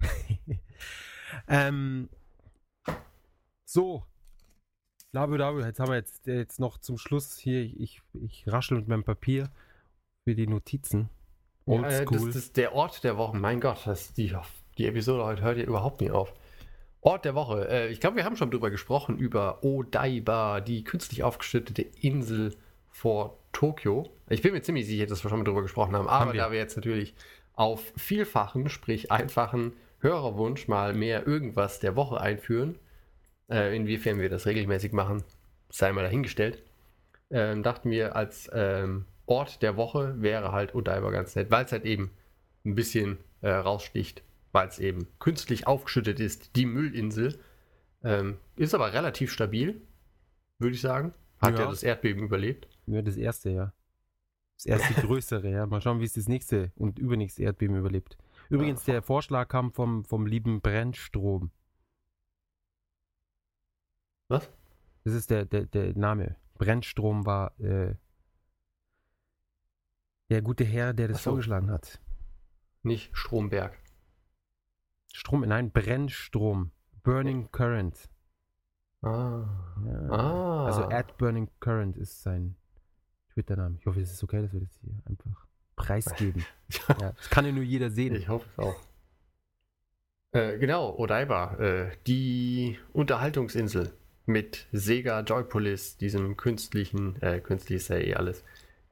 [1.48, 2.08] ähm,
[3.74, 4.04] so.
[5.12, 8.88] Labu Dabu, jetzt haben wir jetzt, jetzt noch zum Schluss hier, ich, ich raschel mit
[8.88, 9.50] meinem Papier
[10.24, 11.10] für die Notizen.
[11.66, 13.36] Ja, äh, das, das ist der Ort der Woche.
[13.36, 14.34] Mein Gott, das, die,
[14.78, 16.32] die Episode heute hört ja überhaupt nicht auf.
[17.00, 17.68] Ort der Woche.
[17.68, 22.56] Äh, ich glaube, wir haben schon drüber gesprochen, über Odaiba, die künstlich aufgeschüttete Insel
[22.90, 24.10] vor Tokio.
[24.28, 26.08] Ich bin mir ziemlich sicher, dass wir schon mal drüber gesprochen haben.
[26.08, 26.40] Aber Haben wir.
[26.40, 27.14] da wir jetzt natürlich
[27.54, 32.78] auf vielfachen, sprich einfachen Hörerwunsch mal mehr irgendwas der Woche einführen,
[33.50, 35.22] äh, inwiefern wir das regelmäßig machen,
[35.70, 36.62] sei mal dahingestellt,
[37.30, 41.72] ähm, dachten wir, als ähm, Ort der Woche wäre halt Odaiba ganz nett, weil es
[41.72, 42.10] halt eben
[42.64, 44.22] ein bisschen äh, raussticht,
[44.52, 47.38] weil es eben künstlich aufgeschüttet ist, die Müllinsel.
[48.02, 49.80] Ähm, ist aber relativ stabil,
[50.58, 51.14] würde ich sagen.
[51.38, 51.64] Hat ja.
[51.64, 51.70] Ja.
[51.70, 52.68] das Erdbeben überlebt.
[52.86, 53.72] Ja, das erste, ja.
[54.56, 55.66] Das erste größere, ja.
[55.66, 58.16] Mal schauen, wie es das nächste und übernächste Erdbeben überlebt.
[58.50, 61.50] Übrigens, der Vorschlag kam vom, vom lieben Brennstrom.
[64.28, 64.50] Was?
[65.04, 66.36] Das ist der, der, der Name.
[66.54, 67.94] Brennstrom war äh,
[70.30, 71.30] der gute Herr, der das so.
[71.30, 72.00] vorgeschlagen hat.
[72.82, 73.78] Nicht Stromberg.
[75.12, 76.70] Strom, nein, Brennstrom.
[77.02, 78.08] Burning Current.
[79.02, 79.44] Ah.
[79.84, 80.10] Ja.
[80.10, 80.66] Ah.
[80.66, 82.56] Also at Burning Current ist sein
[83.32, 83.76] Twitter-Name.
[83.78, 85.46] Ich hoffe, es ist okay, dass wir das hier einfach
[85.76, 86.44] preisgeben.
[86.88, 88.14] ja, das kann ja nur jeder sehen.
[88.14, 88.76] Ich hoffe es auch.
[90.32, 93.92] Äh, genau, Odaiba, äh, die Unterhaltungsinsel
[94.26, 98.42] mit Sega Joypolis, diesem künstlichen, äh, künstlich ist ja eh alles,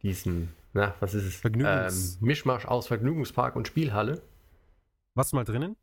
[0.02, 1.42] diesen, na, was ist es?
[1.42, 4.22] Vergnügungs- Ähm, Mischmasch aus Vergnügungspark und Spielhalle.
[5.14, 5.76] Was mal drinnen?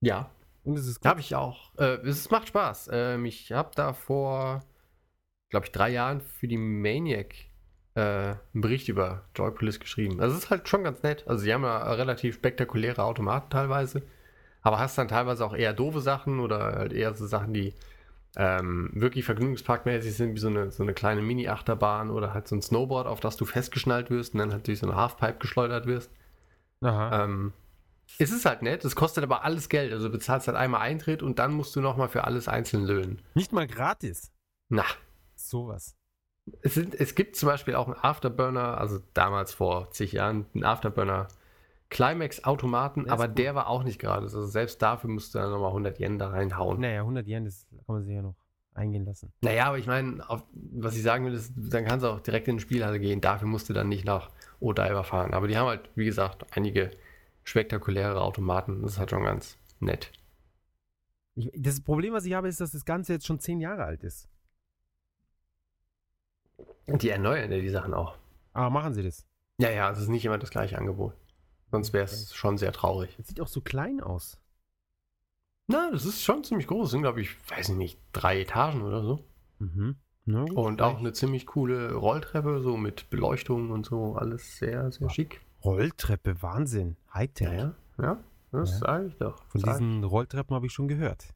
[0.00, 0.30] Ja,
[0.64, 1.08] Und es ist gut.
[1.08, 1.72] habe ich auch.
[1.78, 2.90] Äh, es macht Spaß.
[2.92, 4.64] Ähm, ich habe da vor,
[5.50, 7.34] glaube ich, drei Jahren für die Maniac
[7.94, 10.20] äh, einen Bericht über Joypolis geschrieben.
[10.20, 11.24] Also es ist halt schon ganz nett.
[11.26, 14.02] Also sie haben ja relativ spektakuläre Automaten teilweise,
[14.62, 17.72] aber hast dann teilweise auch eher doofe Sachen oder halt eher so Sachen, die
[18.36, 22.62] ähm, wirklich vergnügungsparkmäßig sind, wie so eine, so eine kleine Mini-Achterbahn oder halt so ein
[22.62, 26.10] Snowboard, auf das du festgeschnallt wirst und dann halt durch so eine Halfpipe geschleudert wirst.
[26.82, 27.24] Aha.
[27.24, 27.54] Ähm,
[28.18, 29.92] es ist halt nett, es kostet aber alles Geld.
[29.92, 33.22] Also du bezahlst halt einmal Eintritt und dann musst du nochmal für alles einzeln löhnen.
[33.34, 34.30] Nicht mal gratis.
[34.68, 34.84] Na,
[35.34, 35.96] Sowas.
[36.62, 40.64] es, sind, es gibt zum Beispiel auch einen Afterburner, also damals vor zig Jahren, einen
[40.64, 41.28] Afterburner
[41.88, 43.38] Climax-Automaten, aber gut.
[43.38, 44.34] der war auch nicht gratis.
[44.34, 46.80] Also selbst dafür musst du dann nochmal 100 Yen da reinhauen.
[46.80, 48.34] Naja, 100 Yen, das kann man sich ja noch
[48.74, 49.32] eingehen lassen.
[49.40, 50.22] Naja, aber ich meine,
[50.52, 53.20] was ich sagen will, ist, dann kannst du auch direkt in die Spielhalle gehen.
[53.20, 54.30] Dafür musst du dann nicht nach
[54.60, 55.32] Odaiba fahren.
[55.32, 56.90] Aber die haben halt, wie gesagt, einige
[57.44, 58.82] spektakuläre Automaten.
[58.82, 60.12] Das ist halt schon ganz nett.
[61.34, 64.02] Ich, das Problem, was ich habe, ist, dass das Ganze jetzt schon zehn Jahre alt
[64.04, 64.28] ist.
[66.86, 68.16] Die erneuern ja die Sachen auch.
[68.52, 69.26] Aber machen sie das?
[69.58, 71.14] Ja, ja, es ist nicht immer das gleiche Angebot.
[71.70, 73.14] Sonst wäre es schon sehr traurig.
[73.16, 74.38] Das sieht auch so klein aus.
[75.66, 76.84] Na, das ist schon ziemlich groß.
[76.84, 79.24] Das sind, glaube ich, weiß ich nicht, drei Etagen oder so.
[79.58, 79.96] Mhm.
[80.26, 84.16] Gut, und auch eine ziemlich coole Rolltreppe, so mit Beleuchtung und so.
[84.16, 85.40] Alles sehr, sehr schick.
[85.64, 86.96] Rolltreppe, Wahnsinn.
[87.14, 87.48] Hightech.
[87.48, 87.74] Ja, ja.
[87.98, 88.18] ja
[88.52, 88.78] das ja.
[88.78, 89.44] sage ich doch.
[89.44, 91.26] Von diesen Rolltreppen habe ich schon gehört.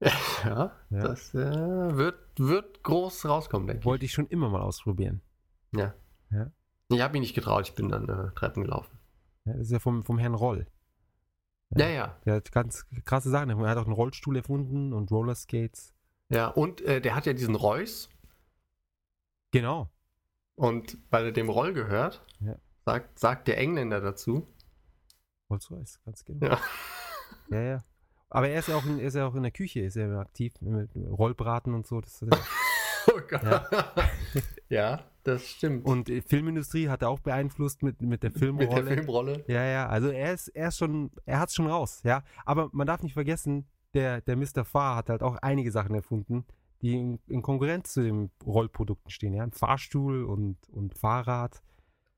[0.44, 1.02] Ja, ja.
[1.02, 3.84] das äh, wird, wird groß rauskommen, denke ich.
[3.84, 5.20] Wollte ich schon immer mal ausprobieren.
[5.70, 5.94] Ja.
[6.32, 6.50] ja.
[6.94, 8.98] Ich habe mich nicht getraut, ich bin dann äh, Treppen gelaufen.
[9.44, 10.66] Ja, das ist ja vom, vom Herrn Roll.
[11.76, 12.16] Ja, ja.
[12.24, 13.50] Der hat ganz krasse Sachen.
[13.50, 15.94] Er hat auch einen Rollstuhl erfunden und Rollerskates.
[16.28, 18.08] Ja, und äh, der hat ja diesen Reus.
[19.50, 19.90] Genau.
[20.54, 22.56] Und weil er dem Roll gehört, ja.
[22.84, 24.46] sagt, sagt der Engländer dazu.
[25.50, 26.46] Rolls Royce, ganz genau.
[26.46, 26.60] Ja.
[27.50, 27.78] ja, ja.
[28.30, 30.54] Aber er ist ja auch in, ist ja auch in der Küche, ist er aktiv
[30.60, 32.00] mit Rollbraten und so.
[32.00, 32.22] Das
[33.08, 33.42] oh Gott.
[33.42, 33.68] Ja.
[34.68, 35.11] ja.
[35.24, 35.84] Das stimmt.
[35.84, 38.68] Und die Filmindustrie hat er auch beeinflusst mit, mit der Filmrolle.
[38.68, 39.44] Mit der Filmrolle.
[39.46, 42.24] Ja, ja, also er ist, er ist schon, er hat es schon raus, ja.
[42.44, 44.64] Aber man darf nicht vergessen, der, der Mr.
[44.64, 46.44] Fahr hat halt auch einige Sachen erfunden,
[46.80, 49.42] die in, in Konkurrenz zu den Rollprodukten stehen, ja.
[49.42, 51.62] Ein Fahrstuhl und, und Fahrrad.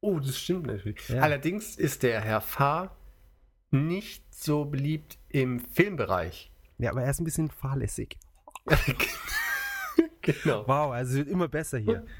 [0.00, 1.08] Oh, das stimmt natürlich.
[1.08, 1.22] Ja.
[1.22, 2.96] Allerdings ist der Herr Fahr
[3.70, 6.52] nicht so beliebt im Filmbereich.
[6.78, 8.18] Ja, aber er ist ein bisschen fahrlässig.
[10.22, 10.66] genau.
[10.66, 12.04] Wow, also es wird immer besser hier.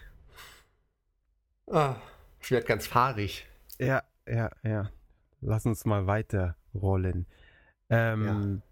[1.71, 1.97] Ah,
[2.41, 3.47] ich werde ganz fahrig.
[3.79, 4.91] Ja, ja, ja.
[5.41, 7.27] Lass uns mal weiter rollen.
[7.91, 8.63] Ähm, ja.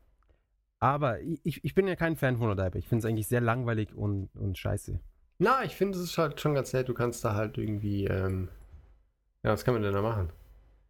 [0.79, 2.79] Aber ich, ich bin ja kein Fan von Odaiba.
[2.79, 4.99] Ich finde es eigentlich sehr langweilig und, und scheiße.
[5.39, 6.89] Na, ich finde es ist halt schon ganz nett.
[6.89, 8.49] Du kannst da halt irgendwie, ähm,
[9.43, 10.31] ja, was kann man denn da machen?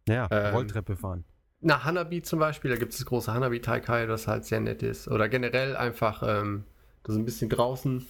[0.07, 1.23] Ja, ähm, Rolltreppe fahren.
[1.59, 4.83] Na, Hanabi zum Beispiel, da gibt es das große Hanabi Taikai, das halt sehr nett
[4.83, 5.07] ist.
[5.07, 6.65] Oder generell einfach, ähm,
[7.03, 8.05] das ist ein bisschen draußen.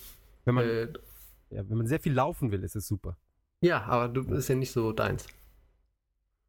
[0.46, 0.88] Wenn man, äh,
[1.50, 3.18] ja, wenn man sehr viel laufen will, ist es super.
[3.64, 5.26] Ja, aber du bist ja nicht so deins.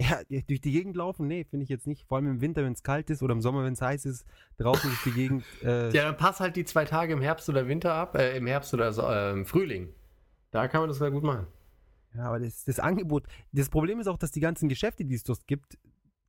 [0.01, 1.28] Ja, durch die Gegend laufen?
[1.28, 2.05] Nee, finde ich jetzt nicht.
[2.09, 4.27] Vor allem im Winter, wenn es kalt ist oder im Sommer, wenn es heiß ist,
[4.59, 5.45] draußen durch die Gegend.
[5.62, 8.49] Äh ja, dann pass halt die zwei Tage im Herbst oder Winter ab, äh, im
[8.49, 9.95] Herbst oder so, äh, im Frühling.
[10.51, 11.47] Da kann man das mal gut machen.
[12.16, 15.23] Ja, aber das, das Angebot, das Problem ist auch, dass die ganzen Geschäfte, die es
[15.23, 15.78] dort gibt,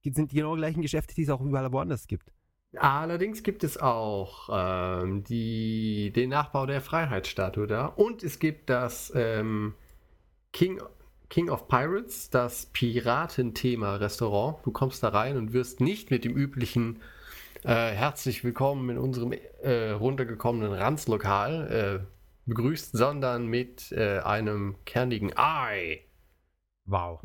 [0.03, 2.31] sind die genau gleichen Geschäfte, die es auch überall woanders gibt.
[2.77, 7.87] Allerdings gibt es auch ähm, die, den Nachbau der Freiheitsstatue da.
[7.87, 9.73] Und es gibt das ähm,
[10.55, 10.81] King,
[11.27, 14.59] King of Pirates, das Piratenthema-Restaurant.
[14.63, 17.01] Du kommst da rein und wirst nicht mit dem üblichen
[17.65, 22.05] äh, Herzlich willkommen in unserem äh, runtergekommenen Ranzlokal äh,
[22.45, 26.05] begrüßt, sondern mit äh, einem kernigen Ei.
[26.85, 27.19] Wow.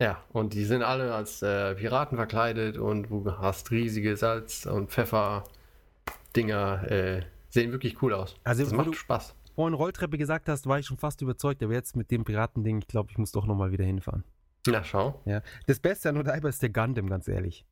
[0.00, 4.90] Ja, und die sind alle als äh, Piraten verkleidet und du hast riesige Salz- und
[4.90, 6.90] Pfeffer-Dinger.
[6.90, 8.36] Äh, sehen wirklich cool aus.
[8.44, 9.34] Also, das macht du Spaß.
[9.60, 12.88] Vorhin Rolltreppe gesagt hast, war ich schon fast überzeugt, aber jetzt mit dem Piratending, ich
[12.88, 14.24] glaube, ich muss doch nochmal wieder hinfahren.
[14.66, 15.20] Na, schau.
[15.26, 15.42] Ja.
[15.66, 17.66] Das Beste an Odaiba ist der Gundam, ganz ehrlich.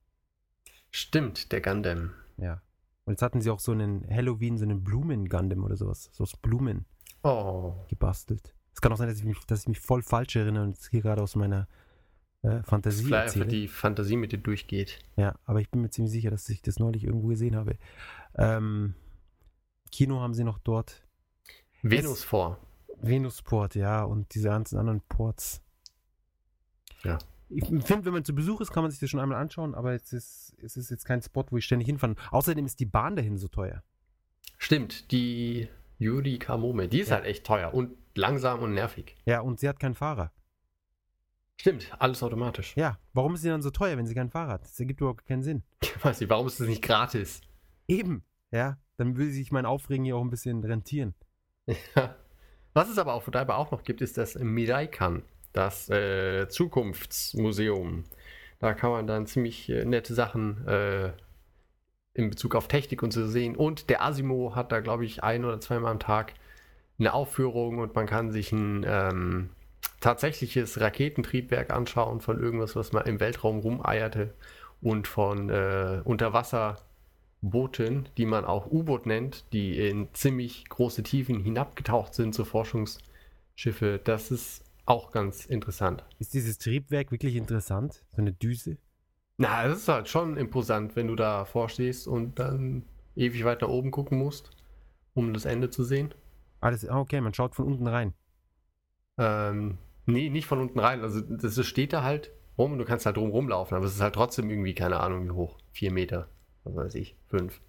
[0.91, 2.11] Stimmt, der Gundam.
[2.37, 2.61] Ja.
[3.07, 6.11] Und jetzt hatten sie auch so einen Halloween, so einen Blumen-Gundam oder sowas.
[6.13, 6.85] So aus Blumen.
[7.23, 7.73] Oh.
[7.89, 8.55] Gebastelt.
[8.75, 11.01] Es kann auch sein, dass ich mich, dass ich mich voll falsch erinnere und hier
[11.01, 11.69] gerade aus meiner
[12.43, 13.47] äh, Fantasie das erzähle.
[13.47, 14.99] die Fantasie mit dir durchgeht.
[15.17, 17.79] Ja, aber ich bin mir ziemlich sicher, dass ich das neulich irgendwo gesehen habe.
[18.37, 18.93] Ähm,
[19.91, 21.08] Kino haben sie noch dort.
[21.83, 22.59] Venus vor.
[23.01, 25.63] Venusport, ja, und diese ganzen anderen Ports.
[27.05, 27.19] Ja.
[27.51, 29.95] Ich finde, wenn man zu Besuch ist, kann man sich das schon einmal anschauen, aber
[29.95, 32.15] es ist, es ist jetzt kein Spot, wo ich ständig hinfahre.
[32.31, 33.83] Außerdem ist die Bahn dahin so teuer.
[34.59, 35.69] Stimmt, die
[35.99, 37.17] Yuri Kamome, die ist ja.
[37.17, 39.17] halt echt teuer und langsam und nervig.
[39.25, 40.33] Ja, und sie hat keinen Fahrer.
[41.57, 42.77] Stimmt, alles automatisch.
[42.77, 44.65] Ja, warum ist sie dann so teuer, wenn sie kein Fahrer hat?
[44.65, 45.63] Das ergibt überhaupt keinen Sinn.
[45.99, 47.41] Ich weiß nicht, warum ist das nicht gratis?
[47.89, 48.23] Eben,
[48.53, 48.79] ja.
[48.99, 51.17] Dann will sich mein Aufregen hier auch ein bisschen rentieren.
[52.75, 55.23] Was es aber auch, aber auch noch gibt, ist das Miraikan,
[55.53, 58.05] das äh, Zukunftsmuseum.
[58.61, 61.13] Da kann man dann ziemlich äh, nette Sachen äh,
[62.15, 63.57] in Bezug auf Technik und so sehen.
[63.57, 66.35] Und der Asimo hat da, glaube ich, ein oder zweimal am Tag
[66.99, 69.51] eine Aufführung und man kann sich ein ähm,
[70.01, 74.35] tatsächliches Raketentriebwerk anschauen von irgendwas, was mal im Weltraum rumeierte
[74.81, 76.01] und von äh,
[77.43, 84.01] Unterwasserbooten, die man auch U-Boot nennt, die in ziemlich große Tiefen hinabgetaucht sind, so Forschungsschiffe.
[84.03, 86.05] Das ist auch ganz interessant.
[86.19, 88.05] Ist dieses Triebwerk wirklich interessant?
[88.11, 88.79] So eine Düse?
[89.37, 92.85] Na, es ist halt schon imposant, wenn du da vorstehst und dann
[93.15, 94.51] ewig weit nach oben gucken musst
[95.19, 96.15] um das Ende zu sehen.
[96.61, 98.15] Alles, ah, okay, man schaut von unten rein.
[99.19, 101.03] Ähm, nee, nicht von unten rein.
[101.03, 104.01] Also das steht da halt rum und du kannst halt drum rumlaufen, aber es ist
[104.01, 105.59] halt trotzdem irgendwie, keine Ahnung, wie hoch.
[105.73, 106.29] Vier Meter,
[106.65, 107.61] was weiß ich, fünf.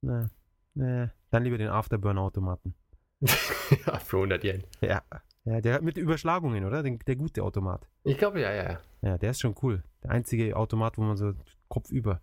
[0.00, 0.26] Nee,
[0.74, 1.08] nee.
[1.30, 2.74] Dann lieber den Afterburn-Automaten.
[3.20, 4.64] ja, für 100 Yen.
[4.80, 5.02] Ja.
[5.44, 6.82] Ja, der mit Überschlagungen, oder?
[6.82, 7.88] Den, der gute Automat.
[8.04, 8.80] Ich glaube, ja, ja, ja.
[9.02, 9.82] Ja, der ist schon cool.
[10.02, 11.32] Der einzige Automat, wo man so
[11.68, 12.20] kopfüber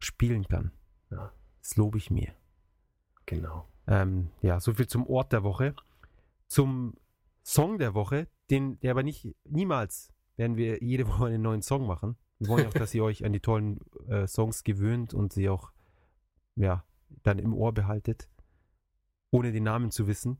[0.00, 0.72] spielen kann.
[1.10, 1.32] Ja.
[1.60, 2.32] Das lobe ich mir.
[3.26, 3.68] Genau.
[3.86, 5.74] Ähm, ja, soviel zum Ort der Woche.
[6.48, 6.94] Zum
[7.42, 11.86] Song der Woche, den, der aber nicht, niemals werden wir jede Woche einen neuen Song
[11.86, 12.16] machen.
[12.38, 15.48] Wir wollen ja auch, dass ihr euch an die tollen äh, Songs gewöhnt und sie
[15.48, 15.72] auch,
[16.56, 16.84] ja,
[17.22, 18.28] dann im Ohr behaltet,
[19.30, 20.38] ohne den Namen zu wissen,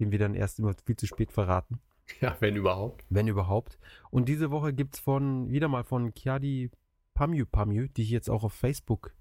[0.00, 1.80] den wir dann erst immer viel zu spät verraten,
[2.20, 3.04] Ja, wenn überhaupt.
[3.10, 3.78] wenn überhaupt.
[4.10, 6.70] Und diese Woche gibt es von, wieder mal von Kiadi
[7.14, 9.14] Pamyu Pamyu, die ich jetzt auch auf Facebook,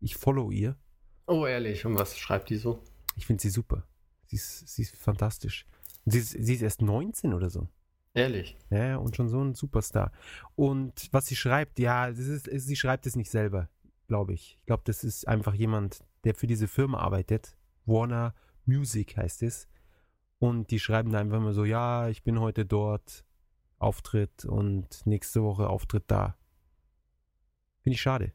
[0.00, 0.76] ich follow ihr.
[1.26, 1.86] Oh, ehrlich.
[1.86, 2.82] Und was schreibt die so?
[3.16, 3.86] Ich finde sie super.
[4.26, 5.66] Sie ist, sie ist fantastisch.
[6.04, 7.68] Sie ist, sie ist erst 19 oder so.
[8.14, 8.56] Ehrlich.
[8.70, 10.12] Ja, und schon so ein Superstar.
[10.54, 13.68] Und was sie schreibt, ja, das ist, sie schreibt es nicht selber,
[14.06, 14.56] glaube ich.
[14.60, 17.56] Ich glaube, das ist einfach jemand, der für diese Firma arbeitet.
[17.86, 18.34] Warner
[18.66, 19.68] Music heißt es.
[20.38, 23.24] Und die schreiben da einfach immer so, ja, ich bin heute dort,
[23.78, 26.36] Auftritt und nächste Woche Auftritt da.
[27.82, 28.32] Finde ich schade.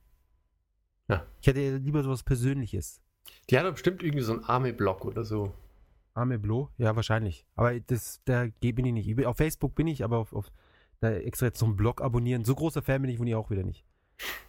[1.08, 1.26] Ja.
[1.42, 3.02] Ich hätte lieber sowas Persönliches.
[3.50, 5.54] Die hat doch bestimmt irgendwie so einen Army-Block oder so.
[6.20, 6.70] Arme Blo?
[6.78, 7.46] Ja, wahrscheinlich.
[7.56, 9.08] Aber das, da bin ich nicht.
[9.08, 10.52] Ich bin- Auf Facebook bin ich, aber auf, auf
[11.00, 12.44] da extra jetzt so einen Blog abonnieren.
[12.46, 13.86] So großer Fan bin ich von ihr auch wieder nicht.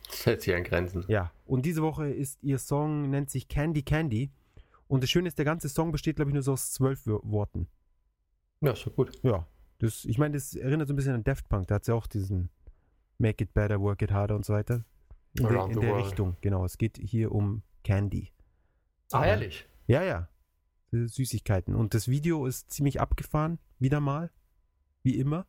[0.09, 1.05] Das hält sich an Grenzen.
[1.09, 1.31] Ja.
[1.47, 4.31] Und diese Woche ist ihr Song, nennt sich Candy Candy.
[4.89, 7.69] Und das Schöne ist, der ganze Song besteht, glaube ich, nur so aus zwölf Worten.
[8.61, 9.13] Ja, ist doch gut.
[9.23, 9.47] Ja.
[9.79, 11.69] Das, ich meine, das erinnert so ein bisschen an Daft Punk.
[11.69, 12.51] Da hat sie auch diesen
[13.19, 14.85] Make it better, work it harder und so weiter.
[15.39, 15.97] In, der, Around in the der.
[15.97, 16.65] Richtung, genau.
[16.65, 18.33] Es geht hier um Candy.
[19.13, 19.67] Ah, ehrlich.
[19.87, 20.29] Ja, ja.
[20.93, 21.75] Süßigkeiten.
[21.75, 24.31] Und das Video ist ziemlich abgefahren, wieder mal.
[25.03, 25.47] Wie immer.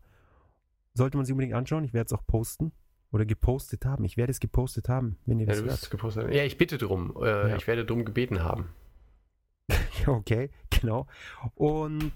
[0.94, 1.84] Sollte man sich unbedingt anschauen.
[1.84, 2.72] Ich werde es auch posten.
[3.12, 4.06] Oder gepostet haben.
[4.06, 5.92] Ich werde es gepostet haben, wenn ihr Ja, das du hört.
[5.92, 6.34] gepostet.
[6.34, 7.14] Ja, ich bitte drum.
[7.22, 7.56] Äh, Ja.
[7.58, 8.70] Ich werde drum gebeten haben.
[9.70, 11.08] Ja, okay, genau.
[11.56, 12.14] Und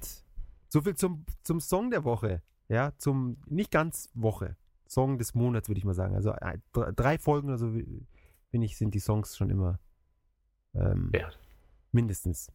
[0.69, 2.41] so viel zum, zum Song der Woche.
[2.69, 4.55] Ja, zum, nicht ganz Woche.
[4.87, 6.15] Song des Monats, würde ich mal sagen.
[6.15, 9.79] Also äh, dr- drei Folgen oder so, finde ich, sind die Songs schon immer
[10.73, 11.37] ähm, Wert.
[11.91, 12.51] mindestens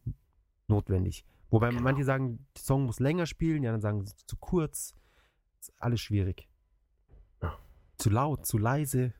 [0.71, 1.25] notwendig.
[1.51, 1.81] Wobei Genau.
[1.83, 4.95] manche sagen, der Song muss länger spielen, die anderen sagen, zu kurz.
[5.59, 6.49] Ist alles schwierig.
[7.43, 7.57] Ja.
[7.97, 9.13] Zu laut, zu leise.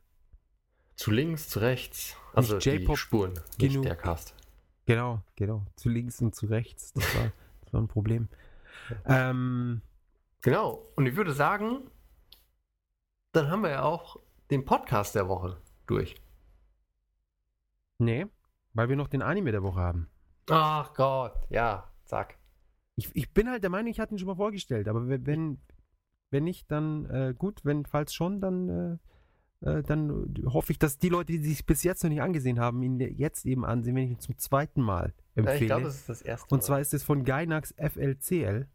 [0.96, 2.16] Zu links, zu rechts.
[2.34, 3.60] Also die Spuren, genug.
[3.60, 4.34] nicht der Cast.
[4.86, 5.66] Genau, genau.
[5.76, 6.94] Zu links und zu rechts.
[6.94, 8.28] Das war, das war ein Problem.
[9.06, 9.82] Ähm,
[10.44, 10.88] Genau.
[10.96, 11.90] Und ich würde sagen,
[13.32, 14.20] dann haben wir ja auch
[14.50, 16.16] den Podcast der Woche durch.
[18.00, 18.26] nee,
[18.74, 20.10] weil wir noch den Anime der Woche haben.
[20.52, 22.38] Ach Gott, ja, zack.
[22.96, 25.58] Ich, ich bin halt der Meinung, ich hatte ihn schon mal vorgestellt, aber wenn,
[26.30, 29.00] wenn, nicht, dann äh, gut, wenn falls schon, dann,
[29.62, 32.60] äh, äh, dann hoffe ich, dass die Leute, die sich bis jetzt noch nicht angesehen
[32.60, 35.60] haben, ihn jetzt eben ansehen, wenn ich ihn zum zweiten Mal Ja, empfehle.
[35.60, 36.54] ich glaube, das ist das erste.
[36.54, 38.68] Und zwar ist es von Gainax FLCL,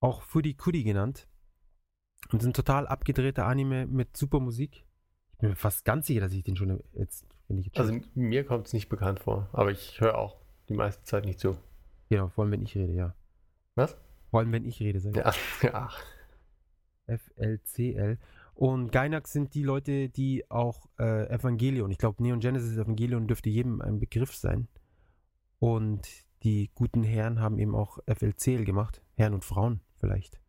[0.00, 1.26] auch Foodie Kudi genannt.
[2.30, 4.84] Und es ist ein total abgedrehter Anime mit super Musik.
[5.32, 7.26] Ich bin mir fast ganz sicher, dass ich den schon jetzt,
[7.74, 10.36] Also mir kommt es nicht bekannt vor, aber ich höre auch
[10.68, 11.56] die meiste Zeit nicht zu.
[12.08, 13.14] genau, vor allem wenn ich rede, ja.
[13.74, 13.96] Was?
[14.30, 15.62] Vor allem wenn ich rede, sag ich.
[15.62, 15.88] Ja,
[17.08, 17.16] ja.
[17.16, 18.18] FLCL.
[18.54, 23.48] Und Gainax sind die Leute, die auch äh, Evangelion, ich glaube Neon Genesis Evangelion dürfte
[23.48, 24.68] jedem ein Begriff sein.
[25.58, 26.08] Und
[26.42, 29.02] die guten Herren haben eben auch FLCL gemacht.
[29.16, 30.40] Herren und Frauen vielleicht.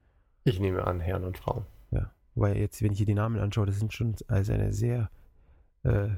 [0.44, 1.66] Ich nehme an, Herren und Frauen.
[1.92, 2.12] Ja.
[2.36, 5.10] Weil jetzt, wenn ich hier die Namen anschaue, das sind schon also eine sehr
[5.84, 6.10] äh,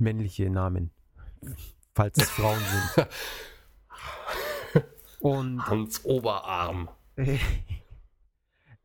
[0.00, 0.90] männliche Namen.
[1.94, 2.60] Falls es Frauen
[2.94, 3.08] sind.
[5.20, 6.88] Und Hans Oberarm.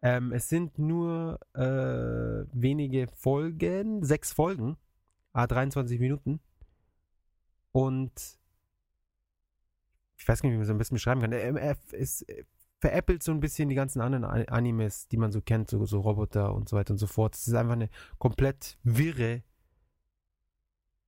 [0.01, 4.77] ähm, es sind nur äh, wenige Folgen, sechs Folgen,
[5.33, 6.39] a 23 Minuten.
[7.71, 8.11] Und
[10.17, 11.31] ich weiß nicht, wie man es am besten beschreiben kann.
[11.31, 12.45] Der MF ist äh,
[12.83, 16.53] veräppelt so ein bisschen die ganzen anderen Animes, die man so kennt, so, so Roboter
[16.53, 17.33] und so weiter und so fort.
[17.33, 19.41] Es ist einfach eine komplett wirre,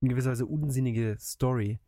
[0.06, 1.78] in gewisser Weise unsinnige Story.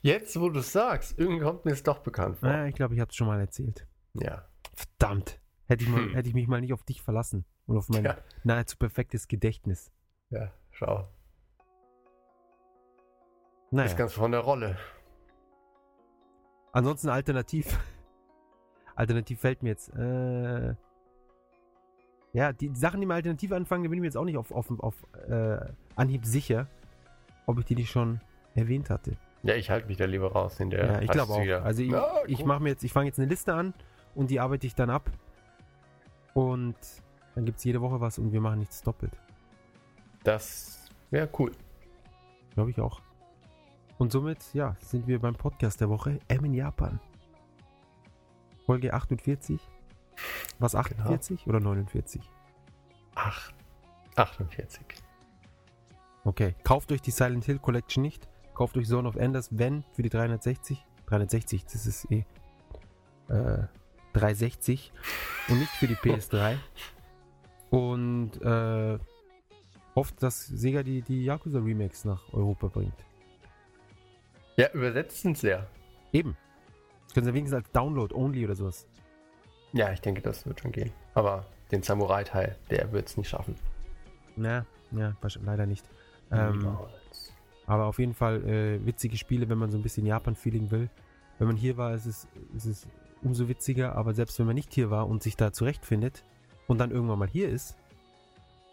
[0.00, 2.48] Jetzt, wo du es sagst, irgendwie kommt mir es doch bekannt vor.
[2.48, 3.86] Naja, ich glaube, ich habe es schon mal erzählt.
[4.14, 4.46] Ja.
[4.74, 5.40] Verdammt.
[5.66, 6.14] Hätte ich, mal, Hm.
[6.14, 8.16] hätte ich mich mal nicht auf dich verlassen und auf mein Ja.
[8.44, 9.90] nahezu perfektes Gedächtnis.
[10.30, 11.08] Ja, schau.
[13.72, 14.76] Naja, Ist ganz von der Rolle.
[16.72, 17.66] ansonsten alternativ.
[18.94, 19.88] Alternativ fällt mir jetzt.
[19.94, 20.74] Äh,
[22.32, 24.52] ja, die Sachen, die mir alternativ anfangen, da bin ich mir jetzt auch nicht auf,
[24.52, 24.94] auf, auf
[25.28, 25.58] äh,
[25.96, 26.66] Anhieb sicher,
[27.46, 28.20] ob ich die nicht schon
[28.54, 29.16] erwähnt hatte.
[29.42, 30.86] Ja, ich halte mich da lieber raus in der.
[30.86, 31.42] Ja, ich glaube auch.
[31.42, 31.64] Wieder.
[31.64, 33.74] Also ich, Ja, ich mache mir jetzt, ich fange jetzt eine Liste an
[34.14, 35.10] und die arbeite ich dann ab.
[36.34, 36.76] Und
[37.34, 39.12] dann gibt es jede Woche was und wir machen nichts doppelt.
[40.24, 41.52] Das wäre cool.
[42.54, 43.00] Glaube ich auch.
[43.98, 47.00] Und somit, ja, sind wir beim Podcast der Woche M in Japan.
[48.66, 49.60] Folge 48.
[50.58, 52.20] Was, 48 oder 49?
[53.14, 53.52] Ach,
[54.16, 54.84] 48.
[56.26, 56.56] Okay.
[56.64, 58.28] Kauft euch die Silent Hill Collection nicht.
[58.52, 60.84] Kauft euch Zone of Enders, wenn, für die 360.
[61.06, 62.24] 360, das ist eh
[63.28, 63.62] äh,
[64.12, 64.92] 360
[65.48, 66.56] und nicht für die PS3.
[67.70, 68.98] Und äh,
[69.94, 73.04] hofft, dass Sega die, die Yakuza Remakes nach Europa bringt.
[74.56, 75.66] Ja, übersetzt sind sie ja.
[76.12, 76.36] Eben.
[77.04, 78.88] Das können sie wenigstens als Download only oder sowas.
[79.72, 80.92] Ja, ich denke, das wird schon gehen.
[81.14, 83.54] Aber den Samurai-Teil, der wird es nicht schaffen.
[84.34, 85.88] Na, ja, leider nicht.
[86.30, 86.76] Ähm,
[87.66, 90.88] aber auf jeden Fall äh, witzige Spiele, wenn man so ein bisschen Japan-Feeling will.
[91.38, 92.86] Wenn man hier war, ist es, ist es
[93.22, 96.24] umso witziger, aber selbst wenn man nicht hier war und sich da zurechtfindet
[96.66, 97.76] und dann irgendwann mal hier ist,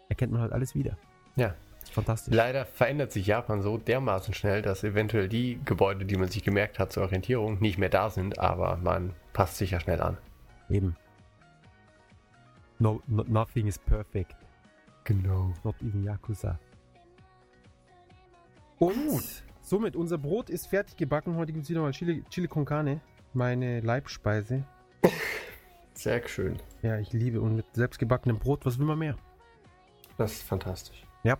[0.08, 0.96] erkennt man halt alles wieder.
[1.36, 1.54] Ja.
[1.82, 2.34] Ist fantastisch.
[2.34, 6.78] Leider verändert sich Japan so dermaßen schnell, dass eventuell die Gebäude, die man sich gemerkt
[6.78, 10.16] hat zur Orientierung, nicht mehr da sind, aber man passt sich ja schnell an.
[10.70, 10.96] Eben.
[12.78, 14.34] No, no, nothing is perfect.
[15.04, 15.52] Genau.
[15.62, 16.58] Not even Yakuza.
[18.84, 21.36] Und somit, unser Brot ist fertig gebacken.
[21.36, 23.00] Heute gibt es wieder mal Chili, Chili con Carne.
[23.32, 24.64] Meine Leibspeise.
[25.94, 26.58] Sehr schön.
[26.82, 27.40] Ja, ich liebe.
[27.40, 29.16] Und mit selbstgebackenem Brot, was will man mehr?
[30.18, 31.02] Das ist fantastisch.
[31.22, 31.38] Ja.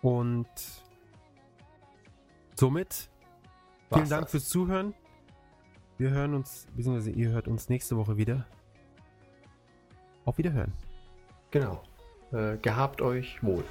[0.00, 0.48] Und
[2.54, 3.10] somit,
[3.90, 4.30] vielen War's Dank das.
[4.30, 4.94] fürs Zuhören.
[5.98, 8.46] Wir hören uns, beziehungsweise ihr hört uns nächste Woche wieder.
[10.24, 10.72] Auf Wiederhören.
[11.50, 11.82] Genau.
[12.32, 13.64] Äh, gehabt euch wohl.